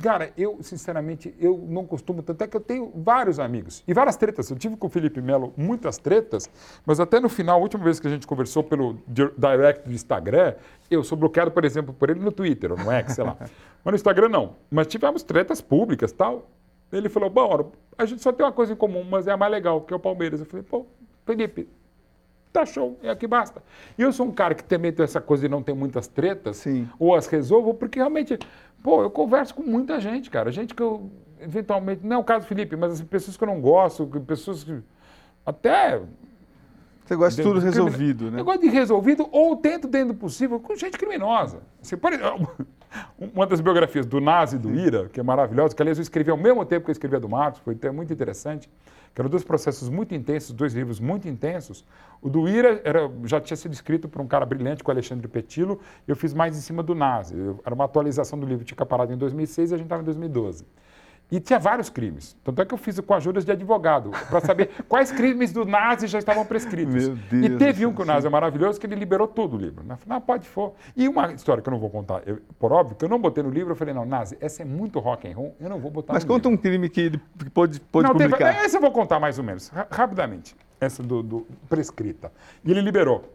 [0.02, 4.16] Cara, eu, sinceramente, eu não costumo, tanto é que eu tenho vários amigos e várias
[4.16, 4.50] tretas.
[4.50, 6.50] Eu tive com o Felipe Melo muitas tretas,
[6.84, 10.54] mas até no final, a última vez que a gente conversou pelo direct do Instagram,
[10.90, 13.36] eu sou bloqueado, por exemplo, por ele no Twitter, ou no X, sei lá.
[13.82, 14.56] mas no Instagram não.
[14.70, 16.50] Mas tivemos tretas públicas tal.
[16.92, 19.50] Ele falou, bom, a gente só tem uma coisa em comum, mas é a mais
[19.50, 20.40] legal, que é o Palmeiras.
[20.40, 20.86] Eu falei, pô,
[21.24, 21.68] Felipe,
[22.60, 23.62] tá show, é aqui basta.
[23.96, 26.58] E eu sou um cara que também tem essa coisa de não ter muitas tretas,
[26.58, 26.88] Sim.
[26.98, 28.38] ou as resolvo, porque realmente
[28.86, 30.52] Pô, eu converso com muita gente, cara.
[30.52, 31.10] Gente que eu,
[31.40, 34.62] eventualmente, não é o caso do Felipe, mas assim, pessoas que eu não gosto, pessoas
[34.62, 34.80] que.
[35.44, 36.00] Até.
[37.04, 38.38] Você gosta de tudo resolvido, né?
[38.38, 41.62] Eu gosto de resolvido ou tento, dentro do possível, com gente criminosa.
[41.82, 42.48] Assim, por exemplo,
[43.18, 46.30] uma das biografias do Nazi e do Ira, que é maravilhosa, que aliás eu escrevi
[46.30, 48.70] ao mesmo tempo que eu escrevi a do Marcos, foi muito interessante
[49.16, 51.86] que eram dois processos muito intensos, dois livros muito intensos.
[52.20, 55.26] O do Ira era, já tinha sido escrito por um cara brilhante, com o Alexandre
[55.26, 57.34] Petilo, eu fiz mais em cima do Nazi.
[57.34, 60.04] Eu, era uma atualização do livro, tinha parado em 2006 e a gente estava em
[60.04, 60.66] 2012.
[61.30, 62.36] E tinha vários crimes.
[62.44, 66.06] Tanto é que eu fiz com ajuda de advogado, para saber quais crimes do Nazi
[66.06, 66.94] já estavam prescritos.
[66.94, 69.58] Meu Deus e teve um que o Nazi é maravilhoso, que ele liberou tudo o
[69.58, 69.82] livro.
[69.82, 69.96] Né?
[69.96, 70.74] Falei, ah, pode for.
[70.96, 73.42] E uma história que eu não vou contar, eu, por óbvio, que eu não botei
[73.42, 75.90] no livro, eu falei, não, Nazi, essa é muito rock and roll, eu não vou
[75.90, 76.60] botar Mas conta livro.
[76.60, 77.20] um crime que ele
[77.52, 78.52] pode, pode não, publicar.
[78.52, 80.54] Teve, essa eu vou contar mais ou menos, rapidamente.
[80.80, 82.30] Essa do, do prescrita.
[82.64, 83.32] E ele liberou.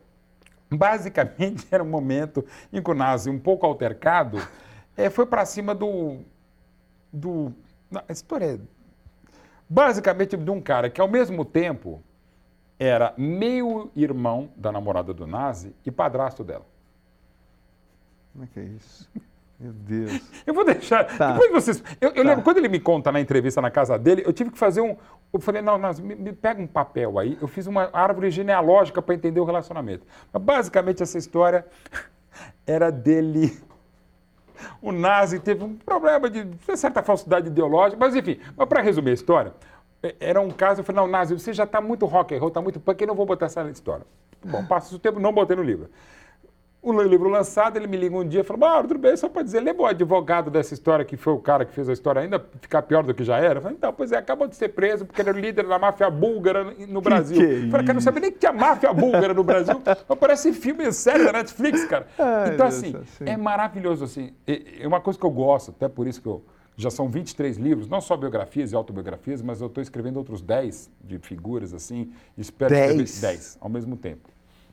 [0.70, 4.42] Basicamente, era um momento em que o Nazi, um pouco altercado,
[4.96, 6.20] é, foi para cima do,
[7.12, 7.52] do
[7.92, 8.60] não, a história é
[9.70, 12.02] basicamente de um cara que, ao mesmo tempo,
[12.80, 16.66] era meio irmão da namorada do Nazi e padrasto dela.
[18.32, 19.10] Como é que é isso?
[19.60, 20.20] Meu Deus.
[20.48, 21.04] Eu vou deixar.
[21.18, 21.34] Tá.
[21.34, 21.84] Depois vocês.
[22.02, 22.30] Eu, eu tá.
[22.30, 24.98] lembro, quando ele me conta na entrevista na casa dele, eu tive que fazer um.
[25.32, 27.38] Eu falei, não, Nazi, me, me pega um papel aí.
[27.40, 30.08] Eu fiz uma árvore genealógica para entender o relacionamento.
[30.34, 31.66] Mas, basicamente, essa história
[32.66, 33.62] era dele
[34.82, 39.14] o nazi teve um problema de certa falsidade ideológica, mas enfim, mas para resumir a
[39.14, 39.54] história,
[40.04, 42.48] é, era um caso, eu falei, não, nazi, você já está muito rock and roll,
[42.50, 44.06] está muito punk, eu não vou botar essa história.
[44.44, 45.90] Bom, passa o tempo, não botei no livro
[46.84, 49.44] o livro lançado, ele me liga um dia e fala, Mauro, tudo bem, só para
[49.44, 52.44] dizer, lembra o advogado dessa história que foi o cara que fez a história ainda
[52.60, 53.60] ficar pior do que já era?
[53.60, 56.10] Eu falei, então, pois é, acabou de ser preso porque era o líder da máfia
[56.10, 57.38] búlgara no Brasil.
[57.38, 59.80] Que que é falei, cara, não sabia nem que tinha máfia búlgara no Brasil.
[60.20, 62.08] Parece filme sério da Netflix, cara.
[62.18, 64.34] Ai, então, assim, assim, é maravilhoso, assim.
[64.48, 66.44] É uma coisa que eu gosto, até por isso que eu
[66.76, 70.90] já são 23 livros, não só biografias e autobiografias, mas eu estou escrevendo outros 10
[71.04, 73.00] de figuras, assim, espero 10?
[73.02, 74.31] escrever 10 ao mesmo tempo.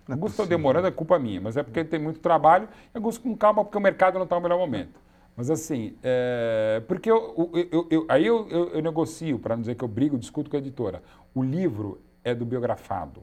[0.09, 3.23] Não Augusto está demorando, é culpa minha, mas é porque tem muito trabalho e Augusto
[3.23, 4.99] com calma, porque o mercado não está no melhor momento.
[5.37, 9.89] Mas assim, é, porque eu, eu, eu, aí eu, negocio, para não dizer que eu
[9.89, 11.03] brigo, discuto com a editora.
[11.35, 13.23] O livro é do biografado,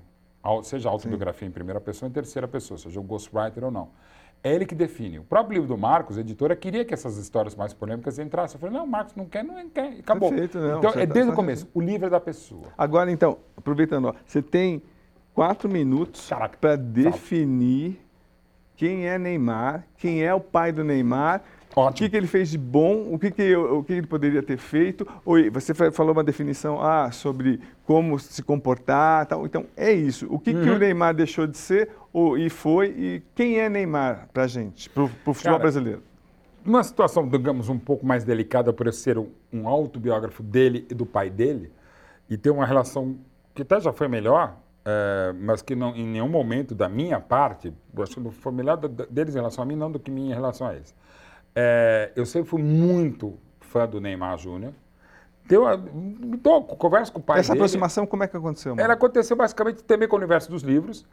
[0.64, 1.50] seja autobiografia Sim.
[1.50, 3.90] em primeira pessoa ou em terceira pessoa, seja o ghostwriter ou não.
[4.44, 5.18] É ele que define.
[5.18, 8.56] O próprio livro do Marcos, a editora, queria que essas histórias mais polêmicas entrassem.
[8.56, 10.30] Eu falei, não, Marcos não quer, não quer, acabou.
[10.30, 11.68] Perfeito, não, então, é tá desde o começo.
[11.74, 12.68] O livro é da pessoa.
[12.78, 14.84] Agora, então, aproveitando, ó, você tem
[15.36, 16.32] quatro minutos
[16.62, 18.00] para definir
[18.78, 21.44] quem é Neymar, quem é o pai do Neymar,
[21.76, 21.90] Ótimo.
[21.90, 24.58] o que, que ele fez de bom, o que, que, o que ele poderia ter
[24.58, 25.06] feito.
[25.26, 29.26] Oi, você falou uma definição ah, sobre como se comportar.
[29.26, 29.46] Tal.
[29.46, 30.26] Então, é isso.
[30.30, 30.64] O que, uhum.
[30.64, 30.80] que o uhum.
[30.80, 35.04] Neymar deixou de ser ou, e foi, e quem é Neymar para a gente, para
[35.04, 36.02] o futebol Cara, brasileiro?
[36.64, 40.94] Numa situação, digamos, um pouco mais delicada por eu ser um, um autobiógrafo dele e
[40.94, 41.72] do pai dele,
[42.30, 43.18] e ter uma relação
[43.54, 47.74] que até já foi melhor, é, mas que não, em nenhum momento da minha parte,
[47.98, 50.68] acho que foi melhor deles em relação a mim, não do que minha em relação
[50.68, 50.96] a eles.
[51.56, 54.74] É, eu sempre fui muito fã do Neymar Júnior,
[55.48, 55.64] Deu
[56.34, 57.60] então, converso com o pai Essa dele.
[57.60, 58.72] aproximação, como é que aconteceu?
[58.72, 58.84] Mauro?
[58.84, 61.06] Ela aconteceu basicamente também com o universo dos livros.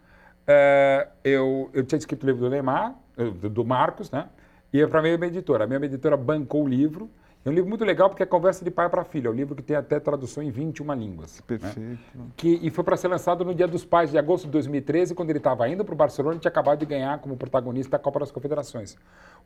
[0.46, 4.28] É, eu, eu tinha escrito o livro do Neymar, do, do Marcos, né?
[4.72, 5.64] E é para a minha editora.
[5.64, 7.10] A minha editora bancou o livro.
[7.44, 9.26] É um livro muito legal porque é conversa de pai para filho.
[9.26, 11.38] É um livro que tem até tradução em 21 línguas.
[11.38, 11.44] né?
[11.44, 11.98] Perfeito.
[12.36, 15.30] Que, e foi para ser lançado no Dia dos Pais de agosto de 2013, quando
[15.30, 18.20] ele estava indo para o Barcelona e tinha acabado de ganhar como protagonista a Copa
[18.20, 18.96] das Confederações.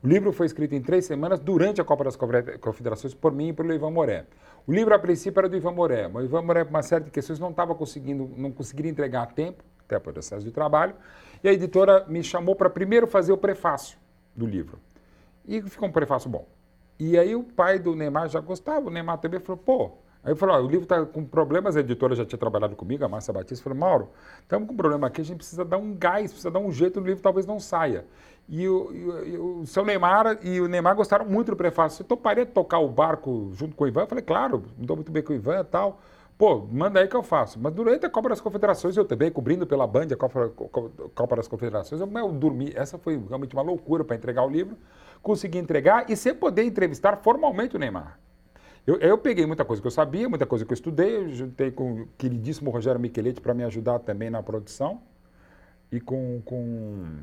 [0.03, 3.53] O livro foi escrito em três semanas durante a Copa das Confederações por mim e
[3.53, 4.25] pelo Ivan Moré.
[4.67, 7.05] O livro, a princípio, era do Ivan Moré, mas o Ivan Moré, por uma série
[7.05, 10.93] de questões, não estava conseguindo, não conseguiria entregar a tempo, até por excesso de trabalho,
[11.43, 13.97] e a editora me chamou para primeiro fazer o prefácio
[14.35, 14.77] do livro.
[15.47, 16.45] E ficou um prefácio bom.
[16.99, 19.91] E aí o pai do Neymar já gostava, o Neymar também falou, pô.
[20.23, 23.07] Aí falei, ó, o livro está com problemas, a editora já tinha trabalhado comigo, a
[23.07, 24.09] Márcia Batista, falou, Mauro,
[24.41, 26.99] estamos com um problema aqui, a gente precisa dar um gás, precisa dar um jeito,
[26.99, 28.03] o livro talvez não saia.
[28.49, 31.97] E o, e e o seu Neymar e o Neymar gostaram muito do prefácio.
[31.97, 34.01] Você toparia de tocar o barco junto com o Ivan?
[34.01, 35.99] Eu falei, claro, me dou muito bem com o Ivan e tal.
[36.37, 37.59] Pô, manda aí que eu faço.
[37.59, 41.35] Mas durante a Copa das Confederações, eu também, cobrindo pela Band a Copa, Co- Copa
[41.35, 42.71] das Confederações, eu, eu dormi.
[42.75, 44.77] Essa foi realmente uma loucura para entregar o livro.
[45.21, 48.19] Consegui entregar e sem poder entrevistar formalmente o Neymar.
[48.85, 51.71] Eu, eu peguei muita coisa que eu sabia, muita coisa que eu estudei, eu juntei
[51.71, 55.01] com o queridíssimo Rogério Micheletti para me ajudar também na produção.
[55.91, 56.41] E com.
[56.45, 57.17] com...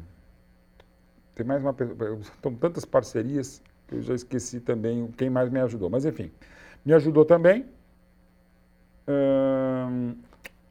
[1.35, 2.19] Tem mais uma pessoa.
[2.21, 5.89] Estão tantas parcerias que eu já esqueci também quem mais me ajudou.
[5.89, 6.31] Mas enfim,
[6.85, 7.65] me ajudou também.
[9.09, 10.15] Ahn,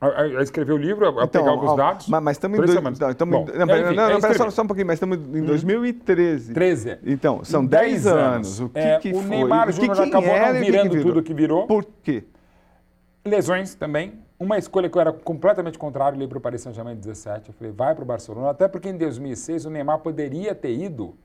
[0.07, 2.07] a, a- a escrever o livro, a, a pegar alguns dados.
[2.07, 4.33] Então, Mas, estamos em dois, não, estamos Bom, em- não, enfim, não, é não, pera
[4.35, 6.53] só, só um pouquinho, mas estamos em 2013.
[6.53, 6.97] 13.
[7.05, 8.59] Então, são Em 10 anos.
[8.59, 9.25] O que, É, que o foi?
[9.29, 11.67] Neymar Que- Júnior acabou não era e o que virando que tudo que virou.
[11.67, 12.23] Por quê?
[13.25, 14.13] Lesões também.
[14.39, 17.49] Uma escolha que eu era completamente contrário, eu para o Paris Saint-Germain em 17.
[17.49, 18.49] Eu falei, vai para o Barcelona.
[18.49, 21.15] Até porque em 2006 o Neymar poderia ter ido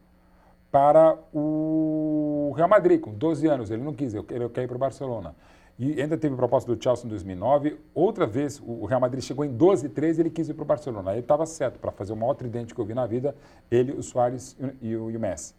[0.70, 3.70] para o Real Madrid, com 12 anos.
[3.70, 5.34] Ele não quis, eu- ele quer ir para o Barcelona.
[5.78, 7.78] E ainda teve proposta do Chelsea em 2009.
[7.94, 10.66] Outra vez, o Real Madrid chegou em 12 e 13 ele quis ir para o
[10.66, 11.10] Barcelona.
[11.12, 13.34] Aí ele estava certo para fazer o maior tridente que eu vi na vida,
[13.70, 15.54] ele, o Soares e o, e o Messi.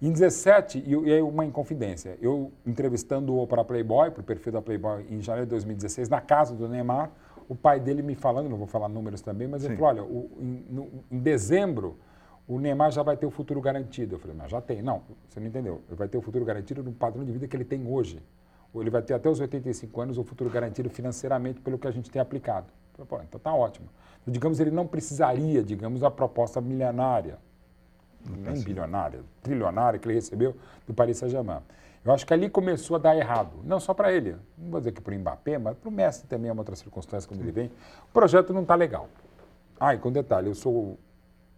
[0.00, 4.52] Em 17, e e aí uma inconfidência, eu entrevistando-o para a Playboy, para o perfil
[4.52, 7.12] da Playboy em janeiro de 2016, na casa do Neymar,
[7.48, 9.80] o pai dele me falando, não vou falar números também, mas ele Sim.
[9.80, 11.96] falou, olha, o- em, no- em dezembro
[12.48, 14.16] o Neymar já vai ter o futuro garantido.
[14.16, 14.82] Eu falei, mas já tem.
[14.82, 15.80] Não, você não entendeu.
[15.86, 18.20] Ele vai ter o futuro garantido no padrão de vida que ele tem hoje.
[18.74, 22.10] Ele vai ter até os 85 anos o futuro garantido financeiramente pelo que a gente
[22.10, 22.66] tem aplicado.
[22.94, 23.88] Então tá ótimo.
[24.22, 27.38] Então, digamos, ele não precisaria, digamos, da proposta milionária
[28.30, 31.60] nem bilionária, trilionária que ele recebeu do Paris Saint-Germain.
[32.04, 33.58] Eu acho que ali começou a dar errado.
[33.64, 36.26] Não só para ele, não vou dizer que para o Mbappé, mas para o Messi
[36.26, 37.70] também é uma outra circunstância quando ele vem.
[38.08, 39.08] O projeto não está legal.
[39.78, 40.98] Ah, e com detalhe, eu sou,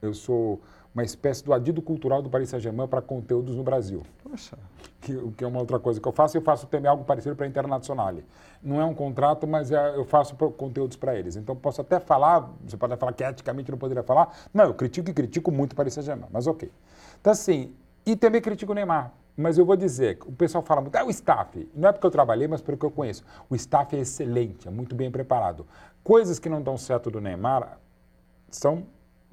[0.03, 0.61] eu sou
[0.95, 4.57] uma espécie do adido cultural do Paris Saint-Germain para conteúdos no Brasil Poxa,
[5.01, 7.45] que, que é uma outra coisa que eu faço, eu faço também algo parecido para
[7.47, 8.15] a Internacional.
[8.63, 11.37] Não é um contrato, mas é- eu faço conteúdos para eles.
[11.37, 14.35] Então, posso até falar, você pode falar que eticamente não poderia falar.
[14.53, 16.71] Não, eu critico e critico muito o Paris Saint-Germain, mas ok.
[17.21, 17.75] Então, assim,
[18.07, 19.13] e também critico o Neymar.
[19.37, 21.69] Mas eu vou dizer, o pessoal fala muito, ah, o staff.
[21.75, 23.25] Não é porque eu trabalhei, mas pelo que eu conheço.
[23.51, 25.67] O staff é excelente, é muito bem preparado.
[26.03, 27.79] Coisas que não dão certo do Neymar
[28.49, 28.85] são,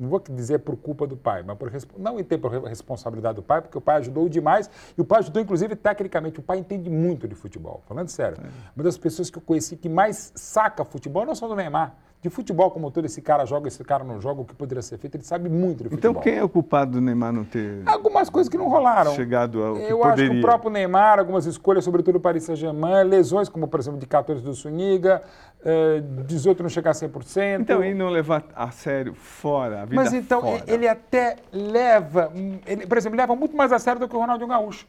[0.02, 3.62] não vou dizer por culpa do pai, mas por, não tem por responsabilidade do pai,
[3.62, 6.40] porque o pai ajudou demais, e o pai ajudou, inclusive, tecnicamente.
[6.40, 8.38] O pai entende muito de futebol, falando sério.
[8.76, 12.30] Uma das pessoas que eu conheci que mais saca futebol, não só do Neymar, de
[12.30, 15.16] futebol como todo, esse cara joga, esse cara não joga, o que poderia ser feito,
[15.16, 16.12] ele sabe muito de futebol.
[16.12, 19.16] então quem é o culpado do Neymar não ter Algumas coisas que não rolaram.
[19.16, 20.38] chegado ao que Eu acho que poderia?
[20.38, 24.44] o próprio Neymar, algumas escolhas, sobretudo o Paris Saint-Germain, lesões, como por exemplo de 14
[24.44, 25.24] do Suniga,
[25.66, 27.62] eh, 18 não chegar a 100%.
[27.62, 30.64] Então, e não levar a sério fora, a vida Mas então, fora.
[30.68, 32.32] ele até leva,
[32.68, 34.86] ele, por exemplo, leva muito mais a sério do que o Ronaldinho Gaúcho.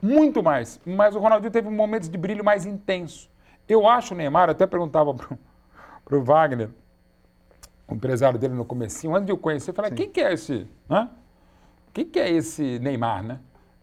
[0.00, 0.80] Muito mais.
[0.86, 3.28] Mas o Ronaldinho teve momentos de brilho mais intenso.
[3.68, 5.36] Eu acho o Neymar, até perguntava para
[6.16, 6.70] o Wagner,
[7.86, 10.66] o empresário dele no comecinho, antes de eu conhecer, eu falei, quem que é esse?
[10.88, 11.08] Hã?
[11.92, 13.40] Quem que é esse Neymar, né?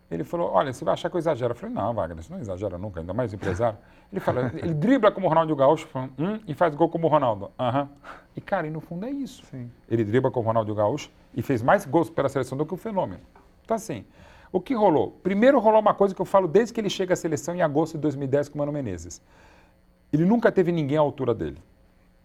[0.10, 1.52] Ele falou, olha, você vai achar que eu exagero.
[1.52, 3.77] Eu falei, não, Wagner, você não exagera nunca, ainda mais empresário.
[4.11, 5.88] Ele falou, ele dribla como o Ronaldo Gaúcho,
[6.18, 7.52] hum, e faz gol como o Ronaldo.
[7.60, 7.89] Aham.
[8.35, 9.43] E, cara, e no fundo é isso.
[9.45, 9.72] Sim.
[9.89, 12.77] Ele dribla como o Ronaldo Gaúcho e fez mais gols pela seleção do que o
[12.77, 13.22] fenômeno.
[13.64, 14.06] Então, assim,
[14.52, 15.11] o que rolou?
[15.23, 17.95] Primeiro rolou uma coisa que eu falo desde que ele chega à seleção em agosto
[17.95, 19.22] de 2010 com o Mano Menezes.
[20.14, 21.57] Ele nunca teve ninguém à altura dele.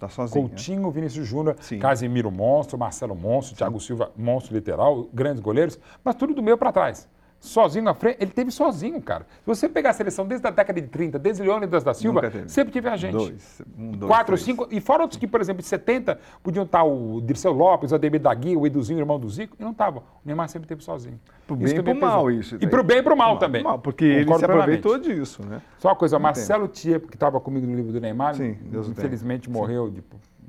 [0.01, 0.45] Tá sozinho.
[0.45, 0.49] né?
[0.49, 1.79] Coutinho, Vinícius Júnior, Sim.
[1.79, 6.73] Casemiro monstro, Marcelo monstro, Thiago Silva monstro literal, grandes goleiros, mas tudo do meio para
[6.73, 7.07] trás.
[7.41, 9.27] Sozinho à frente, ele teve sozinho, cara.
[9.41, 12.73] Se você pegar a seleção desde a década de 30, desde Leônidas da Silva, sempre
[12.73, 13.13] teve a gente.
[13.13, 14.43] Dois, um, dois, Quatro, três.
[14.43, 17.95] cinco, e fora outros que, por exemplo, em 70, podiam estar o Dirceu Lopes, o
[17.95, 20.03] Ademir Dagui, o Eduzinho, o irmão do Zico, e não estavam.
[20.03, 21.19] O Neymar sempre teve sozinho.
[21.47, 22.57] Pro bem e pro mal isso.
[22.61, 23.63] E pro bem e pro mal, mal também.
[23.63, 25.63] Mal, porque ele se aproveitou disso, né?
[25.79, 29.49] Só uma coisa, Marcelo Tiepo, que estava comigo no livro do Neymar, Sim, Deus infelizmente
[29.49, 29.95] morreu Sim.
[29.95, 30.03] de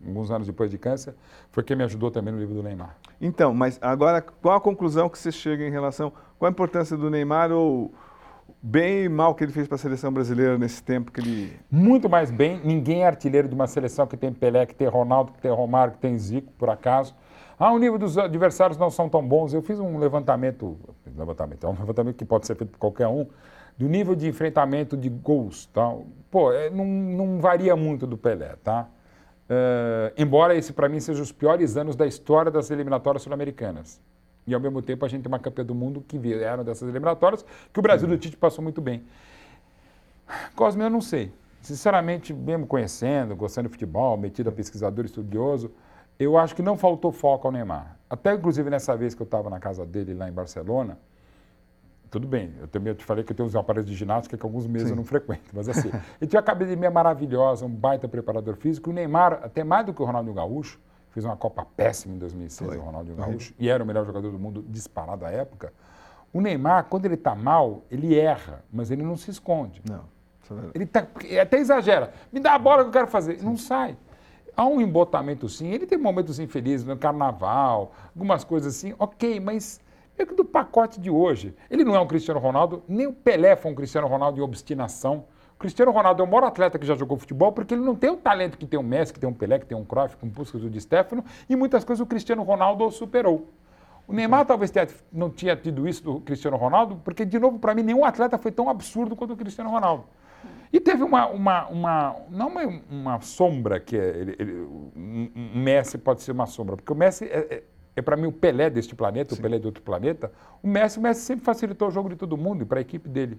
[0.08, 1.14] alguns anos depois de câncer,
[1.52, 2.98] foi quem me ajudou também no livro do Neymar.
[3.20, 6.12] Então, mas agora, qual a conclusão que você chega em relação,
[6.42, 7.94] qual a importância do Neymar ou
[8.64, 11.60] bem e mal que ele fez para a seleção brasileira nesse tempo que ele...
[11.70, 15.34] Muito mais bem, ninguém é artilheiro de uma seleção que tem Pelé, que tem Ronaldo,
[15.34, 17.16] que tem Romário, que tem Zico, por acaso.
[17.60, 19.54] Ah, o nível dos adversários não são tão bons.
[19.54, 20.80] Eu fiz um levantamento,
[21.16, 23.28] levantamento, é um levantamento que pode ser feito por qualquer um,
[23.78, 25.68] do nível de enfrentamento de gols.
[25.68, 25.96] Tá?
[26.32, 28.88] Pô, é, não, não varia muito do Pelé, tá?
[29.48, 34.02] Uh, embora esse, para mim, seja os piores anos da história das eliminatórias sul-americanas.
[34.46, 37.46] E, ao mesmo tempo, a gente tem uma campeã do mundo que vieram dessas eliminatórias,
[37.72, 39.04] que o Brasil do Tite passou muito bem.
[40.56, 41.32] Cosme, eu não sei.
[41.62, 45.72] Sinceramente, mesmo conhecendo, gostando de futebol, metido a pesquisador estudioso,
[46.18, 47.98] eu acho que não faltou foco ao Neymar.
[48.10, 50.98] Até, inclusive, nessa vez que eu estava na casa dele lá em Barcelona,
[52.12, 54.46] tudo bem, eu também eu te falei que eu tenho uns aparelhos de ginástica que
[54.46, 54.94] alguns meses Sim.
[54.94, 55.90] eu não frequento, mas assim,
[56.20, 60.02] ele tinha uma academia maravilhosa, um baita preparador físico, o Neymar, até mais do que
[60.02, 60.78] o Ronaldinho Gaúcho,
[61.12, 62.78] fez uma Copa péssima em 2006, Foi.
[62.78, 65.74] o Ronaldinho Gaúcho, e era o melhor jogador do mundo disparado à época.
[66.34, 69.82] O Neymar, quando ele está mal, ele erra, mas ele não se esconde.
[69.88, 70.06] Não.
[70.50, 71.08] É ele tá,
[71.42, 72.14] até exagera.
[72.32, 73.40] Me dá a bola que eu quero fazer.
[73.40, 73.46] Sim.
[73.46, 73.98] Não sai.
[74.56, 75.68] Há um embotamento sim.
[75.68, 78.94] Ele tem momentos infelizes no carnaval, algumas coisas assim.
[79.00, 79.80] Ok, mas
[80.18, 81.56] é que do pacote de hoje.
[81.70, 85.26] Ele não é um Cristiano Ronaldo, nem o Pelé foi um Cristiano Ronaldo de obstinação.
[85.62, 88.10] O Cristiano Ronaldo é o maior atleta que já jogou futebol porque ele não tem
[88.10, 90.28] o talento que tem o Messi, que tem o Pelé, que tem o Cruyff, com
[90.28, 93.48] Puskas, o Di Stefano, e muitas coisas o Cristiano Ronaldo superou.
[94.08, 97.76] O Neymar talvez tenha, não tinha tido isso do Cristiano Ronaldo, porque, de novo, para
[97.76, 100.06] mim, nenhum atleta foi tão absurdo quanto o Cristiano Ronaldo.
[100.74, 104.54] E teve uma, uma, uma não uma, uma sombra, que é, ele, ele,
[104.96, 107.64] um Messi pode ser uma sombra, porque o Messi é, é
[107.94, 109.42] é para mim o Pelé deste planeta, Sim.
[109.42, 110.32] o Pelé de outro planeta.
[110.64, 113.08] O Messi, o Messi sempre facilitou o jogo de todo mundo e para a equipe
[113.08, 113.38] dele.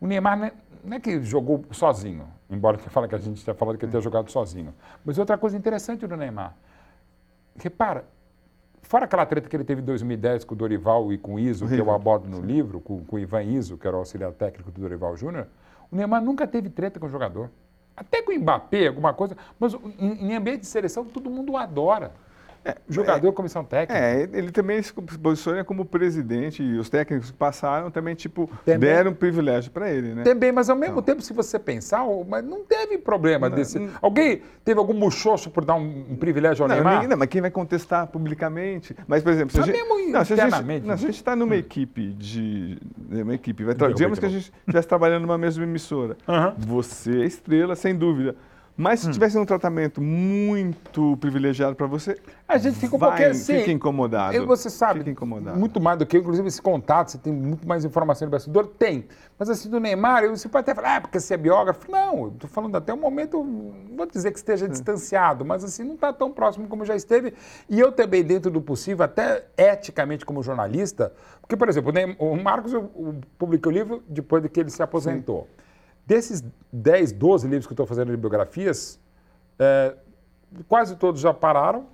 [0.00, 0.52] O Neymar não é,
[0.82, 3.92] não é, que jogou sozinho, embora você fale que a gente está falando que ele
[3.92, 4.74] tenha jogado sozinho.
[5.04, 6.54] Mas outra coisa interessante do Neymar.
[7.56, 8.04] Repara,
[8.82, 11.68] fora aquela treta que ele teve em 2010 com o Dorival e com o Iso,
[11.68, 14.70] que eu abordo no livro, com, com o Ivan Iso, que era o auxiliar técnico
[14.70, 15.46] do Dorival Júnior,
[15.90, 17.50] o Neymar nunca teve treta com o jogador.
[17.96, 21.56] Até com o Mbappé, alguma coisa, mas em, em ambiente de seleção todo mundo o
[21.58, 22.12] adora.
[22.64, 23.98] É, Jogador, é, comissão técnica.
[23.98, 28.80] É, ele também se posiciona como presidente e os técnicos que passaram também, tipo, também,
[28.80, 30.22] deram um privilégio para ele, né?
[30.22, 31.02] Também, mas ao mesmo então.
[31.02, 33.78] tempo, se você pensar, mas não teve problema não, desse.
[33.78, 37.08] Não, Alguém teve algum muxoxo por dar um, um privilégio ao não, Neymar?
[37.08, 38.94] Não, mas quem vai contestar publicamente?
[39.06, 41.34] Mas, por exemplo, se a gente, não, se a gente, não, se a gente está
[41.34, 41.58] numa hum.
[41.58, 42.78] equipe de.
[43.10, 46.16] Uma equipe, vai, digamos que a gente estivesse trabalhando numa mesma emissora.
[46.58, 48.36] Você é estrela, sem dúvida.
[48.80, 49.10] Mas se hum.
[49.10, 52.16] tivesse um tratamento muito privilegiado para você,
[52.48, 53.58] a gente fica um pouquinho assim.
[53.58, 54.34] Fica incomodado.
[54.34, 55.58] Eu, você sabe, fica incomodado.
[55.58, 58.66] muito mais do que eu, inclusive esse contato, você tem muito mais informação do bastidor?
[58.66, 59.04] Tem.
[59.38, 61.92] Mas assim, do Neymar, você pode até falar, ah, porque você é biógrafo.
[61.92, 65.84] Não, eu estou falando até o momento, não vou dizer que esteja distanciado, mas assim,
[65.84, 67.34] não está tão próximo como já esteve.
[67.68, 71.12] E eu também, dentro do possível, até eticamente como jornalista,
[71.42, 74.82] porque, por exemplo, o Marcos eu, eu publiquei o livro depois de que ele se
[74.82, 75.42] aposentou.
[75.42, 75.69] Sim.
[76.10, 76.42] Desses
[76.72, 78.98] 10, 12 livros que eu estou fazendo de biografias,
[79.56, 79.94] é,
[80.66, 81.86] quase todos já pararam,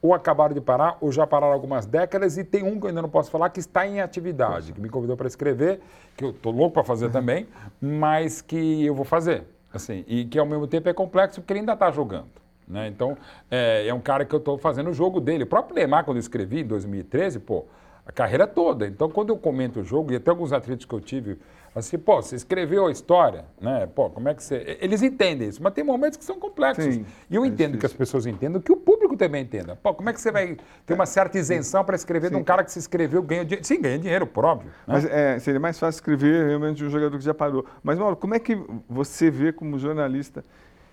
[0.00, 3.02] ou acabaram de parar, ou já pararam algumas décadas, e tem um que eu ainda
[3.02, 5.82] não posso falar que está em atividade, que me convidou para escrever,
[6.16, 7.46] que eu estou louco para fazer também,
[7.78, 9.44] mas que eu vou fazer.
[9.70, 12.30] Assim, e que ao mesmo tempo é complexo porque ele ainda está jogando.
[12.66, 12.88] Né?
[12.88, 13.18] Então,
[13.50, 15.44] é, é, um cara que eu estou fazendo o jogo dele.
[15.44, 17.66] O próprio Neymar, quando eu escrevi em 2013, pô,
[18.06, 18.86] a carreira toda.
[18.86, 21.38] Então, quando eu comento o jogo, e até alguns atletas que eu tive
[21.78, 23.88] Assim, pô, você escreveu a história, né?
[23.94, 24.78] Pô, como é que você.
[24.80, 26.84] Eles entendem isso, mas tem momentos que são complexos.
[26.84, 27.80] Sim, e eu é entendo difícil.
[27.80, 29.76] que as pessoas entendam, que o público também entenda.
[29.76, 32.34] Pô, como é que você vai ter uma certa isenção para escrever Sim.
[32.34, 33.64] de um cara que se escreveu, ganha dinheiro?
[33.64, 34.68] Sim, ganha dinheiro, próprio.
[34.68, 34.74] Né?
[34.86, 37.64] Mas é, seria mais fácil escrever realmente de um jogador que já parou.
[37.82, 40.44] Mas, Mauro, como é que você vê como jornalista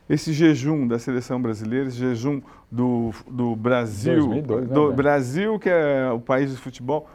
[0.08, 2.42] esse jejum da seleção brasileira, esse jejum
[2.72, 7.10] do, do Brasil, 2002, do né, Brasil, que é o país do futebol,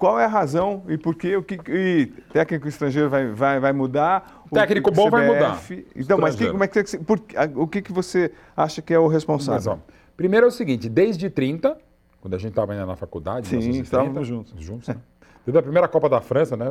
[0.00, 3.72] qual é a razão e por que o que e técnico estrangeiro vai, vai, vai
[3.72, 4.42] mudar?
[4.50, 5.62] Técnico o, bom CBF, vai mudar.
[5.94, 7.20] Então, mas que, como é que, por,
[7.54, 9.56] o que, que você acha que é o responsável?
[9.56, 9.78] Mas, ó,
[10.16, 11.76] primeiro é o seguinte, desde 30,
[12.18, 14.54] quando a gente estava ainda na faculdade, Sim, estávamos juntos.
[14.58, 14.96] Juntos, né?
[15.44, 16.66] Desde a primeira Copa da França, né?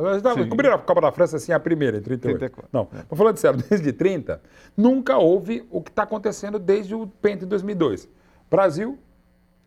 [0.48, 2.38] Cobriram a Copa da França assim, a primeira, em 38.
[2.38, 2.68] 34.
[2.72, 3.14] Não, é.
[3.14, 4.40] falando sério, desde 30,
[4.76, 8.08] nunca houve o que está acontecendo desde o Penta em 2002.
[8.50, 8.98] Brasil,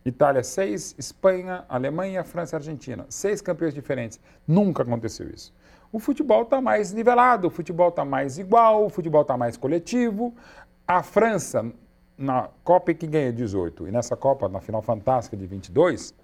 [0.06, 0.96] Itália, seis.
[0.98, 3.06] Espanha, Alemanha, França e Argentina.
[3.10, 4.20] Seis campeões diferentes.
[4.48, 5.54] Nunca aconteceu isso.
[5.92, 10.34] O futebol está mais nivelado, o futebol está mais igual, o futebol está mais coletivo.
[10.88, 11.72] A França,
[12.18, 16.16] na Copa que ganha 18 e nessa Copa, na final fantástica de 22,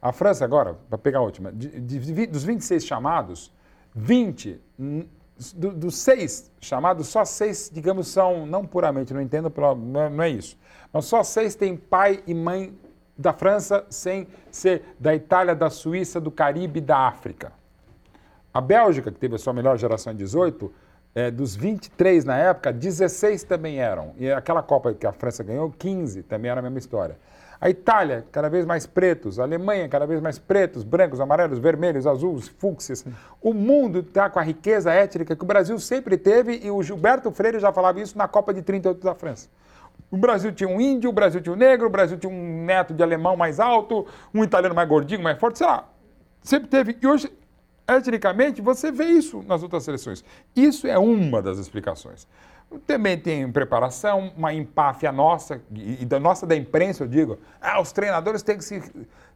[0.00, 3.52] a França agora, para pegar a última, de, de, de, dos 26 chamados,
[3.94, 4.60] 20,
[5.54, 10.30] do, dos seis chamados, só seis, digamos, são, não puramente, não entendo, é, não é
[10.30, 10.56] isso,
[10.92, 12.76] mas só seis têm pai e mãe
[13.18, 17.52] da França sem ser da Itália, da Suíça, do Caribe da África.
[18.54, 20.72] A Bélgica, que teve a sua melhor geração em 18,
[21.14, 24.12] é, dos 23 na época, 16 também eram.
[24.16, 27.16] E aquela Copa que a França ganhou, 15 também era a mesma história.
[27.60, 29.40] A Itália, cada vez mais pretos.
[29.40, 33.04] A Alemanha, cada vez mais pretos, brancos, amarelos, vermelhos, azuis, fúcsias.
[33.42, 37.32] O mundo está com a riqueza étnica que o Brasil sempre teve e o Gilberto
[37.32, 39.48] Freire já falava isso na Copa de 38 da França.
[40.10, 42.94] O Brasil tinha um índio, o Brasil tinha um negro, o Brasil tinha um neto
[42.94, 45.88] de alemão mais alto, um italiano mais gordinho, mais forte, sei lá.
[46.42, 46.96] Sempre teve.
[47.00, 47.30] E hoje
[47.96, 50.22] etnicamente, você vê isso nas outras seleções.
[50.54, 52.28] Isso é uma das explicações.
[52.86, 57.92] Também tem preparação, uma empáfia nossa, e da nossa da imprensa, eu digo, ah, os
[57.92, 58.82] treinadores têm que se,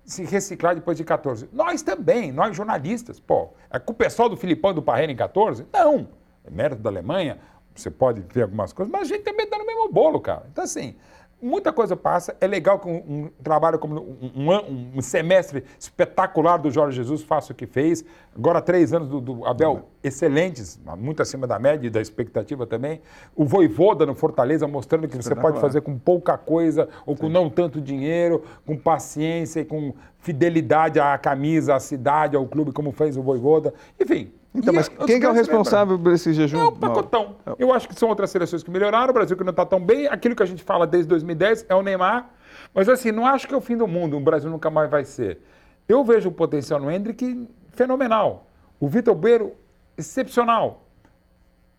[0.04, 1.48] se reciclar depois de 14.
[1.50, 5.16] Nós também, nós jornalistas, pô, é com o pessoal do Filipão e do Parreira em
[5.16, 5.66] 14?
[5.72, 6.08] Não,
[6.44, 7.38] é mérito da Alemanha,
[7.74, 10.46] você pode ver algumas coisas, mas a gente também está no mesmo bolo, cara.
[10.50, 10.94] Então, assim,
[11.42, 12.36] muita coisa passa.
[12.40, 17.22] É legal que um, um trabalho como um, um, um, semestre espetacular do Jorge Jesus
[17.22, 18.04] faça o que fez.
[18.34, 23.00] Agora, três anos do, do Abel excelentes, muito acima da média e da expectativa também.
[23.34, 27.32] O Voivoda no Fortaleza mostrando que você pode fazer com pouca coisa ou com Sim.
[27.32, 32.92] não tanto dinheiro, com paciência e com fidelidade à camisa, à cidade, ao clube, como
[32.92, 33.74] fez o Voivoda.
[34.00, 36.60] Enfim, então, mas quem que é o responsável por esse jejum?
[36.60, 37.36] É o pacotão.
[37.58, 40.06] Eu acho que são outras seleções que melhoraram, o Brasil que não está tão bem.
[40.06, 42.30] Aquilo que a gente fala desde 2010 é o Neymar.
[42.74, 45.04] Mas assim, não acho que é o fim do mundo, o Brasil nunca mais vai
[45.04, 45.40] ser.
[45.88, 48.46] Eu vejo o potencial no Hendrick fenomenal.
[48.78, 49.52] O Vitor Beiro,
[49.96, 50.82] excepcional.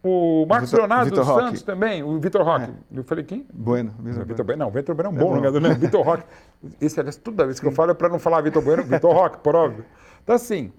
[0.03, 1.45] O Marcos Vitor, Leonardo Vitor dos Roque.
[1.45, 2.71] Santos também, o Vitor Roque.
[2.71, 2.99] É.
[2.99, 3.47] Eu falei quem?
[3.53, 3.93] Bueno.
[3.99, 4.65] Vitor Bueno.
[4.65, 5.35] Não, Vitor Bueno é um bom, é bom.
[5.35, 5.73] jogador, né?
[5.79, 6.23] Vitor Roque.
[6.81, 9.37] Esse, aliás, toda vez que eu falo é para não falar Vitor Bueno, Vitor Roque,
[9.37, 9.85] por óbvio.
[10.21, 10.73] Então, assim,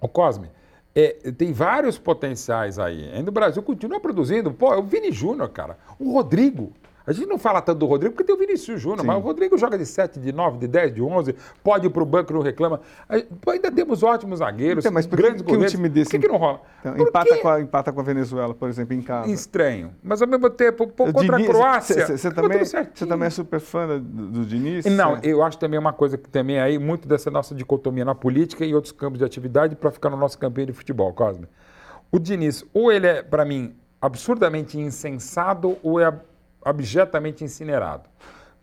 [0.00, 0.48] o Cosme,
[0.94, 3.10] é, tem vários potenciais aí.
[3.12, 4.52] Ainda o Brasil continua produzindo.
[4.52, 5.78] Pô, é o Vini Júnior, cara.
[5.98, 6.72] O Rodrigo.
[7.10, 9.58] A gente não fala tanto do Rodrigo porque tem o Vinícius Júnior, mas o Rodrigo
[9.58, 12.40] joga de 7, de 9, de 10, de 11, pode ir para o banco, não
[12.40, 12.80] reclama.
[13.08, 16.08] Ainda temos ótimos zagueiros, então, mas por grandes que, que um time desse...
[16.08, 16.62] Por que, que não rola?
[16.78, 19.28] Então, empata, com a, empata com a Venezuela, por exemplo, em casa.
[19.28, 19.90] Estranho.
[20.00, 22.16] Mas ao mesmo tempo, pô, contra Diniz, a Croácia...
[22.16, 22.60] Você também,
[23.08, 24.84] também é super fã do, do Diniz?
[24.84, 25.20] Não, é.
[25.24, 28.64] eu acho também uma coisa que também é aí, muito dessa nossa dicotomia na política
[28.64, 31.48] e outros campos de atividade para ficar no nosso campeão de futebol, Cosme.
[32.12, 36.12] O Diniz, ou ele é, para mim, absurdamente insensado ou é
[36.64, 38.08] abjetamente incinerado.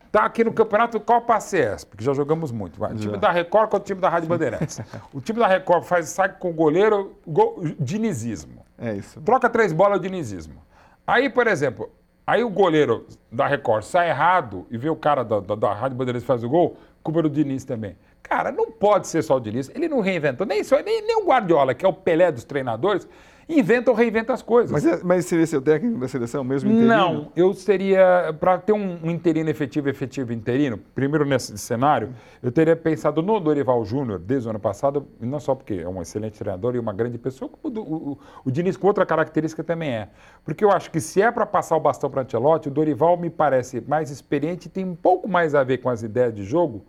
[0.07, 2.79] Está aqui no campeonato Copa ACS, porque já jogamos muito.
[2.79, 2.93] Vai.
[2.93, 4.79] O time da Record contra o time da Rádio Bandeirantes.
[5.13, 8.65] o time da Record faz saque com o goleiro, gol, dinizismo.
[8.77, 9.19] É isso.
[9.21, 10.61] Troca três bolas, dinizismo.
[11.05, 11.91] Aí, por exemplo,
[12.25, 15.97] aí o goleiro da Record sai errado e vê o cara da, da, da Rádio
[15.97, 17.97] Bandeirantes faz o gol, culpa do Diniz também.
[18.23, 19.69] Cara, não pode ser só o Diniz.
[19.73, 23.07] Ele não reinventou, nem, só, nem, nem o Guardiola, que é o Pelé dos treinadores,
[23.49, 24.71] inventa ou reinventa as coisas.
[24.71, 26.87] Mas, é, mas seria seu técnico da seleção mesmo interino?
[26.87, 32.13] Não, eu seria, para ter um, um, interino efetivo, efetivo interino, primeiro nesse cenário,
[32.43, 36.01] eu teria pensado no Dorival Júnior desde o ano passado, não só porque é um
[36.01, 39.91] excelente treinador e uma grande pessoa, como o, o, o Diniz com outra característica também
[39.91, 40.09] é.
[40.43, 43.29] Porque eu acho que se é para passar o bastão para Ancelotti, o Dorival me
[43.29, 46.85] parece mais experiente e tem um pouco mais a ver com as ideias de jogo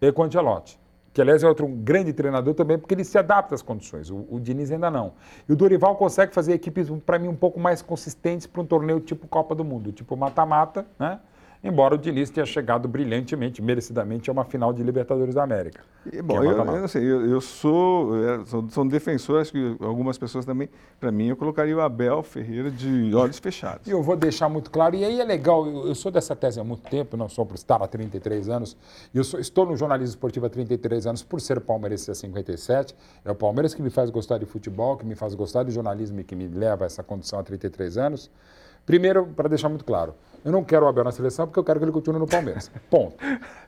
[0.00, 0.78] eh, com o Ancelotti
[1.18, 4.08] que aliás é outro grande treinador também, porque ele se adapta às condições.
[4.08, 5.14] O, o Diniz ainda não.
[5.48, 9.00] E o Dorival consegue fazer equipes, para mim, um pouco mais consistentes para um torneio
[9.00, 11.18] tipo Copa do Mundo, tipo mata-mata, né?
[11.62, 15.80] Embora o Diniz tenha chegado brilhantemente, merecidamente, a uma final de Libertadores da América.
[16.12, 19.52] E, bom, é eu, eu, assim, eu, eu, sou, eu sou, sou um defensor, acho
[19.52, 20.68] que algumas pessoas também,
[20.98, 23.86] para mim, eu colocaria o Abel Ferreira de olhos fechados.
[23.86, 26.64] E eu vou deixar muito claro, e aí é legal, eu, sou dessa tese há
[26.64, 28.76] muito tempo, não sou por estar há 33 anos,
[29.14, 32.94] eu sou, estou no jornalismo esportivo há 33 anos por ser palmeirense há 57,
[33.24, 36.20] é o Palmeiras que me faz gostar de futebol, que me faz gostar de jornalismo
[36.20, 38.30] e que me leva a essa condição há 33 anos.
[38.88, 41.78] Primeiro, para deixar muito claro, eu não quero o Abel na seleção porque eu quero
[41.78, 42.70] que ele continue no Palmeiras.
[42.88, 43.16] Ponto.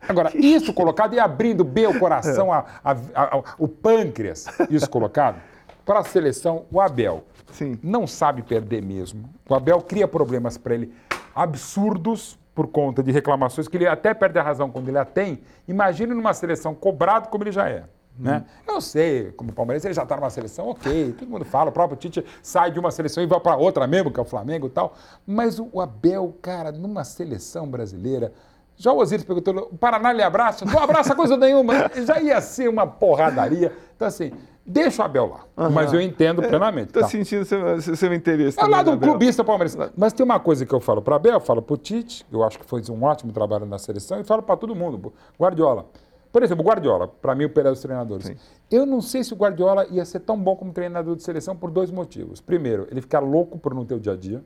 [0.09, 5.39] Agora, isso colocado e abrindo bem o coração, a, a, a, o pâncreas, isso colocado,
[5.85, 7.23] para a seleção, o Abel
[7.53, 7.79] Sim.
[7.83, 9.29] não sabe perder mesmo.
[9.47, 10.91] O Abel cria problemas para ele
[11.35, 15.43] absurdos por conta de reclamações que ele até perde a razão quando ele a tem.
[15.69, 17.85] Imagine numa seleção cobrado como ele já é.
[18.21, 18.45] Né?
[18.69, 21.97] Eu sei, como Palmeiras, ele já está numa seleção, ok, todo mundo fala, o próprio
[21.97, 24.71] Tite sai de uma seleção e vai para outra mesmo, que é o Flamengo e
[24.71, 24.95] tal.
[25.27, 28.33] Mas o Abel, cara, numa seleção brasileira,
[28.77, 30.65] Já o Osiris perguntou, o Paraná lhe abraça?
[30.65, 31.91] Não abraça coisa nenhuma.
[32.07, 33.71] Já ia ser uma porradaria.
[33.95, 34.33] Então, assim,
[34.65, 35.67] deixa o Abel lá.
[35.67, 35.71] Uhum.
[35.71, 36.87] Mas eu entendo plenamente.
[36.87, 37.09] Estou tá.
[37.09, 38.59] sentindo seu, seu interesse.
[38.59, 39.77] É lá do clubista palmeirense.
[39.95, 42.43] Mas tem uma coisa que eu falo para Abel, eu falo para o Tite, eu
[42.43, 45.13] acho que foi um ótimo trabalho na seleção, e falo para todo mundo.
[45.39, 45.87] Guardiola.
[46.33, 48.27] Por exemplo, o Guardiola, para mim, o melhor dos treinadores.
[48.27, 48.37] Sim.
[48.71, 51.71] Eu não sei se o Guardiola ia ser tão bom como treinador de seleção por
[51.71, 52.41] dois motivos.
[52.41, 54.43] Primeiro, ele ficar louco por não ter o dia a dia,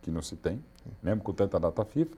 [0.00, 0.62] que não se tem,
[1.02, 2.16] mesmo com tanta data FIFA.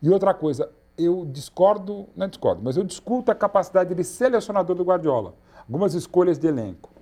[0.00, 4.76] E outra coisa, eu discordo, não é discordo, mas eu discuto a capacidade de selecionador
[4.76, 5.34] do Guardiola.
[5.66, 6.97] Algumas escolhas de elenco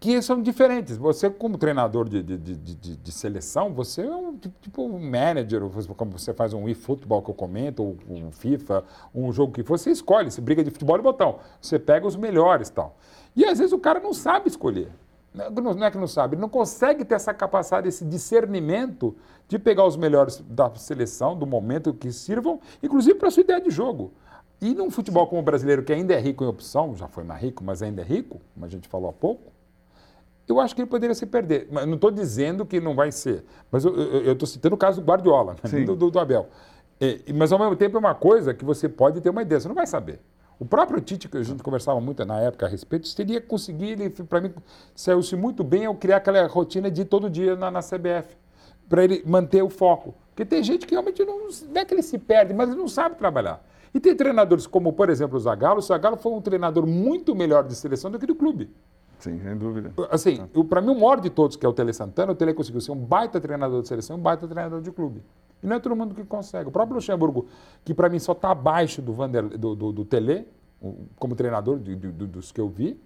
[0.00, 0.96] que são diferentes.
[0.96, 5.62] Você, como treinador de, de, de, de seleção, você é um tipo, um manager,
[5.96, 8.84] como você faz um e-futebol que eu comento, ou um FIFA,
[9.14, 11.40] um jogo que você escolhe, você briga de futebol e botão.
[11.60, 12.96] Você pega os melhores tal.
[13.34, 14.90] E às vezes o cara não sabe escolher.
[15.34, 19.14] Não é que não sabe, ele não consegue ter essa capacidade, esse discernimento
[19.46, 23.60] de pegar os melhores da seleção, do momento que sirvam, inclusive para a sua ideia
[23.60, 24.12] de jogo.
[24.60, 27.40] E num futebol como o brasileiro, que ainda é rico em opção, já foi mais
[27.40, 29.52] rico, mas ainda é rico, como a gente falou há pouco,
[30.48, 31.68] eu acho que ele poderia se perder.
[31.70, 33.44] Mas não estou dizendo que não vai ser.
[33.70, 35.84] Mas eu estou citando o caso do Guardiola, né?
[35.84, 36.48] do, do, do, Abel.
[37.00, 39.68] É, mas ao mesmo tempo é uma coisa que você pode ter uma ideia, você
[39.68, 40.20] não vai saber.
[40.58, 44.40] O próprio Tite, que a gente conversava muito na época a respeito, teria conseguido, para
[44.40, 44.52] mim,
[44.94, 48.36] saiu-se muito bem ao criar aquela rotina de todo dia na, na CBF,
[48.88, 50.14] para ele manter o foco.
[50.30, 52.88] Porque tem gente que realmente não, não é que ele se perde, mas ele não
[52.88, 53.64] sabe trabalhar.
[53.94, 55.78] E tem treinadores como, por exemplo, o Zagallo.
[55.78, 58.70] O Zagallo foi um treinador muito melhor de seleção do que do clube.
[59.18, 59.92] Sim, sem dúvida.
[60.10, 60.64] Assim, ah.
[60.64, 62.92] para mim, o maior de todos, que é o Tele Santana, o Tele conseguiu ser
[62.92, 65.22] um baita treinador de seleção e um baita treinador de clube.
[65.62, 66.68] E não é todo mundo que consegue.
[66.68, 67.46] O próprio Luxemburgo,
[67.84, 70.46] que para mim só está abaixo do, Vander, do, do, do Tele,
[71.18, 73.00] como treinador de, de, dos que eu vi,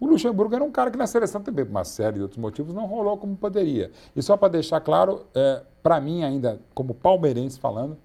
[0.00, 2.72] o Luxemburgo era um cara que na seleção também, por uma série de outros motivos,
[2.72, 3.90] não rolou como poderia.
[4.14, 7.98] E só para deixar claro, é, para mim ainda, como palmeirense falando,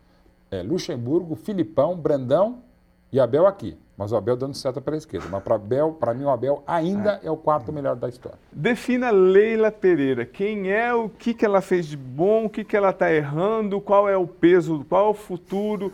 [0.49, 2.63] é Luxemburgo, Filipão, Brandão
[3.11, 3.77] e Abel aqui.
[3.97, 5.27] Mas o Abel dando seta para a esquerda.
[5.29, 7.27] Mas para Abel, para mim o Abel ainda é.
[7.27, 7.31] é.
[7.31, 8.37] o quarto melhor da história.
[8.51, 10.25] Defina Leila Pereira.
[10.25, 13.79] Quem é, o que, que ela fez de bom, o que, que ela está errando,
[13.79, 15.93] qual é o peso, qual é o futuro.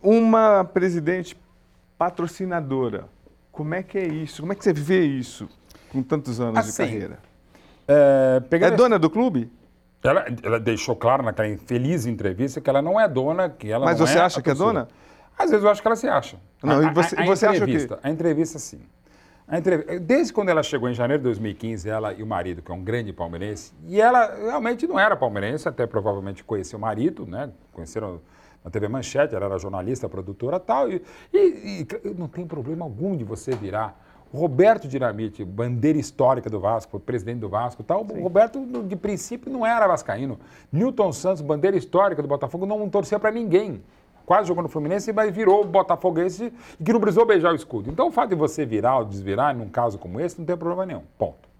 [0.00, 1.36] Uma presidente
[1.98, 3.06] patrocinadora.
[3.52, 4.40] Como é que é isso?
[4.40, 5.48] Como é que você vê isso
[5.90, 7.18] com tantos anos assim, de carreira?
[7.86, 9.52] É, é dona do clube?
[10.02, 14.00] Ela, ela, deixou claro naquela infeliz entrevista que ela não é dona, que ela Mas
[14.00, 14.88] você é acha que é dona?
[15.38, 16.38] Às vezes eu acho que ela se acha.
[16.62, 17.88] Não, a, e você, a, a você acha que...
[18.02, 18.80] A entrevista, sim.
[19.48, 19.58] A
[19.98, 22.82] desde quando ela chegou em janeiro de 2015, ela e o marido, que é um
[22.82, 27.50] grande palmeirense, e ela realmente não era palmeirense, até provavelmente conheceu o marido, né?
[27.72, 28.20] Conheceram
[28.64, 31.02] na TV Manchete, ela era jornalista, produtora tal, e,
[31.34, 34.00] e, e não tem problema algum de você virar
[34.32, 38.06] Roberto Dinamite, bandeira histórica do Vasco, presidente do Vasco tal.
[38.06, 38.20] Sim.
[38.20, 40.40] O Roberto, de princípio, não era vascaíno.
[40.72, 43.82] Newton Santos, bandeira histórica do Botafogo, não torcia para ninguém
[44.24, 47.90] quase jogou no Fluminense, mas virou botafoguense e que não precisou beijar o escudo.
[47.90, 50.86] Então, o fato de você virar ou desvirar, num caso como esse, não tem problema
[50.86, 51.02] nenhum.
[51.18, 51.52] Ponto.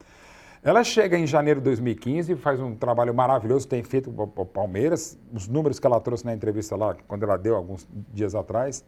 [0.65, 5.19] Ela chega em janeiro de 2015, faz um trabalho maravilhoso, tem feito o Palmeiras.
[5.33, 8.85] Os números que ela trouxe na entrevista lá, quando ela deu alguns dias atrás,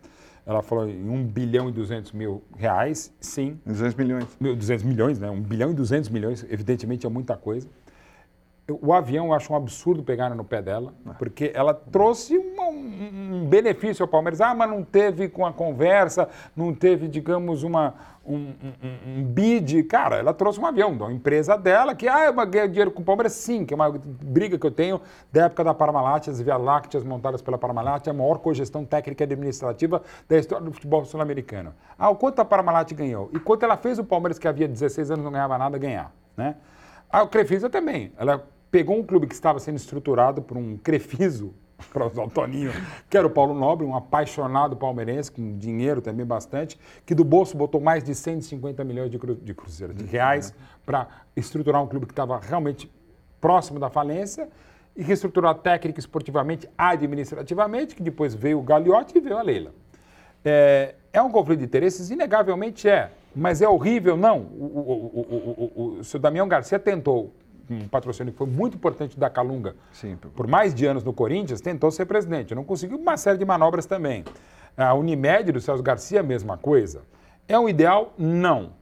[0.47, 3.59] ela falou em 1 bilhão e 200 mil reais, sim.
[3.67, 4.27] 200 milhões.
[4.41, 5.29] 200 milhões, né?
[5.29, 7.67] 1 bilhão e 200 milhões, evidentemente é muita coisa.
[8.67, 11.13] O avião eu acho um absurdo pegar no pé dela, ah.
[11.19, 14.41] porque ela trouxe uma, um, benefício ao Palmeiras.
[14.41, 17.93] Ah, mas não teve com a conversa, não teve, digamos, uma,
[18.25, 19.83] um, um, um bid.
[19.83, 23.05] Cara, ela trouxe um avião da empresa dela, que ah, eu ganhei dinheiro com o
[23.05, 24.99] Palmeiras, sim, que é uma briga que eu tenho
[25.31, 29.27] da época da Parmalat, as Via Lácteas montadas pela Parmalat, a maior cogestão técnica e
[29.27, 31.75] administrativa da história do futebol sul-americano.
[31.99, 33.29] Ah, o quanto a Parmalat ganhou?
[33.35, 36.57] E quanto ela fez o Palmeiras, que havia 16 anos não ganhava nada, ganhar, né?
[37.15, 38.11] Ah, o Crefisa também.
[38.19, 41.55] Ela pegou um clube que estava sendo estruturado por um crefiso,
[41.93, 42.73] para usar o Toninho,
[43.09, 46.77] que era o Paulo Nobre, um apaixonado palmeirense, com dinheiro também bastante,
[47.07, 50.53] que do bolso botou mais de 150 milhões de, cru, de cruzeiros, de reais,
[50.85, 52.91] para estruturar um clube que estava realmente
[53.41, 54.49] próximo da falência
[54.97, 59.73] e reestruturar técnica, esportivamente, administrativamente, que depois veio o Gagliotti e veio a Leila.
[60.45, 62.11] É, é um conflito de interesses?
[62.11, 63.13] Inegavelmente é.
[63.35, 64.17] Mas é horrível?
[64.17, 64.41] Não.
[64.41, 67.33] O, o, o, o, o Damião Garcia tentou
[67.71, 71.61] um patrocínio que foi muito importante da Calunga, Sim, por mais de anos no Corinthians,
[71.61, 72.55] tentou ser presidente.
[72.55, 74.25] Não conseguiu uma série de manobras também.
[74.77, 77.03] A Unimed do Celso Garcia, mesma coisa.
[77.49, 78.13] É um ideal?
[78.19, 78.73] Não.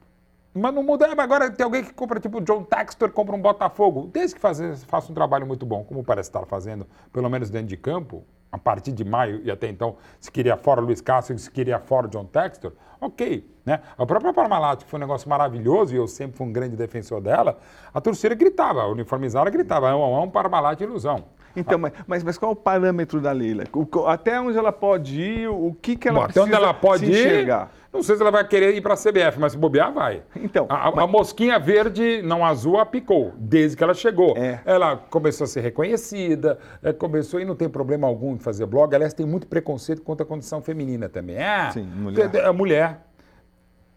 [0.55, 1.07] Mas não muda.
[1.17, 4.11] Agora tem alguém que compra, tipo o John Textor, compra um Botafogo.
[4.13, 7.69] Desde que fazer, faça um trabalho muito bom, como parece estar fazendo, pelo menos dentro
[7.69, 11.51] de campo, a partir de maio e até então, se queria fora Luiz Castro, se
[11.51, 13.51] queria fora John Textor, ok.
[13.65, 13.81] Né?
[13.97, 17.21] A própria Parmalat, que foi um negócio maravilhoso e eu sempre fui um grande defensor
[17.21, 17.59] dela,
[17.95, 21.25] a torcida gritava, a uniformizada gritava, é um, é um Parmalat ilusão.
[21.57, 23.65] Então, mas, mas, mas qual é o parâmetro da Leila?
[23.73, 26.75] O- até onde ela pode ir, o que, que ela Bom, até precisa onde ela
[26.75, 27.71] pode se ir, enxergar?
[27.93, 30.23] não sei se ela vai querer ir para a CBF, mas se bobear, vai.
[30.37, 34.35] Então, a, a- a mosquinha verde, não azul, a picou, desde que ela chegou.
[34.37, 34.61] É.
[34.65, 38.95] Ela começou a ser reconhecida, é, começou e não tem problema algum em fazer blog.
[38.95, 41.37] Aliás, tem muito preconceito contra a condição feminina também.
[41.37, 42.31] É, Sim, mulher.
[42.35, 43.01] é mulher.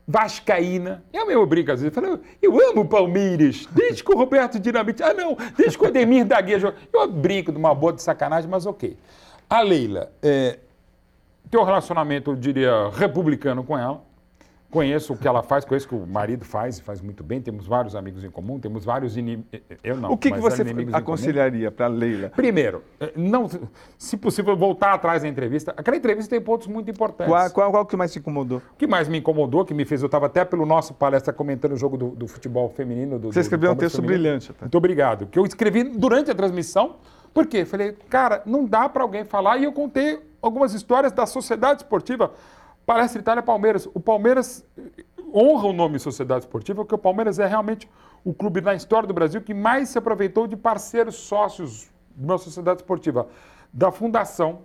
[0.07, 1.03] Vascaína.
[1.11, 1.95] Eu mesmo brinco às vezes.
[1.95, 3.67] Eu, falo, eu amo o Palmeiras.
[3.71, 5.01] Desde que o Roberto Dinamite.
[5.01, 5.35] Ah, não.
[5.57, 6.79] Desde que o Ademir da Guia jogou.
[6.93, 8.97] Eu brinco de uma boa de sacanagem, mas ok.
[9.49, 10.59] A Leila é,
[11.49, 14.03] tem um relacionamento, eu diria, republicano com ela.
[14.75, 17.39] Conheço o que ela faz, conheço o que o marido faz e faz muito bem.
[17.39, 19.45] Temos vários amigos em comum, temos vários inimigos.
[19.81, 20.11] Eu não.
[20.11, 22.29] o que, que você aconselharia para a Leila?
[22.35, 23.47] Primeiro, eh, não,
[23.97, 25.73] se possível, voltar atrás da entrevista.
[25.77, 27.31] Aquela entrevista tem pontos muito importantes.
[27.33, 28.57] Qual, qual, qual que mais te incomodou?
[28.57, 31.71] O que mais me incomodou, que me fez, eu estava até pelo nosso palestra comentando
[31.71, 33.17] o jogo do, do futebol feminino.
[33.17, 34.19] Do, Você do- escreveu um texto feminino.
[34.19, 34.51] brilhante.
[34.51, 34.65] até.
[34.65, 35.27] Muito obrigado.
[35.27, 36.97] Que eu escrevi durante a transmissão.
[37.33, 37.63] Por quê?
[37.63, 39.57] Falei, cara, não dá para alguém falar.
[39.57, 42.31] E eu contei algumas histórias da sociedade esportiva.
[42.85, 43.87] Palestra Itália Palmeiras.
[43.93, 45.03] O Palmeiras eh,
[45.33, 47.89] honra o nome Sociedade Esportiva, porque o Palmeiras é realmente
[48.23, 52.37] o clube na história do Brasil que mais se aproveitou de parceiros sócios de uma
[52.37, 53.27] sociedade esportiva.
[53.73, 54.61] Da fundação,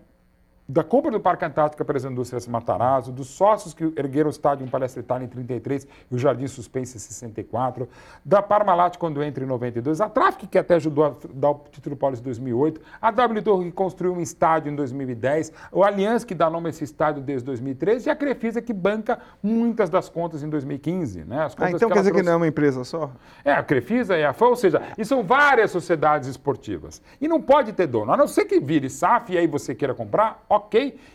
[0.72, 4.68] da compra do Parque Antártica pelas indústrias Matarazzo, dos sócios que ergueram o estádio em
[4.68, 7.88] Palestra Itália em 33 e o Jardim Suspense em 64,
[8.24, 11.96] da Parmalat quando entra em 92, a Traffic que até ajudou a dar o título
[11.96, 16.36] paulista em 2008, a W Torre que construiu um estádio em 2010, o Allianz que
[16.36, 20.44] dá nome a esse estádio desde 2013 e a Crefisa que banca muitas das contas
[20.44, 21.24] em 2015.
[21.24, 21.42] Né?
[21.42, 23.10] As Ah, contas então que quer dizer que trouxe- não é uma empresa só?
[23.44, 27.02] é, a Crefisa e a FAM, ou seja, e são várias sociedades esportivas.
[27.20, 29.94] E não pode ter dono, a não ser que vire SAF e aí você queira
[29.94, 30.59] comprar, ok.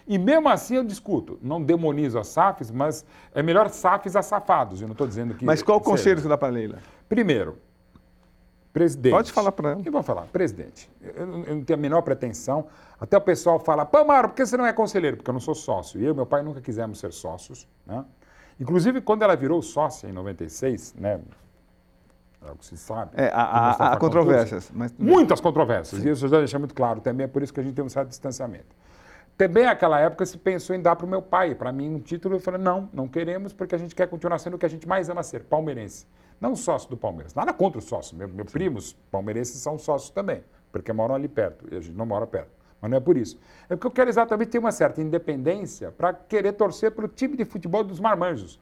[0.08, 1.38] E mesmo assim eu discuto.
[1.42, 4.82] Não demonizo as SAFs, mas é melhor SAFs a safados.
[4.82, 5.46] Eu não estou dizendo que.
[5.46, 6.80] Mas qual o conselho você dá para a Leila?
[7.10, 7.58] Primeiro,
[8.74, 9.14] presidente.
[9.14, 9.82] Pode falar pra ela.
[9.86, 10.90] Eu vou falar, presidente.
[11.02, 12.68] Eu, não- eu não tenho a menor pretensão.
[13.00, 15.18] Até o pessoal fala, pô, Mário, por que você não é conselheiro?
[15.18, 16.00] Porque eu não sou sócio.
[16.00, 17.68] E eu e meu pai nunca quisemos ser sócios.
[17.86, 18.04] Né?
[18.60, 21.20] Inclusive, quando ela virou sócia em 96, né?
[22.48, 23.12] É o que se sabe.
[23.16, 26.04] É, há- controvérsias, mas- Muitas controvérsias.
[26.06, 27.84] E isso eu já deixei muito claro também, é por isso que a gente tem
[27.84, 28.68] um certo distanciamento.
[29.38, 32.36] Também naquela época se pensou em dar para o meu pai, para mim um título,
[32.36, 34.88] eu falei, não, não queremos, porque a gente quer continuar sendo o que a gente
[34.88, 36.08] mais ama ser, palmeirense.
[36.40, 40.44] Não sócio do Palmeiras, nada contra os sócios, meu, meus primos palmeirenses são sócios também,
[40.72, 42.52] porque moram ali perto, e a gente não mora perto.
[42.82, 43.40] Mas não é por isso.
[43.70, 47.44] É porque eu quero exatamente ter uma certa independência para querer torcer pelo time de
[47.44, 48.60] futebol dos marmanjos.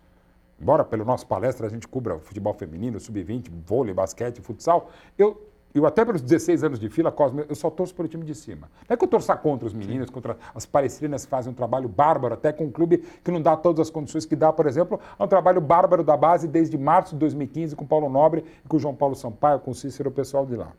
[0.60, 5.50] Embora pelo nosso palestra a gente cubra o futebol feminino, sub-20, vôlei, basquete, futsal, eu,
[5.80, 8.70] eu até pelos 16 anos de fila, Cosme, eu só torço pelo time de cima.
[8.88, 11.90] Não é que eu torço contra os meninos, contra as palestrinas que fazem um trabalho
[11.90, 15.00] bárbaro, até com um clube que não dá todas as condições que dá, por exemplo,
[15.18, 18.68] é um trabalho bárbaro da base desde março de 2015 com o Paulo Nobre e
[18.68, 20.72] com o João Paulo Sampaio, com o Cícero, o pessoal de lá.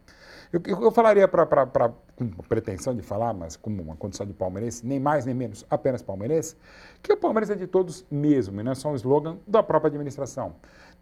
[0.52, 1.56] Eu, eu- falaria para,
[2.14, 6.00] com pretensão de falar, mas com uma condição de palmeirense, nem mais nem menos, apenas
[6.00, 6.54] palmeirense,
[7.02, 9.88] que o Palmeiras é de todos mesmo, e não é só um slogan da própria
[9.88, 10.54] administração.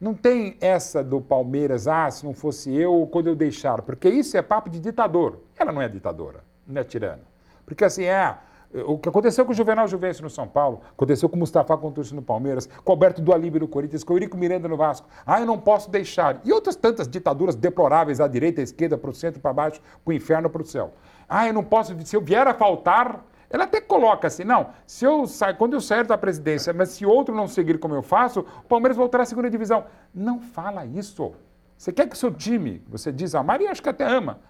[0.02, 4.36] Não tem essa do Palmeiras, ah, se não fosse eu, quando eu deixar, porque isso
[4.36, 5.38] é papo de ditador.
[5.56, 7.22] Ela não é ditadora, não é tirana.
[7.64, 8.36] Porque assim, é.
[8.84, 12.16] O que aconteceu com o Juvenal Juvencio no São Paulo, aconteceu com o Mustafa Contursi
[12.16, 15.06] no Palmeiras, com Alberto do Alibe no Corinthians, com o Eurico Miranda no Vasco.
[15.24, 16.40] Ah, eu não posso deixar.
[16.44, 20.10] E outras tantas ditaduras deploráveis à direita, à esquerda, para o centro, para baixo, para
[20.10, 20.94] o inferno, para o céu.
[21.28, 25.04] Ah, eu não posso, se eu vier a faltar, ela até coloca assim, não, se
[25.04, 28.40] eu sair, quando eu sair da presidência, mas se outro não seguir como eu faço,
[28.40, 29.84] o Palmeiras voltará à segunda divisão.
[30.14, 31.34] Não fala isso.
[31.76, 34.40] Você quer que seu time, você diz, a Maria acho que até ama,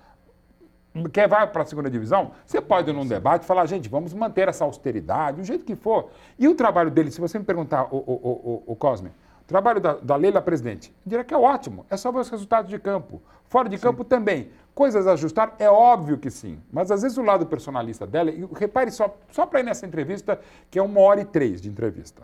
[1.12, 4.48] quer vai para a segunda divisão, você pode ir num debate falar, gente, vamos manter
[4.48, 6.10] essa austeridade, do jeito que for.
[6.38, 9.10] E o trabalho dele, se você me perguntar, o, o, o, o, Cosme,
[9.52, 12.70] trabalho da, da Leila presidente, eu diria que é ótimo, é só ver os resultados
[12.70, 13.22] de campo.
[13.44, 14.50] Fora de campo também.
[14.74, 16.58] Coisas a ajustar, é óbvio que sim.
[16.72, 20.40] Mas às vezes o lado personalista dela, e repare só, só para ir nessa entrevista,
[20.70, 22.22] que é uma hora e três de entrevista.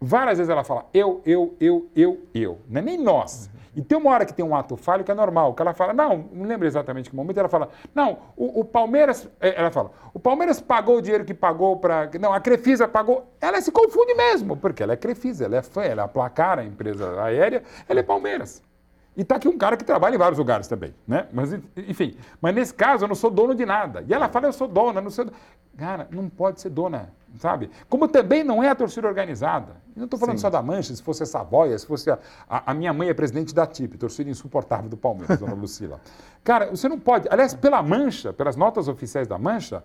[0.00, 2.58] Várias vezes ela fala eu, eu, eu, eu, eu.
[2.68, 3.50] Não é nem nós.
[3.76, 5.92] E tem uma hora que tem um ato falho que é normal, que ela fala,
[5.92, 9.90] não, não lembro exatamente que momento, ela fala, não, o, o Palmeiras, eh, ela fala,
[10.12, 12.10] o Palmeiras pagou o dinheiro que pagou para.
[12.20, 13.32] Não, a Crefisa pagou.
[13.40, 17.22] Ela se confunde mesmo, porque ela é Crefisa, ela é fã, ela é a empresa
[17.22, 18.62] aérea, ela é Palmeiras.
[19.16, 21.28] E está aqui um cara que trabalha em vários lugares também, né?
[21.32, 24.04] Mas, enfim, mas nesse caso eu não sou dono de nada.
[24.08, 25.26] E ela fala, eu sou dona, não sou.
[25.76, 27.70] Cara, não pode ser dona, sabe?
[27.88, 29.72] Como também não é a torcida organizada.
[29.94, 30.42] Eu não estou falando Sim.
[30.42, 33.14] só da Mancha, se fosse a Savoia, se fosse a, a, a minha mãe é
[33.14, 36.00] presidente da TIP, torcida insuportável do Palmeiras, dona Lucila.
[36.42, 37.28] Cara, você não pode.
[37.30, 39.84] Aliás, pela Mancha, pelas notas oficiais da Mancha,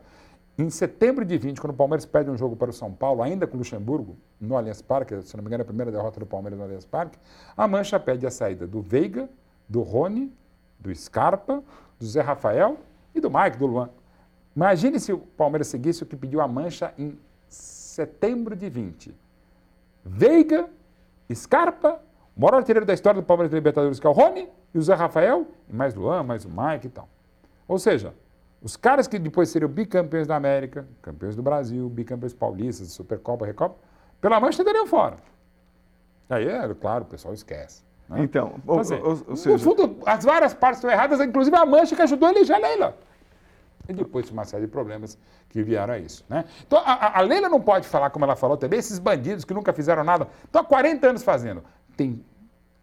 [0.57, 3.47] em setembro de 20, quando o Palmeiras perde um jogo para o São Paulo, ainda
[3.47, 6.25] com o Luxemburgo, no Allianz Parque, se não me engano, é a primeira derrota do
[6.25, 7.17] Palmeiras no Allianz Parque,
[7.55, 9.29] a Mancha pede a saída do Veiga,
[9.69, 10.33] do Rony,
[10.77, 11.63] do Scarpa,
[11.97, 12.77] do Zé Rafael
[13.13, 13.89] E do Mike, do Luan.
[14.55, 17.17] Imagine se o Palmeiras seguisse o que pediu a Mancha em
[17.89, 19.15] setembro de 20.
[20.05, 20.69] Veiga,
[21.33, 21.99] Scarpa,
[22.35, 24.81] o maior artilheiro da história do Palmeiras de Libertadores, que é o Rony, e o
[24.81, 27.09] Zé Rafael, e mais Luan, mais o Mike e tal.
[27.67, 28.13] Ou seja,
[28.61, 33.75] os caras que depois seriam bicampeões da América, campeões do Brasil, bicampeões paulistas, Supercopa, Recopa,
[34.21, 35.17] pela Mancha estariam fora.
[36.29, 37.83] Aí, é, claro, o pessoal esquece.
[38.07, 38.23] Né?
[38.23, 39.51] Então, então assim, ou, ou seja...
[39.51, 42.59] no fundo, as várias partes estão erradas, inclusive a Mancha que ajudou a eleger a
[42.59, 42.97] Leila.
[43.89, 45.17] E depois uma série de problemas
[45.49, 46.23] que vieram a isso.
[46.29, 46.45] Né?
[46.65, 49.73] Então, a, a Leila não pode falar, como ela falou também, esses bandidos que nunca
[49.73, 51.63] fizeram nada, estão há 40 anos fazendo.
[51.97, 52.23] Tem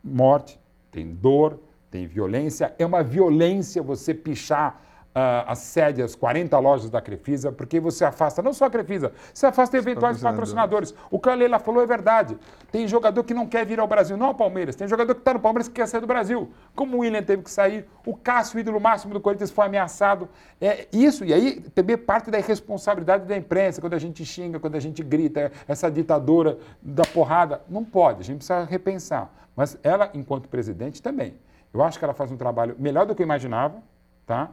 [0.02, 0.60] morte,
[0.90, 1.60] tem dor,
[1.90, 2.74] tem violência.
[2.76, 4.82] É uma violência você pichar
[5.16, 9.46] uh, as sédias, 40 lojas da Crefisa, porque você afasta não só a Crefisa, você
[9.46, 10.94] afasta eventuais patrocinadores.
[11.10, 12.36] O que a Leila falou é verdade.
[12.70, 14.76] Tem jogador que não quer vir ao Brasil, não ao Palmeiras.
[14.76, 16.50] Tem jogador que está no Palmeiras que quer sair do Brasil.
[16.74, 20.28] Como o William teve que sair, o Cássio, ídolo máximo do Corinthians, foi ameaçado.
[20.60, 24.74] É isso, e aí também parte da irresponsabilidade da imprensa, quando a gente xinga, quando
[24.74, 27.62] a gente grita, essa ditadura da porrada.
[27.68, 29.32] Não pode, a gente precisa repensar.
[29.56, 31.34] Mas ela, enquanto presidente, também.
[31.72, 33.82] Eu acho que ela faz um trabalho melhor do que eu imaginava,
[34.26, 34.50] tá?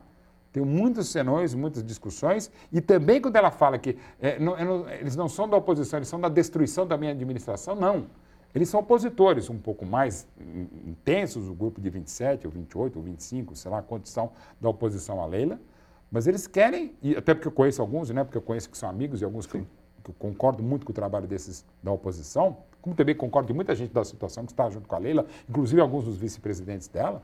[0.53, 5.27] Tem muitos senões, muitas discussões, e também quando ela fala que é, não, eles não
[5.27, 8.05] são da oposição, eles são da destruição da minha administração, não.
[8.53, 10.27] Eles são opositores um pouco mais
[10.85, 14.31] intensos, o grupo de 27, ou 28, ou 25, sei lá quantos são
[14.61, 15.59] da oposição à Leila,
[16.11, 18.87] mas eles querem, e até porque eu conheço alguns, né, porque eu conheço que são
[18.87, 22.95] amigos e alguns que, que eu concordo muito com o trabalho desses da oposição, como
[22.95, 26.03] também concordo com muita gente da situação que está junto com a Leila, inclusive alguns
[26.05, 27.23] dos vice-presidentes dela,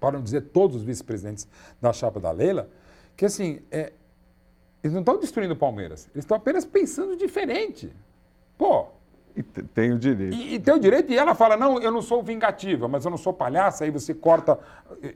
[0.00, 1.48] para não dizer todos os vice-presidentes
[1.80, 2.68] da chapa da Leila,
[3.16, 3.92] que assim, é,
[4.82, 7.92] eles não estão destruindo o Palmeiras, eles estão apenas pensando diferente.
[8.56, 8.86] Pô.
[9.34, 10.34] E tem o direito.
[10.34, 13.10] E, e, tem o direito, e ela fala: não, eu não sou vingativa, mas eu
[13.10, 14.58] não sou palhaça, aí você corta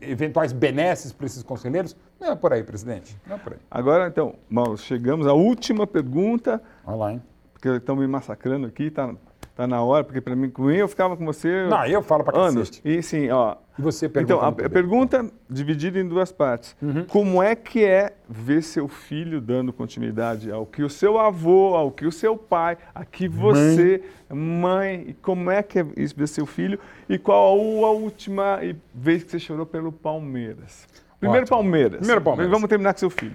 [0.02, 1.96] eventuais benesses para esses conselheiros.
[2.20, 3.16] Não é por aí, presidente.
[3.26, 3.58] Não é por aí.
[3.70, 6.62] Agora, então, Mauro, chegamos à última pergunta.
[6.84, 7.22] Olha lá, hein?
[7.54, 9.14] Porque estão me massacrando aqui, está
[9.54, 11.66] tá na hora, porque para mim, com eu ficava com você.
[11.68, 12.80] Não, eu falo para cacete.
[12.84, 13.56] E sim, ó.
[13.78, 14.34] E você pergunta.
[14.34, 16.76] Então, a, pergunta dividida em duas partes.
[16.80, 17.04] Uhum.
[17.04, 21.90] Como é que é ver seu filho dando continuidade ao que o seu avô, ao
[21.90, 26.28] que o seu pai, a que você, mãe, mãe como é que é isso ver
[26.28, 26.78] seu filho?
[27.08, 28.60] E qual a última
[28.94, 30.86] vez que você chorou pelo Palmeiras?
[31.18, 31.58] Primeiro Ótimo.
[31.58, 31.98] Palmeiras.
[31.98, 32.50] Primeiro Palmeiras.
[32.50, 33.34] Vamos terminar com seu filho.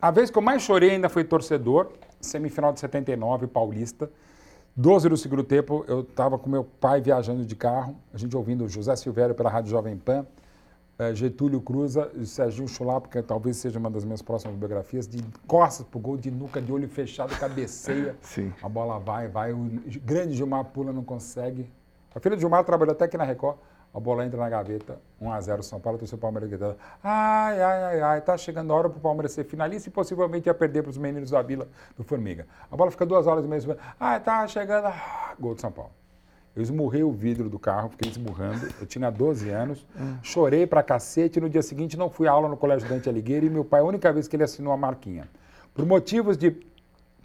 [0.00, 1.88] A vez que eu mais chorei ainda foi torcedor,
[2.20, 4.10] semifinal de 79, Paulista.
[4.76, 8.68] 12 do segundo tempo, eu estava com meu pai viajando de carro, a gente ouvindo
[8.68, 10.24] José Silvério pela Rádio Jovem Pan,
[10.98, 15.24] eh, Getúlio Cruza e Serginho Chulapa, que talvez seja uma das minhas próximas biografias, de
[15.46, 18.16] costas pro gol, de nuca, de olho fechado, cabeceia.
[18.22, 18.52] Sim.
[18.62, 19.52] A bola vai, vai.
[19.52, 19.70] O
[20.04, 21.70] grande Gilmar pula, não consegue.
[22.14, 23.56] A filha de Gilmar trabalhou até aqui na Record.
[23.92, 26.76] A bola entra na gaveta, 1x0 São Paulo, o Palmeiras gritando.
[27.02, 30.48] Ai, ai, ai, ai, tá chegando a hora para o Palmeiras ser finalista e possivelmente
[30.48, 32.46] ia perder para os meninos da Vila do Formiga.
[32.70, 33.76] A bola fica duas horas e meia.
[33.98, 34.86] Ai, tá chegando.
[34.86, 35.90] Ah, gol de São Paulo.
[36.54, 38.68] Eu esmurrei o vidro do carro, fiquei esmurrando.
[38.80, 39.86] Eu tinha 12 anos,
[40.22, 41.40] chorei pra cacete.
[41.40, 43.84] No dia seguinte, não fui à aula no Colégio Dante Alighieri e meu pai, a
[43.84, 45.28] única vez que ele assinou a marquinha.
[45.74, 46.50] Por motivos de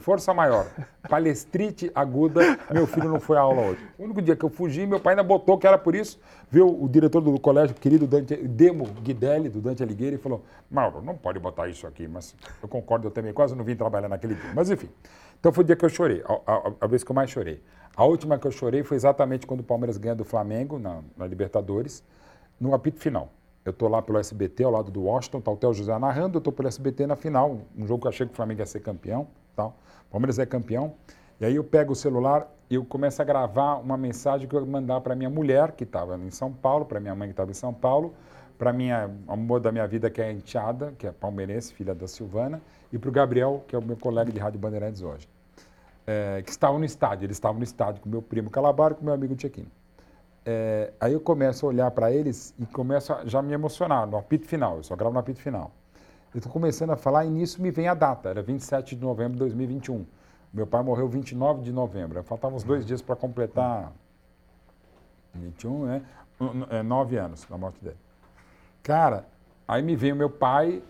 [0.06, 0.68] Força maior.
[1.10, 3.90] Palestrite aguda, meu filho não foi à aula hoje.
[3.98, 6.20] O único dia que eu fugi, meu pai ainda botou que era por isso.
[6.48, 11.02] Viu o diretor do colégio, querido Dante, Demo Guidelli, do Dante Alighieri, e falou: Mauro,
[11.02, 14.36] não pode botar isso aqui, mas eu concordo, eu também quase não vim trabalhar naquele
[14.36, 14.52] dia.
[14.54, 14.92] Mas enfim.
[15.40, 17.64] Então foi o dia que eu chorei, a, a, a vez que eu mais chorei.
[17.98, 21.26] A última que eu chorei foi exatamente quando o Palmeiras ganha do Flamengo na, na
[21.26, 22.04] Libertadores,
[22.60, 23.32] no apito final.
[23.66, 26.38] Eu estou lá pelo SBT, ao lado do Washington, está o Theo José narrando, eu
[26.38, 28.82] estou pelo SBT na final, um jogo que eu achei que o Flamengo ia ser
[28.82, 29.28] campeão.
[29.56, 29.76] Tal.
[30.12, 30.94] Palmeiras é campeão.
[31.40, 34.66] E aí eu pego o celular e eu começo a gravar uma mensagem que eu
[34.66, 37.56] mandar para minha mulher, que estava em São Paulo, para minha mãe que estava em
[37.56, 38.14] São Paulo,
[38.58, 42.08] para minha amor da minha vida, que é a enteada, que é palmeirense, filha da
[42.08, 42.62] Silvana,
[42.92, 45.28] e para o Gabriel, que é o meu colega de Rádio Bandeirantes hoje,
[46.08, 47.26] é, que estavam no estádio.
[47.26, 49.72] Eles estavam no estádio com meu primo Calabaro e com meu amigo Tchequinho.
[50.46, 54.18] É, aí eu começo a olhar para eles e começo a já me emocionar no
[54.18, 54.78] apito final.
[54.78, 55.72] Eu só gravo no apito final.
[56.36, 59.36] Eu estou começando a falar e nisso me vem a data, era 27 de novembro
[59.36, 60.06] de 2021.
[60.54, 63.94] Meu pai morreu 29 de novembro, faltavam uns dois dias para completar
[65.34, 66.02] 21, né?
[66.72, 67.96] É, nove anos da morte dele.
[68.84, 69.26] Cara,
[69.66, 70.84] aí me vem o meu pai,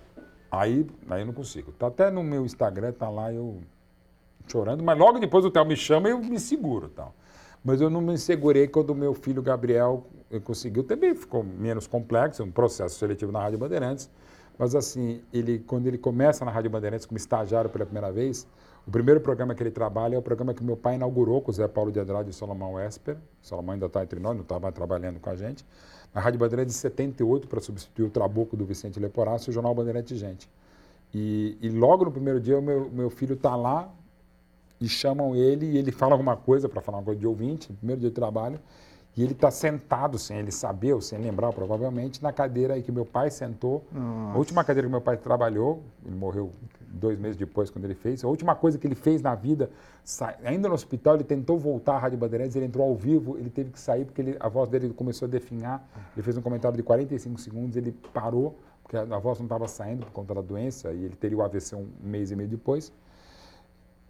[0.49, 1.71] aí, aí eu não consigo.
[1.73, 3.61] Tá até no meu Instagram, tá lá eu
[4.47, 7.13] chorando, mas logo depois o Theo me chama e eu me seguro tal.
[7.63, 10.07] Mas eu não me segurei quando o meu filho Gabriel
[10.43, 10.83] conseguiu.
[10.83, 14.09] Também ficou menos complexo, um processo seletivo na Rádio Bandeirantes.
[14.57, 18.47] Mas assim, ele, quando ele começa na Rádio Bandeirantes como estagiário pela primeira vez,
[18.87, 21.53] O primeiro programa que ele trabalha é o programa que meu pai inaugurou com o
[21.53, 23.17] Zé Paulo de Andrade e Solomão Esper.
[23.41, 25.65] Solomão ainda está entre nós, não estava trabalhando com a gente.
[26.13, 30.15] Na Rádio Bandeirantes de 78, para substituir o Trabuco do Vicente Leporaço, o Jornal Bandeirante
[30.15, 30.47] Gente.
[31.13, 33.91] E, e, logo no primeiro dia, o meu, meu filho está lá
[34.79, 38.01] e chamam ele e ele fala alguma coisa, para falar uma coisa de ouvinte, primeiro
[38.01, 38.59] dia de trabalho,
[39.17, 42.91] e ele está sentado, sem ele saber ou sem lembrar, provavelmente, na cadeira aí que
[42.91, 43.85] meu pai sentou.
[43.91, 44.35] Nossa.
[44.35, 46.51] A última cadeira que meu pai trabalhou, ele morreu
[46.81, 48.23] dois meses depois, quando ele fez.
[48.25, 49.69] A última coisa que ele fez na vida,
[50.43, 53.71] ainda no hospital, ele tentou voltar à Rádio Bandeirantes, ele entrou ao vivo, ele teve
[53.71, 55.87] que sair porque ele, a voz dele começou a definhar.
[56.13, 60.05] Ele fez um comentário de 45 segundos, ele parou, porque a, voz não estava saindo
[60.05, 62.91] por conta da doença, e ele teria o AVC um mês e meio depois.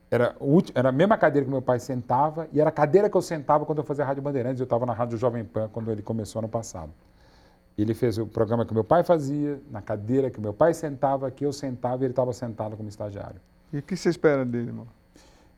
[0.09, 0.35] Era,
[0.73, 3.65] era a mesma cadeira que meu pai sentava, e era a cadeira que eu sentava
[3.65, 6.39] quando eu fazia a Rádio Bandeirantes, eu estava na Rádio Jovem Pan, quando ele começou
[6.39, 6.91] ano passado.
[7.77, 11.45] Ele fez o programa que meu pai fazia, na cadeira que meu pai sentava, que
[11.45, 13.41] eu sentava e ele estava sentado como estagiário.
[13.73, 14.87] E o que você espera dele, irmão?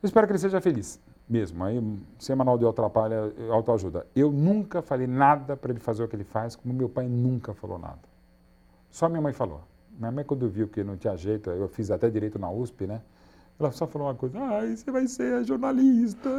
[0.02, 0.98] Eu espero que ele seja feliz,
[1.28, 1.62] mesmo.
[1.62, 1.80] Aí,
[2.18, 4.06] sem manual de atrapalha, autoajuda.
[4.16, 7.54] Eu nunca falei nada para ele fazer o que ele faz, como meu pai nunca
[7.54, 8.00] falou nada.
[8.90, 9.60] Só minha mãe falou.
[9.96, 13.00] Minha mãe, quando viu que não tinha jeito, eu fiz até direito na USP, né?
[13.58, 16.30] Ela só falou uma coisa, ai, você vai ser jornalista,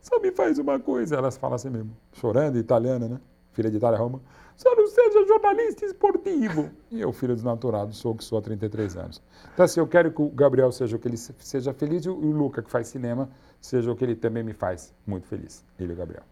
[0.00, 1.16] só me faz uma coisa.
[1.16, 3.20] Elas falam assim mesmo, chorando, italiana, né?
[3.52, 4.20] Filha de Itália, Roma
[4.56, 6.70] só não seja jornalista esportivo.
[6.90, 9.22] E eu, filho desnaturado, sou o que sou há 33 anos.
[9.52, 12.14] Então, assim, eu quero que o Gabriel seja o que ele seja feliz e o
[12.14, 13.28] Luca, que faz cinema,
[13.60, 15.64] seja o que ele também me faz muito feliz.
[15.78, 16.22] Ele e o Gabriel.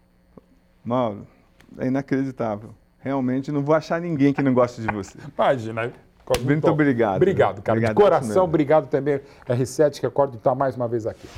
[0.83, 1.27] Mauro,
[1.79, 2.75] é inacreditável.
[2.99, 5.19] Realmente não vou achar ninguém que não goste de você.
[5.37, 5.93] Imagina.
[6.43, 7.17] Muito obrigado.
[7.17, 7.79] Obrigado, cara.
[7.79, 11.29] Obrigado, de coração, obrigado também, R7, que acordo estar mais uma vez aqui.